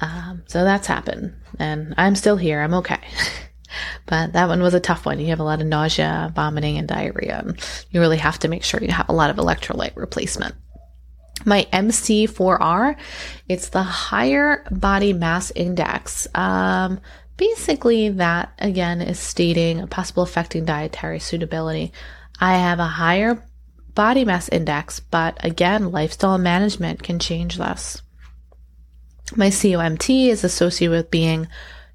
Um, 0.00 0.42
so 0.48 0.64
that's 0.64 0.88
happened, 0.88 1.32
and 1.60 1.94
I'm 1.96 2.16
still 2.16 2.36
here. 2.36 2.60
I'm 2.60 2.74
okay. 2.74 2.98
but 4.06 4.32
that 4.32 4.48
one 4.48 4.62
was 4.62 4.74
a 4.74 4.80
tough 4.80 5.06
one. 5.06 5.18
You 5.18 5.28
have 5.28 5.40
a 5.40 5.44
lot 5.44 5.60
of 5.60 5.66
nausea, 5.66 6.32
vomiting, 6.34 6.78
and 6.78 6.88
diarrhea. 6.88 7.44
You 7.90 8.00
really 8.00 8.18
have 8.18 8.38
to 8.40 8.48
make 8.48 8.62
sure 8.62 8.82
you 8.82 8.90
have 8.90 9.08
a 9.08 9.14
lot 9.14 9.30
of 9.30 9.36
electrolyte 9.36 9.96
replacement. 9.96 10.54
My 11.44 11.66
MC4R, 11.72 12.96
it's 13.48 13.68
the 13.68 13.82
higher 13.82 14.64
body 14.70 15.12
mass 15.12 15.52
index. 15.54 16.26
Um, 16.34 17.00
basically, 17.36 18.08
that 18.10 18.52
again 18.58 19.00
is 19.02 19.18
stating 19.18 19.80
a 19.80 19.86
possible 19.86 20.22
affecting 20.22 20.64
dietary 20.64 21.20
suitability. 21.20 21.92
I 22.40 22.54
have 22.54 22.78
a 22.78 22.86
higher 22.86 23.42
body 23.94 24.24
mass 24.24 24.48
index, 24.48 25.00
but 25.00 25.44
again, 25.44 25.90
lifestyle 25.90 26.38
management 26.38 27.02
can 27.02 27.18
change 27.18 27.56
this. 27.56 28.02
My 29.34 29.48
COMT 29.48 30.28
is 30.28 30.44
associated 30.44 30.92
with 30.92 31.10
being 31.10 31.48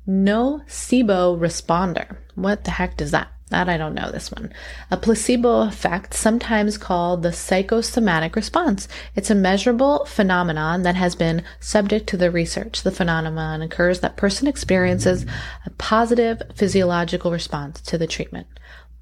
nocebo 0.08 1.38
responder. 1.40 2.18
What 2.36 2.64
the 2.64 2.72
heck 2.72 2.98
does 2.98 3.12
that? 3.12 3.30
That 3.50 3.68
I 3.68 3.76
don't 3.76 3.94
know 3.94 4.10
this 4.10 4.32
one. 4.32 4.54
A 4.92 4.98
placebo 4.98 5.68
effect, 5.68 6.14
sometimes 6.14 6.78
called 6.78 7.22
the 7.22 7.34
psychosomatic 7.34 8.38
response. 8.38 8.88
It's 9.14 9.30
a 9.30 9.36
measurable 9.36 10.06
phenomenon 10.06 10.84
that 10.84 10.96
has 10.96 11.16
been 11.16 11.44
subject 11.60 12.08
to 12.08 12.18
the 12.18 12.32
research. 12.32 12.84
The 12.84 12.92
phenomenon 12.92 13.62
occurs 13.62 14.00
that 14.00 14.16
person 14.16 14.48
experiences 14.48 15.26
a 15.66 15.70
positive 15.72 16.42
physiological 16.56 17.30
response 17.30 17.82
to 17.82 17.98
the 17.98 18.08
treatment. 18.08 18.48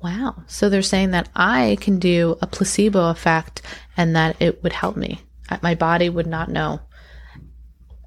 Wow. 0.01 0.43
So 0.47 0.67
they're 0.67 0.81
saying 0.81 1.11
that 1.11 1.29
I 1.35 1.77
can 1.79 1.99
do 1.99 2.35
a 2.41 2.47
placebo 2.47 3.11
effect 3.11 3.61
and 3.95 4.15
that 4.15 4.35
it 4.41 4.63
would 4.63 4.73
help 4.73 4.97
me. 4.97 5.21
My 5.61 5.75
body 5.75 6.09
would 6.09 6.27
not 6.27 6.49
know 6.49 6.79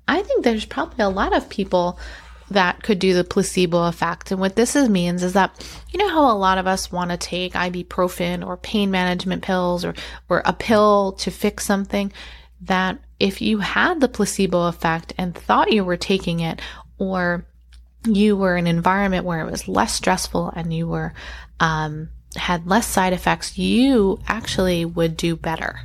I 0.09 0.23
think 0.23 0.45
there's 0.45 0.67
probably 0.67 1.05
a 1.05 1.09
lot 1.09 1.35
of 1.35 1.49
people 1.49 1.99
that 2.53 2.83
could 2.83 2.99
do 2.99 3.15
the 3.15 3.25
placebo 3.25 3.87
effect. 3.87 4.31
And 4.31 4.41
what 4.41 4.57
this 4.57 4.77
is, 4.77 4.89
means 4.89 5.23
is 5.23 5.33
that, 5.35 5.55
you 5.91 5.99
know 5.99 6.09
how 6.09 6.31
a 6.31 6.37
lot 6.37 6.59
of 6.59 6.67
us 6.67 6.93
want 6.93 7.11
to 7.11 7.17
take 7.17 7.55
ibuprofen 7.55 8.47
or 8.47 8.57
pain 8.57 8.91
management 8.91 9.43
pills 9.43 9.85
or, 9.85 9.95
or 10.29 10.43
a 10.45 10.53
pill 10.53 11.13
to 11.13 11.31
fix 11.31 11.65
something 11.65 12.13
that 12.63 12.99
if 13.19 13.43
you 13.43 13.59
had 13.59 14.01
the 14.01 14.09
placebo 14.09 14.69
effect 14.69 15.13
and 15.19 15.35
thought 15.35 15.73
you 15.73 15.85
were 15.85 15.97
taking 15.97 16.41
it 16.41 16.61
or 16.99 17.45
you 18.05 18.37
were 18.37 18.57
in 18.57 18.67
an 18.67 18.77
environment 18.77 19.25
where 19.25 19.47
it 19.47 19.51
was 19.51 19.69
less 19.69 19.93
stressful 19.93 20.53
and 20.55 20.73
you 20.73 20.87
were, 20.87 21.13
um, 21.61 22.09
had 22.37 22.67
less 22.67 22.87
side 22.87 23.13
effects, 23.13 23.59
you 23.59 24.19
actually 24.27 24.85
would 24.85 25.17
do 25.17 25.37
better. 25.37 25.81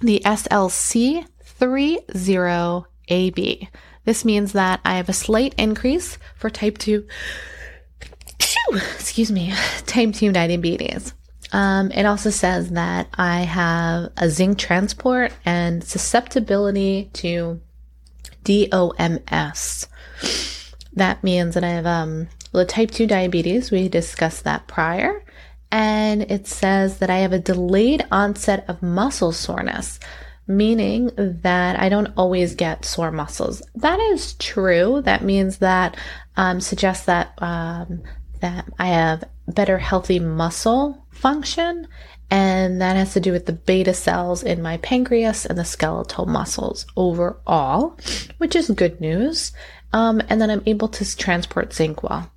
The 0.00 0.22
SLC 0.24 1.26
30A8. 1.60 3.68
This 4.04 4.24
means 4.24 4.52
that 4.52 4.80
I 4.84 4.96
have 4.96 5.08
a 5.08 5.14
slight 5.14 5.54
increase 5.58 6.18
for 6.36 6.50
type 6.50 6.78
2, 6.78 7.06
excuse 8.38 9.30
me, 9.30 9.52
type 9.86 10.14
2 10.14 10.32
diabetes. 10.32 11.14
Um, 11.52 11.90
it 11.90 12.06
also 12.06 12.30
says 12.30 12.70
that 12.70 13.08
I 13.14 13.40
have 13.40 14.12
a 14.16 14.30
zinc 14.30 14.58
transport 14.58 15.32
and 15.44 15.82
susceptibility 15.82 17.10
to 17.14 17.60
DOMS. 18.44 19.88
That 20.94 21.22
means 21.24 21.54
that 21.54 21.64
I 21.64 21.70
have 21.70 21.86
um, 21.86 22.28
the 22.52 22.64
type 22.64 22.90
2 22.90 23.06
diabetes. 23.06 23.70
We 23.70 23.88
discussed 23.88 24.44
that 24.44 24.66
prior. 24.66 25.24
And 25.72 26.22
it 26.22 26.46
says 26.48 26.98
that 26.98 27.10
I 27.10 27.18
have 27.18 27.32
a 27.32 27.38
delayed 27.38 28.04
onset 28.10 28.64
of 28.68 28.82
muscle 28.82 29.32
soreness 29.32 30.00
meaning 30.50 31.10
that 31.16 31.78
I 31.78 31.88
don't 31.88 32.12
always 32.16 32.54
get 32.54 32.84
sore 32.84 33.12
muscles. 33.12 33.62
That 33.76 34.00
is 34.00 34.34
true. 34.34 35.00
That 35.02 35.22
means 35.22 35.58
that 35.58 35.96
um, 36.36 36.60
suggests 36.60 37.06
that 37.06 37.32
um, 37.38 38.02
that 38.40 38.66
I 38.78 38.88
have 38.88 39.24
better 39.46 39.78
healthy 39.78 40.18
muscle 40.18 41.06
function, 41.12 41.86
and 42.30 42.80
that 42.82 42.96
has 42.96 43.12
to 43.14 43.20
do 43.20 43.32
with 43.32 43.46
the 43.46 43.52
beta 43.52 43.94
cells 43.94 44.42
in 44.42 44.60
my 44.60 44.78
pancreas 44.78 45.46
and 45.46 45.56
the 45.56 45.64
skeletal 45.64 46.26
muscles 46.26 46.84
overall, 46.96 47.96
which 48.38 48.56
is 48.56 48.70
good 48.70 49.00
news. 49.00 49.52
Um, 49.92 50.20
and 50.28 50.40
then 50.40 50.50
I'm 50.50 50.62
able 50.66 50.88
to 50.88 51.16
transport 51.16 51.72
zinc 51.72 52.02
well. 52.02 52.30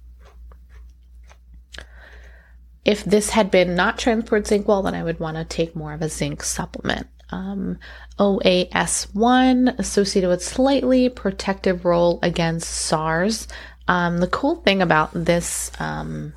If 2.85 3.05
this 3.05 3.29
had 3.29 3.49
been 3.49 3.75
not 3.75 3.97
transport 3.97 4.47
zinc 4.47 4.67
well, 4.67 4.81
then 4.81 4.95
I 4.95 5.03
would 5.03 5.19
want 5.19 5.37
to 5.37 5.45
take 5.45 5.75
more 5.75 5.93
of 5.93 6.01
a 6.01 6.09
zinc 6.09 6.43
supplement 6.43 7.07
um, 7.33 7.79
OAS1 8.19 9.79
associated 9.79 10.29
with 10.29 10.43
slightly 10.43 11.09
protective 11.09 11.83
role 11.83 12.19
against 12.21 12.69
SARS. 12.69 13.47
Um, 13.87 14.19
the 14.19 14.27
cool 14.27 14.57
thing 14.57 14.81
about 14.81 15.11
this 15.13 15.71
um, 15.79 16.33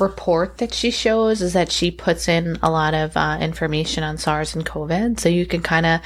report 0.00 0.58
that 0.58 0.72
she 0.72 0.90
shows 0.90 1.42
is 1.42 1.52
that 1.52 1.70
she 1.70 1.90
puts 1.90 2.28
in 2.28 2.58
a 2.62 2.70
lot 2.70 2.94
of 2.94 3.16
uh, 3.16 3.38
information 3.40 4.02
on 4.02 4.18
SARS 4.18 4.54
and 4.54 4.64
COVID. 4.64 5.20
So 5.20 5.28
you 5.28 5.46
can 5.46 5.62
kind 5.62 5.86
of 5.86 6.00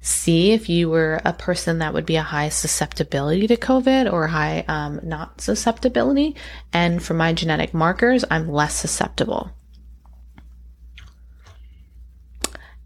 see 0.00 0.52
if 0.52 0.68
you 0.68 0.88
were 0.88 1.20
a 1.24 1.32
person 1.32 1.78
that 1.78 1.92
would 1.92 2.06
be 2.06 2.16
a 2.16 2.22
high 2.22 2.48
susceptibility 2.48 3.46
to 3.46 3.56
COVID 3.56 4.10
or 4.10 4.28
high 4.28 4.64
um, 4.68 5.00
not 5.02 5.40
susceptibility. 5.40 6.34
And 6.72 7.02
for 7.02 7.14
my 7.14 7.32
genetic 7.32 7.74
markers, 7.74 8.24
I'm 8.30 8.48
less 8.48 8.74
susceptible. 8.74 9.50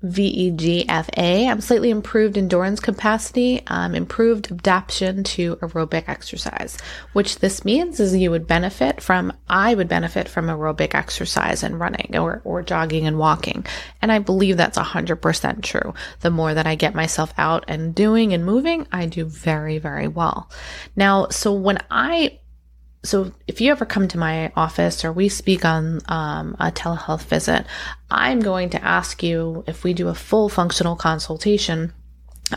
VEGFA. 0.04 1.48
I'm 1.48 1.60
slightly 1.60 1.90
improved 1.90 2.38
endurance 2.38 2.80
capacity, 2.80 3.62
um, 3.66 3.94
improved 3.94 4.50
adaptation 4.50 5.24
to 5.24 5.56
aerobic 5.56 6.04
exercise, 6.08 6.78
which 7.12 7.40
this 7.40 7.64
means 7.64 8.00
is 8.00 8.16
you 8.16 8.30
would 8.30 8.46
benefit 8.46 9.02
from, 9.02 9.32
I 9.48 9.74
would 9.74 9.88
benefit 9.88 10.28
from 10.28 10.46
aerobic 10.46 10.94
exercise 10.94 11.62
and 11.62 11.78
running 11.78 12.16
or, 12.16 12.40
or 12.44 12.62
jogging 12.62 13.06
and 13.06 13.18
walking. 13.18 13.66
And 14.00 14.10
I 14.10 14.20
believe 14.20 14.56
that's 14.56 14.78
100% 14.78 15.62
true. 15.62 15.94
The 16.20 16.30
more 16.30 16.54
that 16.54 16.66
I 16.66 16.74
get 16.76 16.94
myself 16.94 17.34
out 17.36 17.64
and 17.68 17.94
doing 17.94 18.32
and 18.32 18.44
moving, 18.44 18.86
I 18.90 19.06
do 19.06 19.26
very, 19.26 19.78
very 19.78 20.08
well. 20.08 20.50
Now, 20.96 21.28
so 21.28 21.52
when 21.52 21.78
I 21.90 22.39
so 23.02 23.32
if 23.46 23.60
you 23.60 23.70
ever 23.70 23.86
come 23.86 24.08
to 24.08 24.18
my 24.18 24.52
office 24.56 25.04
or 25.04 25.12
we 25.12 25.28
speak 25.28 25.64
on 25.64 26.00
um, 26.08 26.54
a 26.60 26.70
telehealth 26.70 27.22
visit, 27.24 27.66
I'm 28.10 28.40
going 28.40 28.70
to 28.70 28.84
ask 28.84 29.22
you 29.22 29.64
if 29.66 29.84
we 29.84 29.94
do 29.94 30.08
a 30.08 30.14
full 30.14 30.48
functional 30.48 30.96
consultation. 30.96 31.94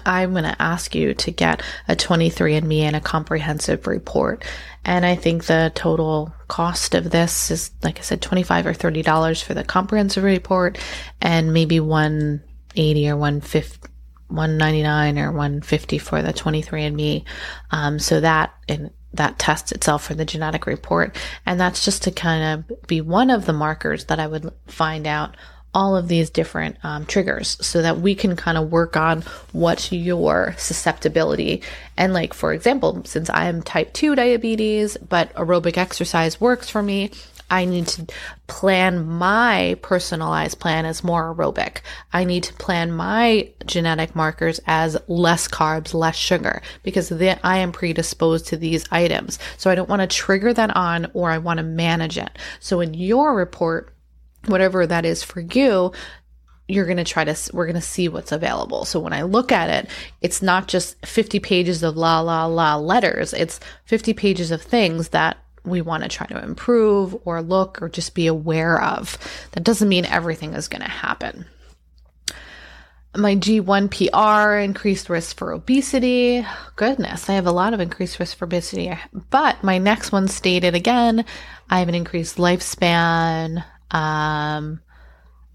I'm 0.06 0.32
going 0.32 0.44
to 0.44 0.62
ask 0.62 0.96
you 0.96 1.14
to 1.14 1.32
get 1.32 1.62
a 1.88 1.96
23andMe 1.96 2.82
and 2.82 2.96
a 2.96 3.02
comprehensive 3.02 3.88
report. 3.88 4.44
And 4.84 5.06
I 5.06 5.16
think 5.16 5.46
the 5.46 5.72
total 5.76 6.34
cost 6.48 6.94
of 6.94 7.12
this 7.12 7.50
is, 7.50 7.72
like 7.84 8.00
I 8.00 8.02
said, 8.02 8.22
25 8.22 8.68
or 8.68 8.74
$30 8.74 9.44
for 9.44 9.54
the 9.54 9.64
comprehensive 9.64 10.24
report 10.24 10.78
and 11.22 11.54
maybe 11.54 11.80
180 11.80 13.10
or 13.10 13.16
150 13.16 13.90
199 14.30 15.20
or 15.20 15.32
150 15.32 15.98
for 16.00 16.24
the 16.24 16.34
23andme 16.34 17.24
um, 17.70 18.00
so 18.00 18.20
that 18.20 18.52
in 18.68 18.90
that 19.14 19.40
test 19.40 19.72
itself 19.72 20.04
for 20.04 20.16
the 20.16 20.26
genetic 20.26 20.66
report. 20.66 21.16
And 21.46 21.60
that's 21.60 21.86
just 21.86 22.04
to 22.04 22.12
kind 22.12 22.66
of 22.70 22.88
be 22.88 23.02
one 23.02 23.30
of 23.30 23.46
the 23.46 23.54
markers 23.54 24.06
that 24.06 24.20
I 24.20 24.28
would 24.28 24.52
find 24.68 25.08
out 25.08 25.36
all 25.74 25.96
of 25.96 26.08
these 26.08 26.30
different 26.30 26.78
um, 26.84 27.06
triggers 27.06 27.58
so 27.66 27.82
that 27.82 28.00
we 28.00 28.14
can 28.14 28.36
kind 28.36 28.58
of 28.58 28.72
work 28.72 28.96
on 28.96 29.22
what 29.54 29.92
your 29.92 30.54
susceptibility 30.58 31.64
and 31.98 32.14
like 32.14 32.34
for 32.34 32.54
example 32.54 33.02
since 33.06 33.30
i 33.32 33.46
am 33.46 33.62
type 33.64 33.92
2 33.94 34.16
diabetes 34.16 34.98
but 34.98 35.34
aerobic 35.34 35.78
exercise 35.78 36.40
works 36.40 36.70
for 36.70 36.84
me 36.84 37.10
I 37.54 37.66
need 37.66 37.86
to 37.90 38.08
plan 38.48 39.06
my 39.06 39.78
personalized 39.84 40.60
plan 40.60 40.86
as 40.86 41.04
more 41.04 41.36
aerobic. 41.36 41.82
I 42.12 42.24
need 42.24 42.42
to 42.46 42.54
plan 42.56 42.92
my 42.92 43.52
genetic 43.68 44.16
markers 44.16 44.60
as 44.66 44.98
less 45.08 45.48
carbs, 45.48 45.94
less 45.94 46.16
sugar, 46.16 46.64
because 46.82 47.10
then 47.10 47.40
I 47.44 47.60
am 47.60 47.72
predisposed 47.72 48.48
to 48.48 48.58
these 48.58 48.88
items. 48.90 49.38
So 49.58 49.70
I 49.70 49.76
don't 49.76 49.88
want 49.88 50.02
to 50.02 50.08
trigger 50.08 50.52
that 50.52 50.76
on 50.76 51.12
or 51.14 51.30
I 51.30 51.38
want 51.38 51.60
to 51.60 51.64
manage 51.64 52.18
it. 52.18 52.40
So 52.60 52.80
in 52.80 52.96
your 52.96 53.36
report, 53.36 53.94
whatever 54.48 54.88
that 54.88 55.06
is 55.06 55.22
for 55.22 55.42
you, 55.42 55.92
you're 56.68 56.86
going 56.86 56.98
to 56.98 57.04
try 57.04 57.24
to, 57.24 57.38
we're 57.54 57.68
going 57.68 57.76
to 57.76 57.82
see 57.82 58.10
what's 58.10 58.32
available. 58.32 58.84
So 58.84 59.00
when 59.00 59.14
I 59.14 59.22
look 59.22 59.52
at 59.52 59.70
it, 59.70 59.92
it's 60.22 60.42
not 60.42 60.68
just 60.68 61.06
50 61.06 61.40
pages 61.40 61.84
of 61.84 61.98
la, 61.98 62.20
la, 62.22 62.46
la 62.48 62.78
letters. 62.78 63.32
It's 63.32 63.60
50 63.86 64.14
pages 64.14 64.50
of 64.50 64.64
things 64.64 65.10
that 65.10 65.38
we 65.66 65.82
want 65.82 66.04
to 66.04 66.10
try 66.10 66.28
to 66.28 66.44
improve 66.44 67.16
or 67.26 67.42
look 67.42 67.82
or 67.82 67.90
just 67.90 68.16
be 68.16 68.28
aware 68.28 68.82
of. 68.82 69.18
That 69.52 69.64
doesn't 69.64 69.90
mean 69.90 70.06
everything 70.06 70.54
is 70.54 70.68
going 70.68 70.82
to 70.82 70.90
happen. 70.90 71.46
My 73.16 73.36
GIPR 73.36 74.64
increased 74.64 75.08
risk 75.08 75.38
for 75.38 75.52
obesity. 75.52 76.46
Goodness, 76.76 77.30
I 77.30 77.34
have 77.34 77.46
a 77.46 77.52
lot 77.52 77.74
of 77.74 77.80
increased 77.80 78.20
risk 78.20 78.38
for 78.38 78.46
obesity. 78.46 78.98
But 79.30 79.64
my 79.64 79.78
next 79.78 80.12
one 80.12 80.28
stated 80.28 80.74
again, 80.74 81.24
I 81.70 81.80
have 81.80 81.90
an 81.90 81.96
increased 81.96 82.38
lifespan. 82.38 83.64
Um, 83.92 84.82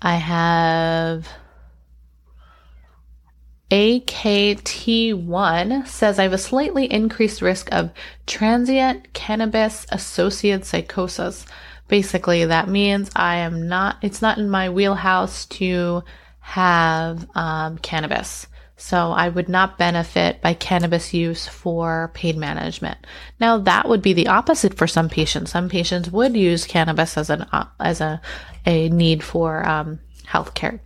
I 0.01 0.15
have 0.15 1.27
AKT1 3.71 5.17
says 5.87 6.19
I 6.19 6.23
have 6.23 6.33
a 6.33 6.39
slightly 6.39 6.91
increased 6.91 7.43
risk 7.43 7.69
of 7.71 7.91
transient 8.27 9.13
cannabis 9.13 9.85
associated 9.91 10.65
psychosis. 10.65 11.45
Basically, 11.87 12.47
that 12.47 12.69
means 12.69 13.11
I 13.15 13.37
am 13.37 13.69
not, 13.69 13.99
it's 14.01 14.23
not 14.23 14.39
in 14.39 14.49
my 14.49 14.71
wheelhouse 14.71 15.45
to 15.47 16.03
have 16.41 17.29
um, 17.35 17.77
cannabis. 17.79 18.47
So 18.79 19.11
I 19.11 19.29
would 19.29 19.49
not 19.49 19.77
benefit 19.77 20.41
by 20.41 20.55
cannabis 20.55 21.13
use 21.13 21.47
for 21.47 22.11
pain 22.15 22.39
management. 22.39 22.97
Now 23.41 23.59
that 23.59 23.89
would 23.89 24.01
be 24.01 24.13
the 24.13 24.29
opposite 24.29 24.75
for 24.75 24.87
some 24.87 25.09
patients. 25.09 25.51
Some 25.51 25.69
patients 25.69 26.11
would 26.11 26.37
use 26.37 26.65
cannabis 26.65 27.19
as 27.19 27.29
an 27.29 27.45
as 27.81 28.01
a 28.01 28.21
a 28.65 28.89
need 28.89 29.25
for 29.25 29.69
um, 29.69 29.99
health 30.27 30.55
care, 30.55 30.81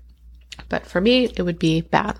but 0.70 0.86
for 0.86 1.02
me 1.02 1.26
it 1.36 1.42
would 1.42 1.58
be 1.58 1.82
bad. 1.82 2.18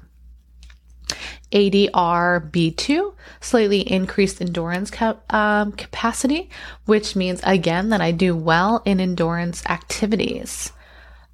ADR-B2, 1.53 3.15
slightly 3.41 3.81
increased 3.81 4.41
endurance 4.41 4.91
um, 5.31 5.73
capacity, 5.73 6.51
which 6.87 7.15
means 7.17 7.41
again 7.45 7.91
that 7.91 8.01
I 8.01 8.11
do 8.11 8.37
well 8.37 8.83
in 8.85 9.01
endurance 9.01 9.65
activities. 9.67 10.73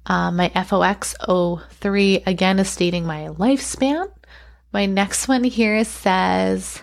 Uh, 0.05 0.31
my 0.31 0.49
FOXO3 0.49 2.25
again 2.25 2.59
is 2.59 2.69
stating 2.69 3.05
my 3.05 3.27
lifespan. 3.27 4.11
My 4.73 4.85
next 4.85 5.27
one 5.27 5.43
here 5.43 5.83
says 5.83 6.81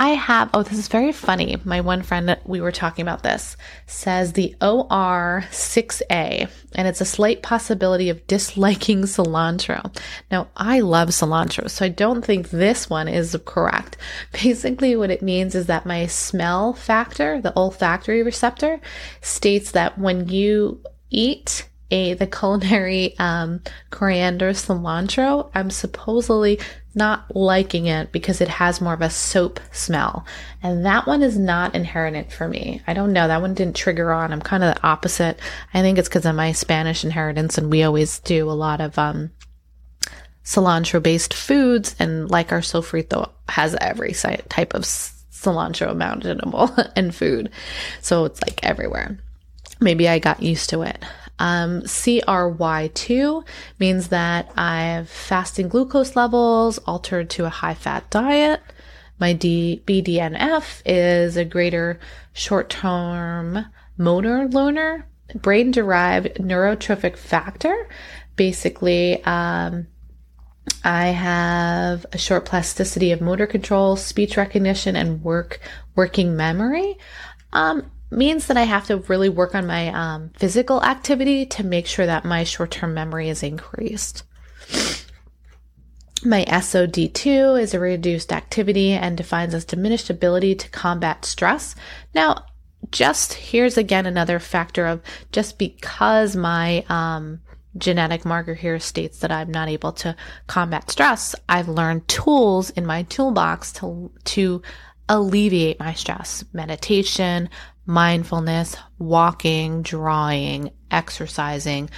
I 0.00 0.10
have, 0.10 0.50
oh, 0.54 0.62
this 0.62 0.78
is 0.78 0.86
very 0.86 1.10
funny. 1.10 1.56
My 1.64 1.80
one 1.80 2.02
friend, 2.02 2.38
we 2.44 2.60
were 2.60 2.70
talking 2.70 3.02
about 3.02 3.24
this, 3.24 3.56
says 3.86 4.32
the 4.32 4.54
OR6A, 4.60 6.48
and 6.76 6.86
it's 6.86 7.00
a 7.00 7.04
slight 7.04 7.42
possibility 7.42 8.08
of 8.08 8.24
disliking 8.28 9.02
cilantro. 9.02 9.92
Now, 10.30 10.48
I 10.56 10.80
love 10.80 11.08
cilantro, 11.08 11.68
so 11.68 11.84
I 11.84 11.88
don't 11.88 12.24
think 12.24 12.50
this 12.50 12.88
one 12.88 13.08
is 13.08 13.36
correct. 13.44 13.96
Basically, 14.32 14.94
what 14.94 15.10
it 15.10 15.20
means 15.20 15.56
is 15.56 15.66
that 15.66 15.84
my 15.84 16.06
smell 16.06 16.74
factor, 16.74 17.40
the 17.40 17.52
olfactory 17.56 18.22
receptor, 18.22 18.80
states 19.20 19.72
that 19.72 19.98
when 19.98 20.28
you 20.28 20.80
eat 21.10 21.68
a 21.90 22.14
the 22.14 22.26
culinary 22.26 23.18
um, 23.18 23.60
coriander 23.90 24.50
cilantro, 24.50 25.50
I'm 25.54 25.70
supposedly 25.70 26.60
not 26.98 27.34
liking 27.34 27.86
it 27.86 28.12
because 28.12 28.42
it 28.42 28.48
has 28.48 28.80
more 28.80 28.92
of 28.92 29.00
a 29.00 29.08
soap 29.08 29.60
smell. 29.72 30.26
And 30.62 30.84
that 30.84 31.06
one 31.06 31.22
is 31.22 31.38
not 31.38 31.74
inherited 31.74 32.30
for 32.30 32.46
me. 32.46 32.82
I 32.86 32.92
don't 32.92 33.14
know. 33.14 33.28
That 33.28 33.40
one 33.40 33.54
didn't 33.54 33.76
trigger 33.76 34.12
on. 34.12 34.32
I'm 34.32 34.42
kind 34.42 34.62
of 34.62 34.74
the 34.74 34.86
opposite. 34.86 35.38
I 35.72 35.80
think 35.80 35.96
it's 35.96 36.08
because 36.08 36.26
of 36.26 36.34
my 36.34 36.52
Spanish 36.52 37.04
inheritance 37.04 37.56
and 37.56 37.70
we 37.70 37.84
always 37.84 38.18
do 38.18 38.50
a 38.50 38.52
lot 38.52 38.82
of, 38.82 38.98
um, 38.98 39.30
cilantro 40.44 41.02
based 41.02 41.32
foods. 41.32 41.96
And 41.98 42.30
like 42.30 42.52
our 42.52 42.60
sofrito 42.60 43.30
has 43.48 43.74
every 43.80 44.12
type 44.12 44.74
of 44.74 44.82
cilantro 44.82 45.90
imaginable 45.90 46.70
in 46.96 47.10
food. 47.12 47.50
So 48.02 48.26
it's 48.26 48.42
like 48.42 48.62
everywhere. 48.62 49.18
Maybe 49.80 50.08
I 50.08 50.18
got 50.18 50.42
used 50.42 50.70
to 50.70 50.82
it. 50.82 51.02
Um, 51.38 51.82
CRY2 51.82 53.46
means 53.78 54.08
that 54.08 54.50
I 54.56 54.80
have 54.82 55.08
fasting 55.08 55.68
glucose 55.68 56.16
levels 56.16 56.78
altered 56.78 57.30
to 57.30 57.44
a 57.44 57.50
high 57.50 57.74
fat 57.74 58.10
diet. 58.10 58.60
My 59.20 59.32
D- 59.32 59.82
BDNF 59.86 60.82
is 60.86 61.36
a 61.36 61.44
greater 61.44 61.98
short 62.32 62.70
term 62.70 63.66
motor 63.96 64.48
learner, 64.48 65.06
brain 65.34 65.70
derived 65.70 66.36
neurotrophic 66.36 67.16
factor. 67.16 67.88
Basically, 68.36 69.22
um, 69.24 69.88
I 70.84 71.06
have 71.08 72.06
a 72.12 72.18
short 72.18 72.44
plasticity 72.44 73.10
of 73.10 73.20
motor 73.20 73.46
control, 73.46 73.96
speech 73.96 74.36
recognition, 74.36 74.94
and 74.94 75.22
work 75.22 75.60
working 75.96 76.36
memory. 76.36 76.96
Um, 77.52 77.90
means 78.10 78.46
that 78.46 78.56
I 78.56 78.62
have 78.62 78.86
to 78.86 78.98
really 78.98 79.28
work 79.28 79.54
on 79.54 79.66
my 79.66 79.88
um, 79.88 80.30
physical 80.36 80.82
activity 80.82 81.46
to 81.46 81.64
make 81.64 81.86
sure 81.86 82.06
that 82.06 82.24
my 82.24 82.44
short 82.44 82.70
term 82.70 82.94
memory 82.94 83.28
is 83.28 83.42
increased. 83.42 84.24
My 86.24 86.44
SOD2 86.46 87.60
is 87.60 87.74
a 87.74 87.80
reduced 87.80 88.32
activity 88.32 88.92
and 88.92 89.16
defines 89.16 89.54
as 89.54 89.64
diminished 89.64 90.10
ability 90.10 90.56
to 90.56 90.70
combat 90.70 91.24
stress. 91.24 91.76
Now, 92.14 92.44
just 92.90 93.34
here's 93.34 93.76
again 93.76 94.06
another 94.06 94.38
factor 94.38 94.86
of 94.86 95.02
just 95.30 95.58
because 95.58 96.34
my 96.34 96.84
um, 96.88 97.40
genetic 97.76 98.24
marker 98.24 98.54
here 98.54 98.78
states 98.78 99.20
that 99.20 99.30
I'm 99.30 99.50
not 99.50 99.68
able 99.68 99.92
to 99.92 100.16
combat 100.46 100.90
stress, 100.90 101.34
I've 101.48 101.68
learned 101.68 102.08
tools 102.08 102.70
in 102.70 102.86
my 102.86 103.04
toolbox 103.04 103.72
to 103.74 104.10
to 104.24 104.62
alleviate 105.08 105.80
my 105.80 105.94
stress, 105.94 106.44
meditation, 106.52 107.48
mindfulness, 107.88 108.76
walking, 108.98 109.82
drawing, 109.82 110.70
exercising, 110.90 111.88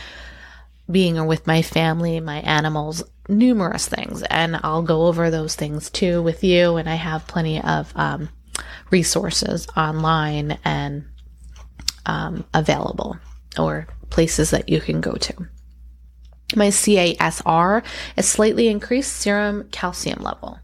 being 0.90 1.26
with 1.26 1.46
my 1.48 1.62
family, 1.62 2.20
my 2.20 2.38
animals, 2.40 3.02
numerous 3.28 3.88
things. 3.88 4.22
And 4.22 4.58
I'll 4.62 4.82
go 4.82 5.06
over 5.06 5.30
those 5.30 5.56
things 5.56 5.90
too 5.90 6.22
with 6.22 6.44
you. 6.44 6.76
And 6.76 6.88
I 6.88 6.94
have 6.94 7.26
plenty 7.26 7.60
of 7.60 7.92
um, 7.96 8.28
resources 8.90 9.66
online 9.76 10.58
and 10.64 11.04
um, 12.06 12.44
available 12.54 13.18
or 13.58 13.88
places 14.10 14.50
that 14.50 14.68
you 14.68 14.80
can 14.80 15.00
go 15.00 15.12
to. 15.12 15.34
My 16.54 16.68
CASR 16.68 17.84
is 18.16 18.28
slightly 18.28 18.68
increased 18.68 19.12
serum 19.12 19.68
calcium 19.70 20.22
level. 20.22 20.58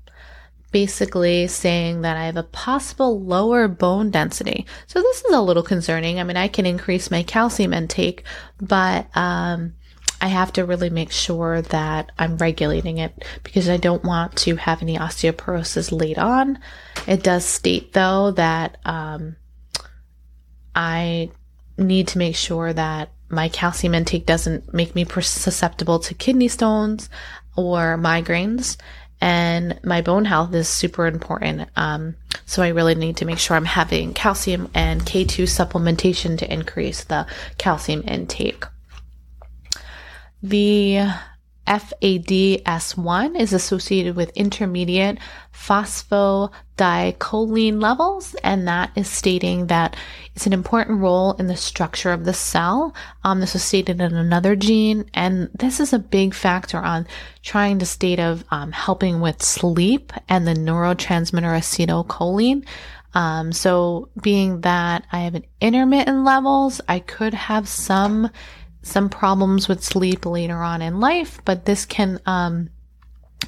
Basically, 0.76 1.46
saying 1.46 2.02
that 2.02 2.18
I 2.18 2.26
have 2.26 2.36
a 2.36 2.42
possible 2.42 3.18
lower 3.18 3.66
bone 3.66 4.10
density. 4.10 4.66
So, 4.86 5.00
this 5.00 5.24
is 5.24 5.32
a 5.32 5.40
little 5.40 5.62
concerning. 5.62 6.20
I 6.20 6.22
mean, 6.22 6.36
I 6.36 6.48
can 6.48 6.66
increase 6.66 7.10
my 7.10 7.22
calcium 7.22 7.72
intake, 7.72 8.24
but 8.60 9.06
um, 9.16 9.72
I 10.20 10.26
have 10.26 10.52
to 10.52 10.66
really 10.66 10.90
make 10.90 11.12
sure 11.12 11.62
that 11.62 12.12
I'm 12.18 12.36
regulating 12.36 12.98
it 12.98 13.24
because 13.42 13.70
I 13.70 13.78
don't 13.78 14.04
want 14.04 14.36
to 14.40 14.56
have 14.56 14.82
any 14.82 14.98
osteoporosis 14.98 15.98
late 15.98 16.18
on. 16.18 16.58
It 17.06 17.22
does 17.22 17.46
state, 17.46 17.94
though, 17.94 18.32
that 18.32 18.76
um, 18.84 19.36
I 20.74 21.30
need 21.78 22.08
to 22.08 22.18
make 22.18 22.36
sure 22.36 22.74
that 22.74 23.12
my 23.30 23.48
calcium 23.48 23.94
intake 23.94 24.26
doesn't 24.26 24.74
make 24.74 24.94
me 24.94 25.06
susceptible 25.06 26.00
to 26.00 26.12
kidney 26.12 26.48
stones 26.48 27.08
or 27.56 27.96
migraines. 27.96 28.76
And 29.20 29.80
my 29.82 30.02
bone 30.02 30.24
health 30.24 30.54
is 30.54 30.68
super 30.68 31.06
important. 31.06 31.68
Um, 31.76 32.16
so 32.44 32.62
I 32.62 32.68
really 32.68 32.94
need 32.94 33.16
to 33.18 33.24
make 33.24 33.38
sure 33.38 33.56
I'm 33.56 33.64
having 33.64 34.14
calcium 34.14 34.70
and 34.74 35.02
K2 35.02 35.44
supplementation 35.44 36.38
to 36.38 36.52
increase 36.52 37.04
the 37.04 37.26
calcium 37.58 38.04
intake. 38.06 38.64
The 40.42 41.08
FADS1 41.66 43.38
is 43.38 43.52
associated 43.52 44.16
with 44.16 44.34
intermediate 44.36 45.18
phosphatidylcholine 45.52 47.82
levels, 47.82 48.34
and 48.44 48.68
that 48.68 48.92
is 48.94 49.08
stating 49.08 49.66
that 49.66 49.96
it's 50.34 50.46
an 50.46 50.52
important 50.52 51.00
role 51.00 51.32
in 51.34 51.46
the 51.46 51.56
structure 51.56 52.12
of 52.12 52.24
the 52.24 52.34
cell. 52.34 52.94
Um, 53.24 53.40
this 53.40 53.54
is 53.54 53.64
stated 53.64 54.00
in 54.00 54.14
another 54.14 54.54
gene, 54.54 55.10
and 55.14 55.50
this 55.58 55.80
is 55.80 55.92
a 55.92 55.98
big 55.98 56.34
factor 56.34 56.78
on 56.78 57.06
trying 57.42 57.78
to 57.80 57.86
state 57.86 58.20
of 58.20 58.44
um, 58.50 58.72
helping 58.72 59.20
with 59.20 59.42
sleep 59.42 60.12
and 60.28 60.46
the 60.46 60.54
neurotransmitter 60.54 61.58
acetylcholine. 61.58 62.64
Um, 63.14 63.52
so, 63.52 64.10
being 64.20 64.60
that 64.60 65.06
I 65.10 65.20
have 65.20 65.34
an 65.34 65.46
intermittent 65.60 66.24
levels, 66.24 66.82
I 66.86 66.98
could 66.98 67.32
have 67.32 67.66
some 67.66 68.30
some 68.86 69.08
problems 69.08 69.68
with 69.68 69.82
sleep 69.82 70.24
later 70.26 70.62
on 70.62 70.82
in 70.82 71.00
life, 71.00 71.40
but 71.44 71.64
this 71.64 71.84
can 71.84 72.20
um, 72.26 72.70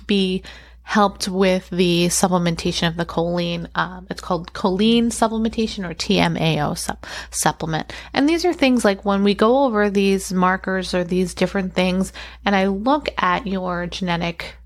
be 0.07 0.43
helped 0.83 1.29
with 1.29 1.69
the 1.69 2.07
supplementation 2.07 2.89
of 2.89 2.97
the 2.97 3.05
choline. 3.05 3.69
Um, 3.75 4.07
it's 4.09 4.23
called 4.23 4.55
choline 4.55 5.09
supplementation 5.09 5.85
or 5.89 5.93
TMAO 5.93 6.79
sup- 6.79 7.07
supplement. 7.31 7.93
And 8.15 8.27
these 8.27 8.47
are 8.47 8.55
things 8.55 8.87
like 8.87 9.05
when 9.05 9.23
we 9.23 9.35
go 9.35 9.65
over 9.65 9.91
these 9.91 10.33
markers 10.33 10.95
or 10.95 11.05
these 11.05 11.35
different 11.35 11.75
things, 11.75 12.15
and 12.43 12.57
I 12.57 12.69
look 12.69 13.11
at 13.19 13.47
your 13.47 13.87
genetic 13.87 14.57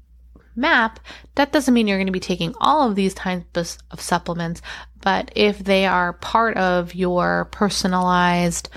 map, 0.55 1.01
that 1.35 1.51
doesn't 1.51 1.75
mean 1.75 1.89
you're 1.89 1.99
going 1.99 2.07
to 2.07 2.13
be 2.13 2.21
taking 2.21 2.55
all 2.61 2.89
of 2.89 2.95
these 2.95 3.15
types 3.15 3.79
of 3.91 4.01
supplements, 4.01 4.63
but 5.01 5.33
if 5.35 5.59
they 5.59 5.87
are 5.87 6.13
part 6.13 6.57
of 6.57 6.95
your 6.95 7.47
personalized 7.47 8.69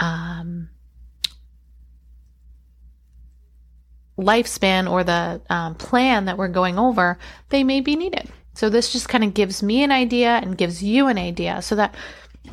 um, 0.00 0.70
lifespan 4.18 4.90
or 4.90 5.04
the 5.04 5.40
um, 5.48 5.74
plan 5.74 6.24
that 6.26 6.38
we're 6.38 6.48
going 6.48 6.78
over, 6.78 7.18
they 7.50 7.64
may 7.64 7.80
be 7.80 7.96
needed. 7.96 8.28
So 8.54 8.68
this 8.68 8.92
just 8.92 9.08
kind 9.08 9.24
of 9.24 9.34
gives 9.34 9.62
me 9.62 9.82
an 9.82 9.92
idea 9.92 10.30
and 10.30 10.58
gives 10.58 10.82
you 10.82 11.06
an 11.06 11.18
idea 11.18 11.62
so 11.62 11.76
that 11.76 11.94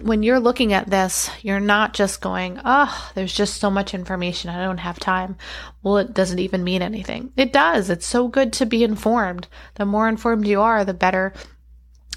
when 0.02 0.22
you're 0.22 0.40
looking 0.40 0.74
at 0.74 0.90
this, 0.90 1.30
you're 1.42 1.60
not 1.60 1.94
just 1.94 2.22
going, 2.22 2.60
oh, 2.64 3.12
there's 3.16 3.34
just 3.34 3.60
so 3.60 3.70
much 3.70 3.94
information. 3.94 4.50
I 4.50 4.64
don't 4.64 4.78
have 4.78 5.00
time. 5.00 5.38
Well, 5.82 5.98
it 5.98 6.14
doesn't 6.14 6.40
even 6.40 6.64
mean 6.64 6.82
anything. 6.82 7.32
It 7.36 7.52
does. 7.52 7.90
It's 7.90 8.06
so 8.06 8.28
good 8.28 8.54
to 8.54 8.66
be 8.66 8.84
informed. 8.84 9.48
The 9.76 9.86
more 9.86 10.08
informed 10.08 10.46
you 10.46 10.62
are, 10.62 10.86
the 10.86 10.94
better 10.94 11.34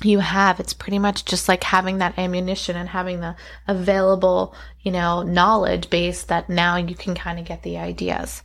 you 0.04 0.20
have. 0.20 0.60
It's 0.60 0.72
pretty 0.72 0.98
much 0.98 1.24
just 1.24 1.48
like 1.48 1.64
having 1.64 1.98
that 1.98 2.18
ammunition 2.18 2.76
and 2.76 2.88
having 2.88 3.20
the 3.20 3.36
available, 3.68 4.54
you 4.80 4.92
know, 4.92 5.22
knowledge 5.22 5.90
base 5.90 6.22
that 6.24 6.48
now 6.48 6.76
you 6.76 6.94
can 6.94 7.14
kind 7.14 7.38
of 7.38 7.44
get 7.44 7.62
the 7.62 7.78
ideas. 7.78 8.42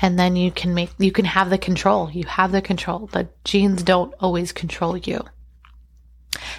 And 0.00 0.18
then 0.18 0.36
you 0.36 0.50
can 0.50 0.74
make, 0.74 0.90
you 0.98 1.12
can 1.12 1.24
have 1.24 1.48
the 1.50 1.58
control. 1.58 2.10
You 2.10 2.24
have 2.24 2.52
the 2.52 2.60
control. 2.60 3.06
The 3.06 3.28
genes 3.44 3.82
don't 3.82 4.14
always 4.20 4.52
control 4.52 4.96
you. 4.96 5.24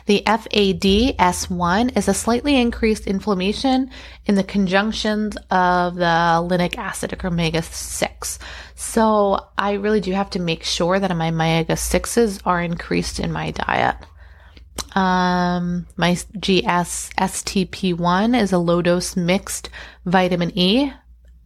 The 0.07 0.23
FADS1 0.25 1.97
is 1.97 2.07
a 2.07 2.13
slightly 2.13 2.59
increased 2.59 3.05
inflammation 3.05 3.91
in 4.25 4.35
the 4.35 4.43
conjunctions 4.43 5.37
of 5.51 5.95
the 5.95 6.01
linic 6.49 6.77
acid 6.77 7.13
or 7.13 7.27
omega 7.27 7.61
6. 7.61 8.39
So 8.73 9.45
I 9.57 9.73
really 9.73 10.01
do 10.01 10.13
have 10.13 10.31
to 10.31 10.39
make 10.39 10.63
sure 10.63 10.99
that 10.99 11.15
my 11.15 11.29
omega 11.29 11.73
6s 11.73 12.41
are 12.45 12.61
increased 12.61 13.19
in 13.19 13.31
my 13.31 13.51
diet. 13.51 13.97
Um, 14.97 15.85
my 15.95 16.13
GSSTP1 16.39 18.41
is 18.41 18.51
a 18.51 18.57
low 18.57 18.81
dose 18.81 19.15
mixed 19.15 19.69
vitamin 20.05 20.57
E. 20.57 20.91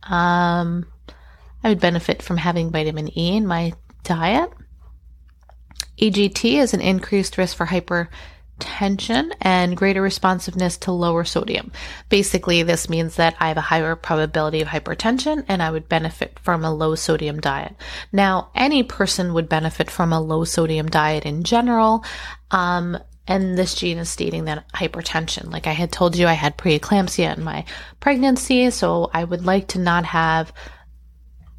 Um, 0.03 0.85
I 1.61 1.67
would 1.67 1.81
benefit 1.81 2.21
from 2.21 2.37
having 2.37 2.71
vitamin 2.71 3.09
E 3.17 3.35
in 3.35 3.45
my 3.45 3.73
diet. 4.03 4.49
EGT 5.99 6.61
is 6.61 6.73
an 6.73 6.79
increased 6.79 7.37
risk 7.37 7.57
for 7.57 7.65
hypertension 7.65 9.33
and 9.41 9.75
greater 9.75 10.01
responsiveness 10.01 10.77
to 10.77 10.93
lower 10.93 11.25
sodium. 11.25 11.73
Basically, 12.07 12.63
this 12.63 12.87
means 12.87 13.17
that 13.17 13.35
I 13.41 13.49
have 13.49 13.57
a 13.57 13.61
higher 13.61 13.97
probability 13.97 14.61
of 14.61 14.69
hypertension 14.69 15.43
and 15.49 15.61
I 15.61 15.71
would 15.71 15.89
benefit 15.89 16.39
from 16.39 16.63
a 16.63 16.73
low 16.73 16.95
sodium 16.95 17.41
diet. 17.41 17.75
Now, 18.13 18.49
any 18.55 18.83
person 18.83 19.33
would 19.33 19.49
benefit 19.49 19.91
from 19.91 20.13
a 20.13 20.21
low 20.21 20.45
sodium 20.45 20.87
diet 20.87 21.25
in 21.25 21.43
general. 21.43 22.05
Um, 22.49 22.97
and 23.35 23.57
this 23.57 23.75
gene 23.75 23.97
is 23.97 24.09
stating 24.09 24.45
that 24.45 24.69
hypertension. 24.73 25.51
Like 25.51 25.65
I 25.65 25.71
had 25.71 25.91
told 25.91 26.15
you, 26.15 26.27
I 26.27 26.33
had 26.33 26.57
preeclampsia 26.57 27.37
in 27.37 27.43
my 27.43 27.65
pregnancy, 27.99 28.69
so 28.71 29.09
I 29.13 29.23
would 29.23 29.45
like 29.45 29.69
to 29.69 29.79
not 29.79 30.05
have 30.05 30.51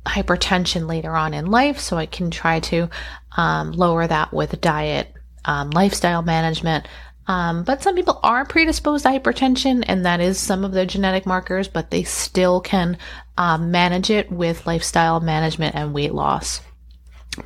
hypertension 0.04 0.86
later 0.86 1.16
on 1.16 1.32
in 1.32 1.46
life. 1.46 1.78
So 1.78 1.96
I 1.96 2.06
can 2.06 2.30
try 2.30 2.60
to 2.60 2.90
um, 3.36 3.72
lower 3.72 4.06
that 4.06 4.32
with 4.32 4.60
diet, 4.60 5.14
um, 5.44 5.70
lifestyle 5.70 6.22
management. 6.22 6.86
Um, 7.26 7.62
but 7.64 7.82
some 7.82 7.94
people 7.94 8.20
are 8.22 8.44
predisposed 8.44 9.04
to 9.04 9.10
hypertension, 9.10 9.84
and 9.86 10.04
that 10.04 10.20
is 10.20 10.38
some 10.38 10.64
of 10.64 10.72
their 10.72 10.86
genetic 10.86 11.24
markers, 11.24 11.68
but 11.68 11.90
they 11.90 12.02
still 12.02 12.60
can 12.60 12.98
um, 13.38 13.70
manage 13.70 14.10
it 14.10 14.30
with 14.30 14.66
lifestyle 14.66 15.20
management 15.20 15.74
and 15.74 15.94
weight 15.94 16.12
loss 16.12 16.60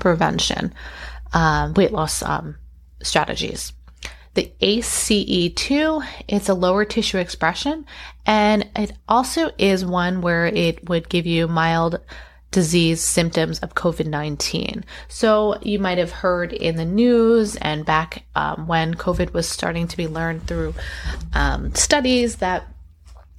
prevention, 0.01 0.75
um, 1.33 1.75
weight 1.75 1.93
loss 1.93 2.23
um, 2.23 2.57
strategies. 3.03 3.73
The 4.37 4.53
ACE2, 4.61 6.07
it's 6.29 6.51
a 6.51 6.55
lower 6.55 6.85
tissue 6.85 7.17
expression, 7.17 7.87
and 8.27 8.69
it 8.77 8.93
also 9.09 9.51
is 9.57 9.83
one 9.83 10.21
where 10.21 10.45
it 10.45 10.87
would 10.91 11.09
give 11.09 11.25
you 11.25 11.49
mild 11.49 12.01
disease 12.51 13.01
symptoms 13.01 13.61
of 13.61 13.75
COVID 13.75 14.05
19. 14.05 14.85
So 15.09 15.59
you 15.63 15.79
might 15.79 15.97
have 15.97 16.11
heard 16.11 16.53
in 16.53 16.77
the 16.77 16.85
news 16.85 17.57
and 17.57 17.87
back 17.87 18.27
um, 18.35 18.67
when 18.67 18.95
COVID 18.95 19.33
was 19.33 19.49
starting 19.49 19.89
to 19.89 19.97
be 19.97 20.07
learned 20.07 20.47
through 20.47 20.75
um, 21.33 21.75
studies 21.75 22.37
that 22.37 22.67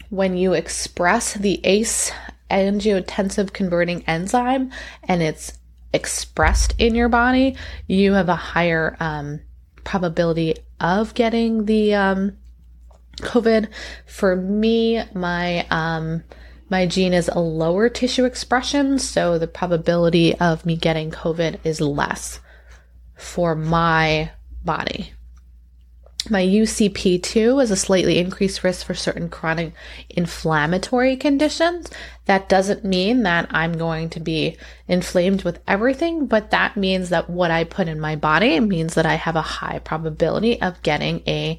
when 0.10 0.36
you 0.36 0.54
express 0.54 1.36
the 1.36 1.64
ACE 1.64 2.12
angiotensin 2.50 3.54
converting 3.54 4.04
enzyme 4.06 4.72
and 5.04 5.22
it's 5.22 5.60
expressed 5.94 6.74
in 6.80 6.96
your 6.96 7.08
body, 7.08 7.56
you 7.86 8.14
have 8.14 8.30
a 8.30 8.36
higher 8.36 8.98
um, 9.00 9.42
probability 9.84 10.56
of 10.80 11.14
getting 11.14 11.66
the 11.66 11.94
um, 11.94 12.38
COVID. 13.22 13.70
For 14.06 14.36
me, 14.36 15.04
my 15.14 15.66
um, 15.70 16.24
my 16.70 16.86
gene 16.86 17.14
is 17.14 17.30
a 17.30 17.40
lower 17.40 17.90
tissue 17.90 18.26
expression, 18.26 19.00
so 19.00 19.38
the 19.38 19.48
probability 19.48 20.36
of 20.36 20.66
me 20.66 20.76
getting 20.76 21.12
COVID 21.12 21.60
is 21.64 21.80
less 21.82 22.40
for 23.16 23.56
my 23.56 24.32
body. 24.64 25.14
My 26.30 26.44
UCP2 26.44 27.62
is 27.64 27.72
a 27.72 27.76
slightly 27.76 28.20
increased 28.20 28.64
risk 28.64 28.86
for 28.86 28.94
certain 28.94 29.30
chronic 29.30 29.74
inflammatory 30.10 31.16
conditions. 31.16 31.90
That 32.26 32.50
doesn't 32.50 32.84
mean 32.84 33.24
that 33.24 33.48
I'm 33.52 33.78
going 33.78 34.10
to 34.12 34.20
be 34.20 34.58
inflamed 34.88 35.44
with 35.44 35.60
everything, 35.68 36.26
but 36.26 36.52
that 36.52 36.76
means 36.76 37.10
that 37.10 37.30
what 37.30 37.52
I 37.52 37.64
put 37.64 37.88
in 37.88 38.00
my 38.00 38.16
body 38.16 38.60
means 38.60 38.96
that 38.96 39.06
I 39.06 39.16
have 39.16 39.36
a 39.36 39.42
high 39.42 39.80
probability 39.80 40.62
of 40.62 40.82
getting 40.82 41.22
a 41.28 41.58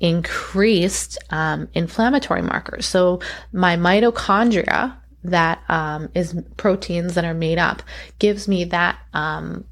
increased 0.00 1.18
um, 1.30 1.68
inflammatory 1.74 2.42
markers. 2.42 2.86
So 2.86 3.20
my 3.52 3.76
mitochondria, 3.76 4.96
that 5.24 5.62
um, 5.68 6.10
is 6.14 6.38
proteins 6.58 7.14
that 7.14 7.24
are 7.24 7.34
made 7.34 7.58
up, 7.58 7.82
gives 8.18 8.46
me 8.46 8.64
that 8.64 8.98
um, 9.14 9.64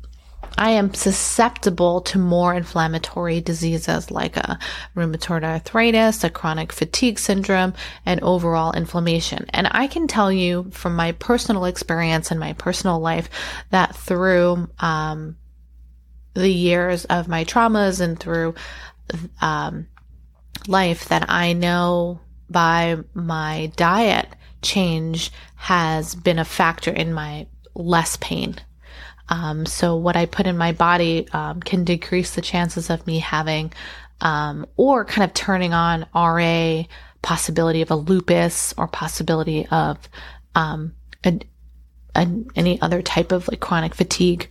I 0.59 0.71
am 0.71 0.95
susceptible 0.95 2.01
to 2.03 2.19
more 2.19 2.55
inflammatory 2.55 3.41
diseases 3.41 4.11
like 4.11 4.37
a 4.37 4.59
rheumatoid 4.95 5.45
arthritis, 5.45 6.25
a 6.25 6.31
chronic 6.31 6.73
fatigue 6.73 7.19
syndrome, 7.19 7.75
and 8.05 8.21
overall 8.23 8.73
inflammation. 8.73 9.47
And 9.51 9.69
I 9.71 9.87
can 9.87 10.07
tell 10.07 10.31
you 10.31 10.71
from 10.71 10.97
my 10.97 11.13
personal 11.13 11.65
experience 11.65 12.31
and 12.31 12.39
my 12.39 12.53
personal 12.55 13.01
life 13.01 13.29
that 13.71 13.97
through 13.97 14.69
um, 14.79 15.37
the 16.35 16.51
years 16.51 17.05
of 17.07 17.29
my 17.29 17.45
traumas 17.45 18.01
and 18.01 18.19
through 18.19 18.55
um, 19.41 19.87
life 20.67 21.09
that 21.09 21.27
I 21.29 21.53
know 21.53 22.21
by 22.49 22.99
my 23.15 23.73
diet 23.77 24.29
change 24.61 25.33
has 25.57 26.15
been 26.15 26.39
a 26.39 26.45
factor 26.45 26.91
in 26.91 27.13
my 27.13 27.47
less 27.75 28.17
pain 28.19 28.57
um, 29.33 29.65
so 29.65 29.97
what 29.97 30.15
I 30.15 30.27
put 30.27 30.47
in 30.47 30.59
my 30.59 30.73
body 30.73 31.27
um, 31.33 31.61
can 31.61 31.85
decrease 31.85 32.35
the 32.35 32.43
chances 32.43 32.91
of 32.91 33.07
me 33.07 33.19
having 33.19 33.73
um, 34.21 34.67
or 34.77 35.07
kind 35.07 35.25
of 35.25 35.33
turning 35.33 35.73
on 35.73 36.07
RA, 36.15 36.83
possibility 37.23 37.81
of 37.81 37.91
a 37.91 37.97
lupus 37.97 38.75
or 38.77 38.87
possibility 38.89 39.67
of 39.69 40.07
um, 40.55 40.93
a, 41.25 41.41
a, 42.15 42.29
any 42.55 42.79
other 42.83 43.01
type 43.01 43.33
of 43.33 43.49
like 43.49 43.61
chronic 43.61 43.95
fatigue. 43.95 44.51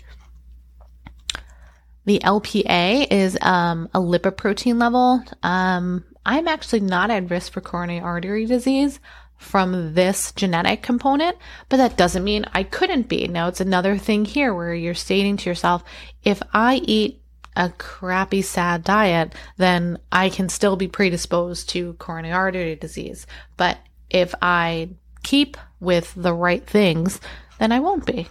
The 2.06 2.18
LPA 2.18 3.06
is 3.12 3.38
um, 3.40 3.88
a 3.94 4.00
lipoprotein 4.00 4.82
level. 4.82 5.24
Um, 5.44 6.06
I'm 6.26 6.48
actually 6.48 6.80
not 6.80 7.12
at 7.12 7.30
risk 7.30 7.54
for 7.54 7.62
coronary 7.62 8.00
artery 8.00 8.48
disease 8.48 9.00
from 9.42 9.96
this 9.96 10.32
genetic 10.32 10.84
component, 10.84 11.36
but 11.68 11.78
that 11.78 11.98
doesn't 11.98 12.24
mean 12.24 12.46
I 12.54 12.64
couldn't 12.64 13.10
be. 13.10 13.28
Now, 13.28 13.48
it's 13.48 13.60
another 13.60 13.98
thing 13.98 14.24
here 14.24 14.54
where 14.54 14.74
you're 14.74 14.94
stating 14.94 15.36
to 15.38 15.50
yourself, 15.50 15.84
if 16.24 16.42
I 16.54 16.76
eat 16.76 17.22
a 17.56 17.70
crappy, 17.70 18.44
sad 18.44 18.84
diet, 18.84 19.34
then 19.58 19.98
I 20.12 20.30
can 20.30 20.48
still 20.48 20.76
be 20.76 20.88
predisposed 20.88 21.70
to 21.70 21.94
coronary 21.94 22.34
artery 22.34 22.76
disease. 22.76 23.26
But 23.58 23.80
if 24.10 24.34
I 24.42 24.90
keep 25.24 25.58
with 25.80 26.14
the 26.16 26.34
right 26.34 26.66
things, 26.66 27.20
then 27.60 27.72
I 27.72 27.80
won't 27.80 28.06
be. 28.06 28.28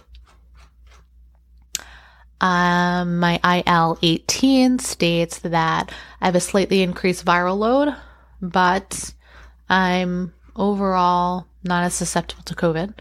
Um, 2.39 3.19
my 3.19 3.39
IL 3.67 3.99
18 4.01 4.79
states 4.79 5.39
that 5.39 5.91
I 6.21 6.25
have 6.25 6.35
a 6.35 6.39
slightly 6.39 6.81
increased 6.81 7.23
viral 7.23 7.57
load, 7.57 7.95
but 8.41 9.13
I'm 9.69 10.33
overall 10.55 11.47
not 11.63 11.83
as 11.83 11.93
susceptible 11.93 12.43
to 12.43 12.55
COVID. 12.55 12.93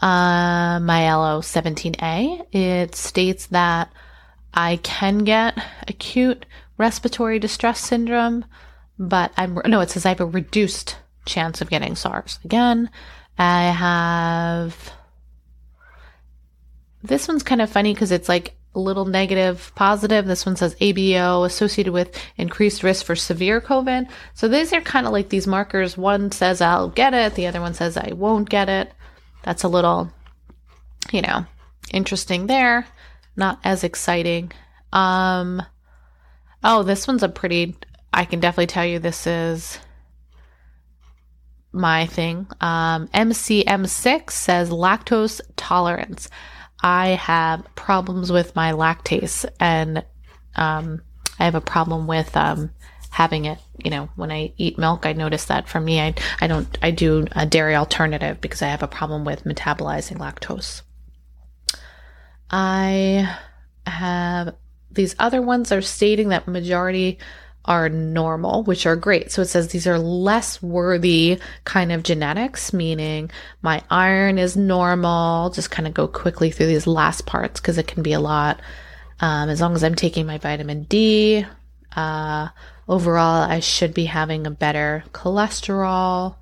Uh, 0.00 0.80
my 0.80 1.14
LO 1.14 1.40
17A, 1.40 2.54
it 2.54 2.94
states 2.94 3.46
that 3.46 3.90
I 4.52 4.76
can 4.82 5.18
get 5.18 5.56
acute 5.88 6.46
respiratory 6.76 7.38
distress 7.38 7.80
syndrome, 7.80 8.44
but 8.98 9.32
I'm, 9.36 9.60
no, 9.66 9.80
it 9.80 9.90
says 9.90 10.04
I 10.04 10.10
have 10.10 10.20
a 10.20 10.26
reduced 10.26 10.96
chance 11.24 11.60
of 11.60 11.70
getting 11.70 11.96
SARS. 11.96 12.38
Again, 12.44 12.90
I 13.38 13.70
have, 13.70 14.92
this 17.02 17.28
one's 17.28 17.42
kind 17.42 17.62
of 17.62 17.70
funny 17.70 17.94
because 17.94 18.12
it's 18.12 18.28
like 18.28 18.56
little 18.74 19.04
negative 19.04 19.72
positive. 19.74 20.26
This 20.26 20.44
one 20.44 20.56
says 20.56 20.74
ABO 20.76 21.46
associated 21.46 21.92
with 21.92 22.16
increased 22.36 22.82
risk 22.82 23.06
for 23.06 23.16
severe 23.16 23.60
COVID. 23.60 24.08
So 24.34 24.48
these 24.48 24.72
are 24.72 24.80
kind 24.80 25.06
of 25.06 25.12
like 25.12 25.28
these 25.28 25.46
markers. 25.46 25.96
One 25.96 26.32
says 26.32 26.60
I'll 26.60 26.88
get 26.88 27.14
it, 27.14 27.34
the 27.34 27.46
other 27.46 27.60
one 27.60 27.74
says 27.74 27.96
I 27.96 28.12
won't 28.12 28.48
get 28.48 28.68
it. 28.68 28.92
That's 29.42 29.62
a 29.62 29.68
little, 29.68 30.10
you 31.12 31.22
know, 31.22 31.46
interesting 31.92 32.46
there. 32.46 32.86
Not 33.36 33.58
as 33.64 33.84
exciting. 33.84 34.52
Um, 34.92 35.62
oh, 36.62 36.82
this 36.82 37.06
one's 37.06 37.22
a 37.22 37.28
pretty, 37.28 37.76
I 38.12 38.24
can 38.24 38.40
definitely 38.40 38.68
tell 38.68 38.86
you 38.86 38.98
this 38.98 39.26
is 39.26 39.78
my 41.72 42.06
thing. 42.06 42.46
Um, 42.60 43.08
MCM6 43.08 44.30
says 44.30 44.70
lactose 44.70 45.40
tolerance. 45.56 46.30
I 46.84 47.08
have 47.12 47.64
problems 47.76 48.30
with 48.30 48.54
my 48.54 48.72
lactase 48.72 49.46
and 49.58 50.04
um, 50.54 51.00
I 51.38 51.46
have 51.46 51.54
a 51.54 51.60
problem 51.62 52.06
with 52.06 52.36
um, 52.36 52.72
having 53.08 53.46
it. 53.46 53.58
You 53.82 53.90
know, 53.90 54.10
when 54.16 54.30
I 54.30 54.52
eat 54.58 54.76
milk, 54.78 55.06
I 55.06 55.14
notice 55.14 55.46
that 55.46 55.66
for 55.66 55.80
me, 55.80 55.98
I, 55.98 56.14
I 56.42 56.46
don't, 56.46 56.78
I 56.82 56.90
do 56.90 57.26
a 57.32 57.46
dairy 57.46 57.74
alternative 57.74 58.38
because 58.42 58.60
I 58.60 58.66
have 58.66 58.82
a 58.82 58.86
problem 58.86 59.24
with 59.24 59.44
metabolizing 59.44 60.18
lactose. 60.18 60.82
I 62.50 63.34
have 63.86 64.54
these 64.90 65.16
other 65.18 65.40
ones 65.40 65.72
are 65.72 65.80
stating 65.80 66.28
that 66.28 66.46
majority 66.46 67.18
are 67.64 67.88
normal, 67.88 68.62
which 68.64 68.84
are 68.86 68.96
great. 68.96 69.32
So 69.32 69.42
it 69.42 69.46
says 69.46 69.68
these 69.68 69.86
are 69.86 69.98
less 69.98 70.62
worthy 70.62 71.38
kind 71.64 71.92
of 71.92 72.02
genetics, 72.02 72.72
meaning 72.72 73.30
my 73.62 73.82
iron 73.90 74.38
is 74.38 74.56
normal. 74.56 75.50
Just 75.50 75.70
kind 75.70 75.88
of 75.88 75.94
go 75.94 76.06
quickly 76.06 76.50
through 76.50 76.66
these 76.66 76.86
last 76.86 77.24
parts 77.24 77.60
because 77.60 77.78
it 77.78 77.86
can 77.86 78.02
be 78.02 78.12
a 78.12 78.20
lot. 78.20 78.60
Um, 79.20 79.48
as 79.48 79.60
long 79.60 79.74
as 79.74 79.82
I'm 79.82 79.94
taking 79.94 80.26
my 80.26 80.38
vitamin 80.38 80.84
D, 80.84 81.46
uh, 81.96 82.48
overall, 82.86 83.42
I 83.50 83.60
should 83.60 83.94
be 83.94 84.04
having 84.06 84.46
a 84.46 84.50
better 84.50 85.04
cholesterol. 85.12 86.36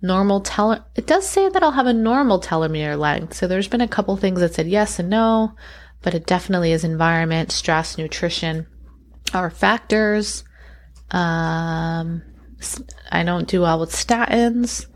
Normal 0.00 0.40
tele, 0.40 0.84
it 0.96 1.06
does 1.06 1.28
say 1.28 1.48
that 1.48 1.62
I'll 1.62 1.70
have 1.70 1.86
a 1.86 1.92
normal 1.92 2.40
telomere 2.40 2.98
length. 2.98 3.34
So 3.34 3.46
there's 3.46 3.68
been 3.68 3.80
a 3.80 3.86
couple 3.86 4.16
things 4.16 4.40
that 4.40 4.54
said 4.54 4.66
yes 4.66 4.98
and 4.98 5.08
no, 5.08 5.54
but 6.00 6.14
it 6.14 6.26
definitely 6.26 6.72
is 6.72 6.82
environment, 6.82 7.52
stress, 7.52 7.96
nutrition 7.96 8.66
are 9.34 9.50
factors. 9.50 10.44
Um, 11.10 12.22
I 13.10 13.22
don't 13.24 13.48
do 13.48 13.62
well 13.62 13.80
with 13.80 13.90
statins. 13.90 14.86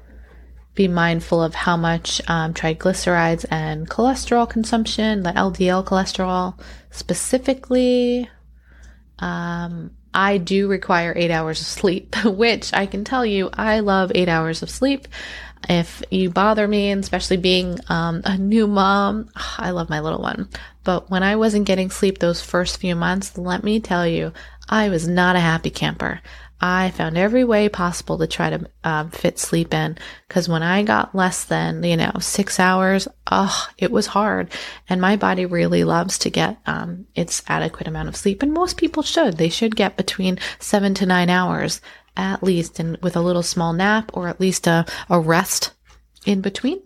Be 0.75 0.89
mindful 0.89 1.43
of 1.43 1.55
how 1.55 1.77
much 1.77 2.21
um, 2.29 2.53
triglycerides 2.53 3.47
and 3.51 3.89
cholesterol 3.89 4.49
consumption, 4.49 5.23
the 5.23 5.33
LDL 5.33 5.85
cholesterol 5.85 6.59
specifically. 6.91 8.29
Um, 9.19 9.93
I 10.13 10.39
do 10.39 10.69
require 10.69 11.13
eight 11.17 11.31
hours 11.31 11.61
of 11.61 11.67
sleep, 11.67 12.17
which 12.25 12.73
I 12.73 12.87
can 12.87 13.05
tell 13.05 13.25
you 13.25 13.51
I 13.53 13.81
love 13.81 14.13
eight 14.15 14.29
hours 14.29 14.63
of 14.63 14.71
sleep. 14.71 15.09
If 15.69 16.03
you 16.11 16.31
bother 16.31 16.69
me, 16.69 16.91
and 16.91 17.03
especially 17.03 17.39
being 17.39 17.79
um, 17.89 18.23
a 18.25 18.39
new 18.39 18.67
mom, 18.67 19.31
I 19.59 19.71
love 19.71 19.91
my 19.91 20.01
little 20.01 20.23
one. 20.23 20.49
But 20.85 21.11
when 21.11 21.23
I 21.23 21.37
wasn't 21.37 21.67
getting 21.67 21.91
sleep 21.91 22.19
those 22.19 22.41
first 22.41 22.79
few 22.79 22.95
months, 22.95 23.37
let 23.37 23.65
me 23.65 23.81
tell 23.81 24.07
you, 24.07 24.33
I 24.69 24.89
was 24.89 25.09
not 25.09 25.37
a 25.37 25.41
happy 25.41 25.71
camper. 25.71 26.21
I 26.61 26.91
found 26.91 27.19
every 27.19 27.45
way 27.45 27.69
possible 27.69 28.17
to 28.19 28.27
try 28.27 28.51
to 28.51 28.71
um, 28.83 29.11
fit 29.11 29.39
sleep 29.39 29.75
in 29.75 29.99
because 30.27 30.49
when 30.49 30.63
I 30.63 30.85
got 30.85 31.15
less 31.15 31.45
than, 31.45 31.83
you 31.83 31.99
know, 31.99 32.13
six 32.19 32.59
hours, 32.59 33.07
oh, 33.31 33.69
it 33.77 33.91
was 33.93 34.07
hard. 34.07 34.51
And 34.89 35.01
my 35.01 35.17
body 35.17 35.45
really 35.45 35.85
loves 35.85 36.19
to 36.21 36.31
get 36.31 36.57
um, 36.65 37.07
its 37.15 37.43
adequate 37.47 37.89
amount 37.89 38.09
of 38.09 38.17
sleep. 38.17 38.43
And 38.43 38.55
most 38.55 38.79
people 38.79 39.03
should. 39.03 39.37
They 39.37 39.51
should 39.51 39.77
get 39.77 39.99
between 39.99 40.39
seven 40.59 40.95
to 40.95 41.05
nine 41.05 41.29
hours 41.29 41.83
at 42.17 42.43
least, 42.43 42.79
and 42.79 42.97
with 42.99 43.17
a 43.17 43.21
little 43.21 43.43
small 43.43 43.73
nap 43.73 44.11
or 44.15 44.29
at 44.29 44.41
least 44.41 44.67
a, 44.67 44.85
a 45.09 45.21
rest 45.21 45.73
in 46.25 46.41
between. 46.41 46.83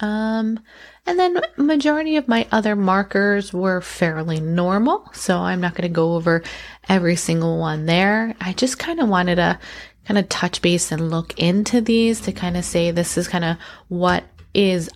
Um, 0.00 0.60
and 1.06 1.18
then 1.18 1.40
majority 1.56 2.16
of 2.16 2.28
my 2.28 2.46
other 2.50 2.74
markers 2.74 3.52
were 3.52 3.80
fairly 3.80 4.40
normal. 4.40 5.10
So 5.12 5.38
I'm 5.38 5.60
not 5.60 5.74
going 5.74 5.88
to 5.88 5.94
go 5.94 6.14
over 6.14 6.42
every 6.88 7.16
single 7.16 7.58
one 7.58 7.86
there. 7.86 8.34
I 8.40 8.52
just 8.54 8.78
kind 8.78 9.00
of 9.00 9.08
wanted 9.08 9.36
to 9.36 9.58
kind 10.06 10.18
of 10.18 10.28
touch 10.28 10.62
base 10.62 10.90
and 10.90 11.10
look 11.10 11.38
into 11.38 11.80
these 11.80 12.20
to 12.22 12.32
kind 12.32 12.56
of 12.56 12.64
say 12.64 12.90
this 12.90 13.18
is 13.18 13.28
kind 13.28 13.44
of 13.44 13.56
what 13.88 14.24
is 14.54 14.90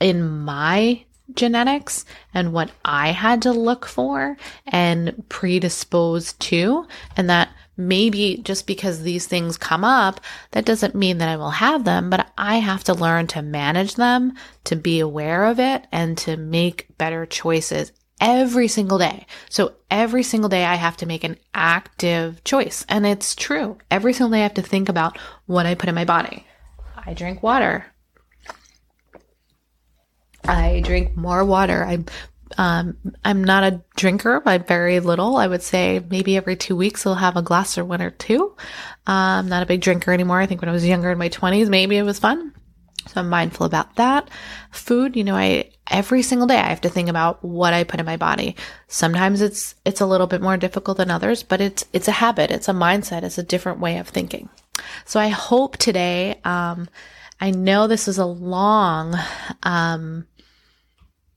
in 0.00 0.26
my 0.40 1.04
genetics 1.34 2.04
and 2.34 2.52
what 2.52 2.70
I 2.84 3.10
had 3.10 3.42
to 3.42 3.52
look 3.52 3.86
for 3.86 4.36
and 4.66 5.24
predisposed 5.28 6.40
to. 6.40 6.86
And 7.16 7.30
that 7.30 7.50
maybe 7.76 8.40
just 8.42 8.66
because 8.66 9.02
these 9.02 9.26
things 9.26 9.56
come 9.56 9.84
up, 9.84 10.20
that 10.50 10.64
doesn't 10.64 10.94
mean 10.94 11.18
that 11.18 11.28
I 11.28 11.36
will 11.36 11.50
have 11.50 11.84
them, 11.84 12.10
but 12.10 12.30
I 12.36 12.56
have 12.56 12.84
to 12.84 12.94
learn 12.94 13.26
to 13.28 13.42
manage 13.42 13.94
them, 13.94 14.34
to 14.64 14.76
be 14.76 15.00
aware 15.00 15.44
of 15.46 15.58
it, 15.58 15.86
and 15.90 16.16
to 16.18 16.36
make 16.36 16.86
better 16.98 17.26
choices 17.26 17.92
every 18.20 18.68
single 18.68 18.98
day. 18.98 19.26
So 19.48 19.74
every 19.90 20.22
single 20.22 20.50
day 20.50 20.64
I 20.64 20.74
have 20.74 20.96
to 20.98 21.06
make 21.06 21.24
an 21.24 21.38
active 21.54 22.44
choice. 22.44 22.84
And 22.88 23.06
it's 23.06 23.34
true. 23.34 23.78
Every 23.90 24.12
single 24.12 24.30
day 24.30 24.40
I 24.40 24.44
have 24.44 24.54
to 24.54 24.62
think 24.62 24.88
about 24.88 25.18
what 25.46 25.66
I 25.66 25.74
put 25.74 25.88
in 25.88 25.94
my 25.94 26.04
body. 26.04 26.46
I 26.96 27.14
drink 27.14 27.42
water. 27.42 27.86
I 30.44 30.80
drink 30.84 31.16
more 31.16 31.44
water. 31.44 31.84
I 31.84 32.04
Um, 32.58 32.96
I'm 33.24 33.44
not 33.44 33.64
a 33.64 33.82
drinker 33.96 34.40
by 34.40 34.58
very 34.58 35.00
little. 35.00 35.36
I 35.36 35.46
would 35.46 35.62
say 35.62 36.04
maybe 36.10 36.36
every 36.36 36.56
two 36.56 36.76
weeks 36.76 37.06
I'll 37.06 37.14
have 37.14 37.36
a 37.36 37.42
glass 37.42 37.78
or 37.78 37.84
one 37.84 38.02
or 38.02 38.10
two. 38.10 38.56
I'm 39.06 39.48
not 39.48 39.62
a 39.62 39.66
big 39.66 39.80
drinker 39.80 40.12
anymore. 40.12 40.40
I 40.40 40.46
think 40.46 40.60
when 40.60 40.68
I 40.68 40.72
was 40.72 40.86
younger 40.86 41.10
in 41.10 41.18
my 41.18 41.28
20s, 41.28 41.68
maybe 41.68 41.96
it 41.96 42.02
was 42.02 42.18
fun. 42.18 42.52
So 43.08 43.20
I'm 43.20 43.28
mindful 43.28 43.66
about 43.66 43.96
that. 43.96 44.28
Food, 44.70 45.16
you 45.16 45.24
know, 45.24 45.34
I 45.34 45.70
every 45.90 46.22
single 46.22 46.46
day 46.46 46.58
I 46.58 46.68
have 46.68 46.82
to 46.82 46.88
think 46.88 47.08
about 47.08 47.42
what 47.44 47.72
I 47.72 47.84
put 47.84 47.98
in 47.98 48.06
my 48.06 48.16
body. 48.16 48.56
Sometimes 48.88 49.40
it's 49.40 49.74
it's 49.84 50.00
a 50.00 50.06
little 50.06 50.26
bit 50.26 50.42
more 50.42 50.56
difficult 50.56 50.98
than 50.98 51.10
others, 51.10 51.42
but 51.42 51.60
it's 51.60 51.84
it's 51.92 52.08
a 52.08 52.12
habit, 52.12 52.50
it's 52.50 52.68
a 52.68 52.72
mindset, 52.72 53.22
it's 53.22 53.38
a 53.38 53.42
different 53.42 53.80
way 53.80 53.98
of 53.98 54.08
thinking. 54.08 54.48
So 55.06 55.18
I 55.18 55.28
hope 55.28 55.76
today 55.76 56.40
um 56.44 56.88
I 57.40 57.50
know 57.50 57.86
this 57.86 58.06
is 58.06 58.18
a 58.18 58.26
long 58.26 59.16
um 59.62 60.26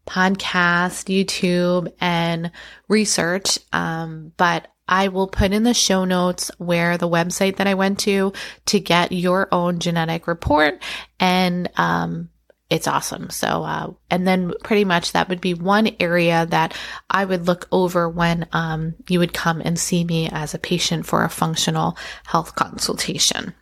podcast, 0.08 1.08
YouTube, 1.08 1.92
and 2.00 2.52
research. 2.88 3.60
Um, 3.72 4.34
but 4.38 4.68
I 4.88 5.08
will 5.08 5.28
put 5.28 5.54
in 5.54 5.64
the 5.64 5.74
show 5.74 6.06
notes 6.06 6.52
where 6.58 6.98
the 6.98 7.08
website 7.08 7.58
that 7.58 7.68
I 7.68 7.74
went 7.74 8.00
to 8.00 8.34
to 8.66 8.80
get 8.80 9.12
your 9.12 9.48
own 9.52 9.80
genetic 9.80 10.28
report. 10.28 10.82
And, 11.20 11.70
um, 11.78 12.30
it's 12.70 12.88
awesome. 12.88 13.30
So, 13.30 13.64
uh, 13.64 13.92
and 14.10 14.28
then 14.28 14.54
pretty 14.64 14.84
much 14.84 15.12
that 15.12 15.30
would 15.30 15.42
be 15.42 15.54
one 15.54 15.90
area 16.00 16.48
that 16.48 16.76
I 17.08 17.24
would 17.24 17.46
look 17.46 17.68
over 17.72 18.10
when, 18.10 18.48
um, 18.52 18.96
you 19.08 19.20
would 19.20 19.34
come 19.34 19.62
and 19.64 19.78
see 19.78 20.04
me 20.04 20.28
as 20.32 20.54
a 20.54 20.60
patient 20.60 21.06
for 21.06 21.24
a 21.24 21.30
functional 21.30 21.98
health 22.26 22.56
consultation. 22.56 23.54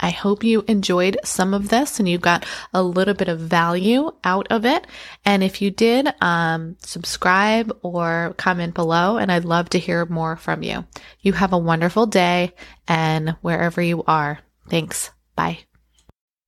I 0.00 0.10
hope 0.10 0.42
you 0.42 0.64
enjoyed 0.66 1.18
some 1.24 1.54
of 1.54 1.68
this 1.68 2.00
and 2.00 2.08
you 2.08 2.18
got 2.18 2.46
a 2.72 2.82
little 2.82 3.14
bit 3.14 3.28
of 3.28 3.38
value 3.38 4.10
out 4.24 4.46
of 4.50 4.64
it. 4.64 4.86
And 5.24 5.44
if 5.44 5.60
you 5.60 5.70
did, 5.70 6.08
um, 6.22 6.76
subscribe 6.80 7.76
or 7.82 8.34
comment 8.38 8.74
below, 8.74 9.18
and 9.18 9.30
I'd 9.30 9.44
love 9.44 9.68
to 9.70 9.78
hear 9.78 10.06
more 10.06 10.36
from 10.36 10.62
you. 10.62 10.84
You 11.20 11.34
have 11.34 11.52
a 11.52 11.58
wonderful 11.58 12.06
day 12.06 12.54
and 12.88 13.36
wherever 13.42 13.82
you 13.82 14.02
are. 14.04 14.40
Thanks. 14.68 15.10
Bye. 15.36 15.60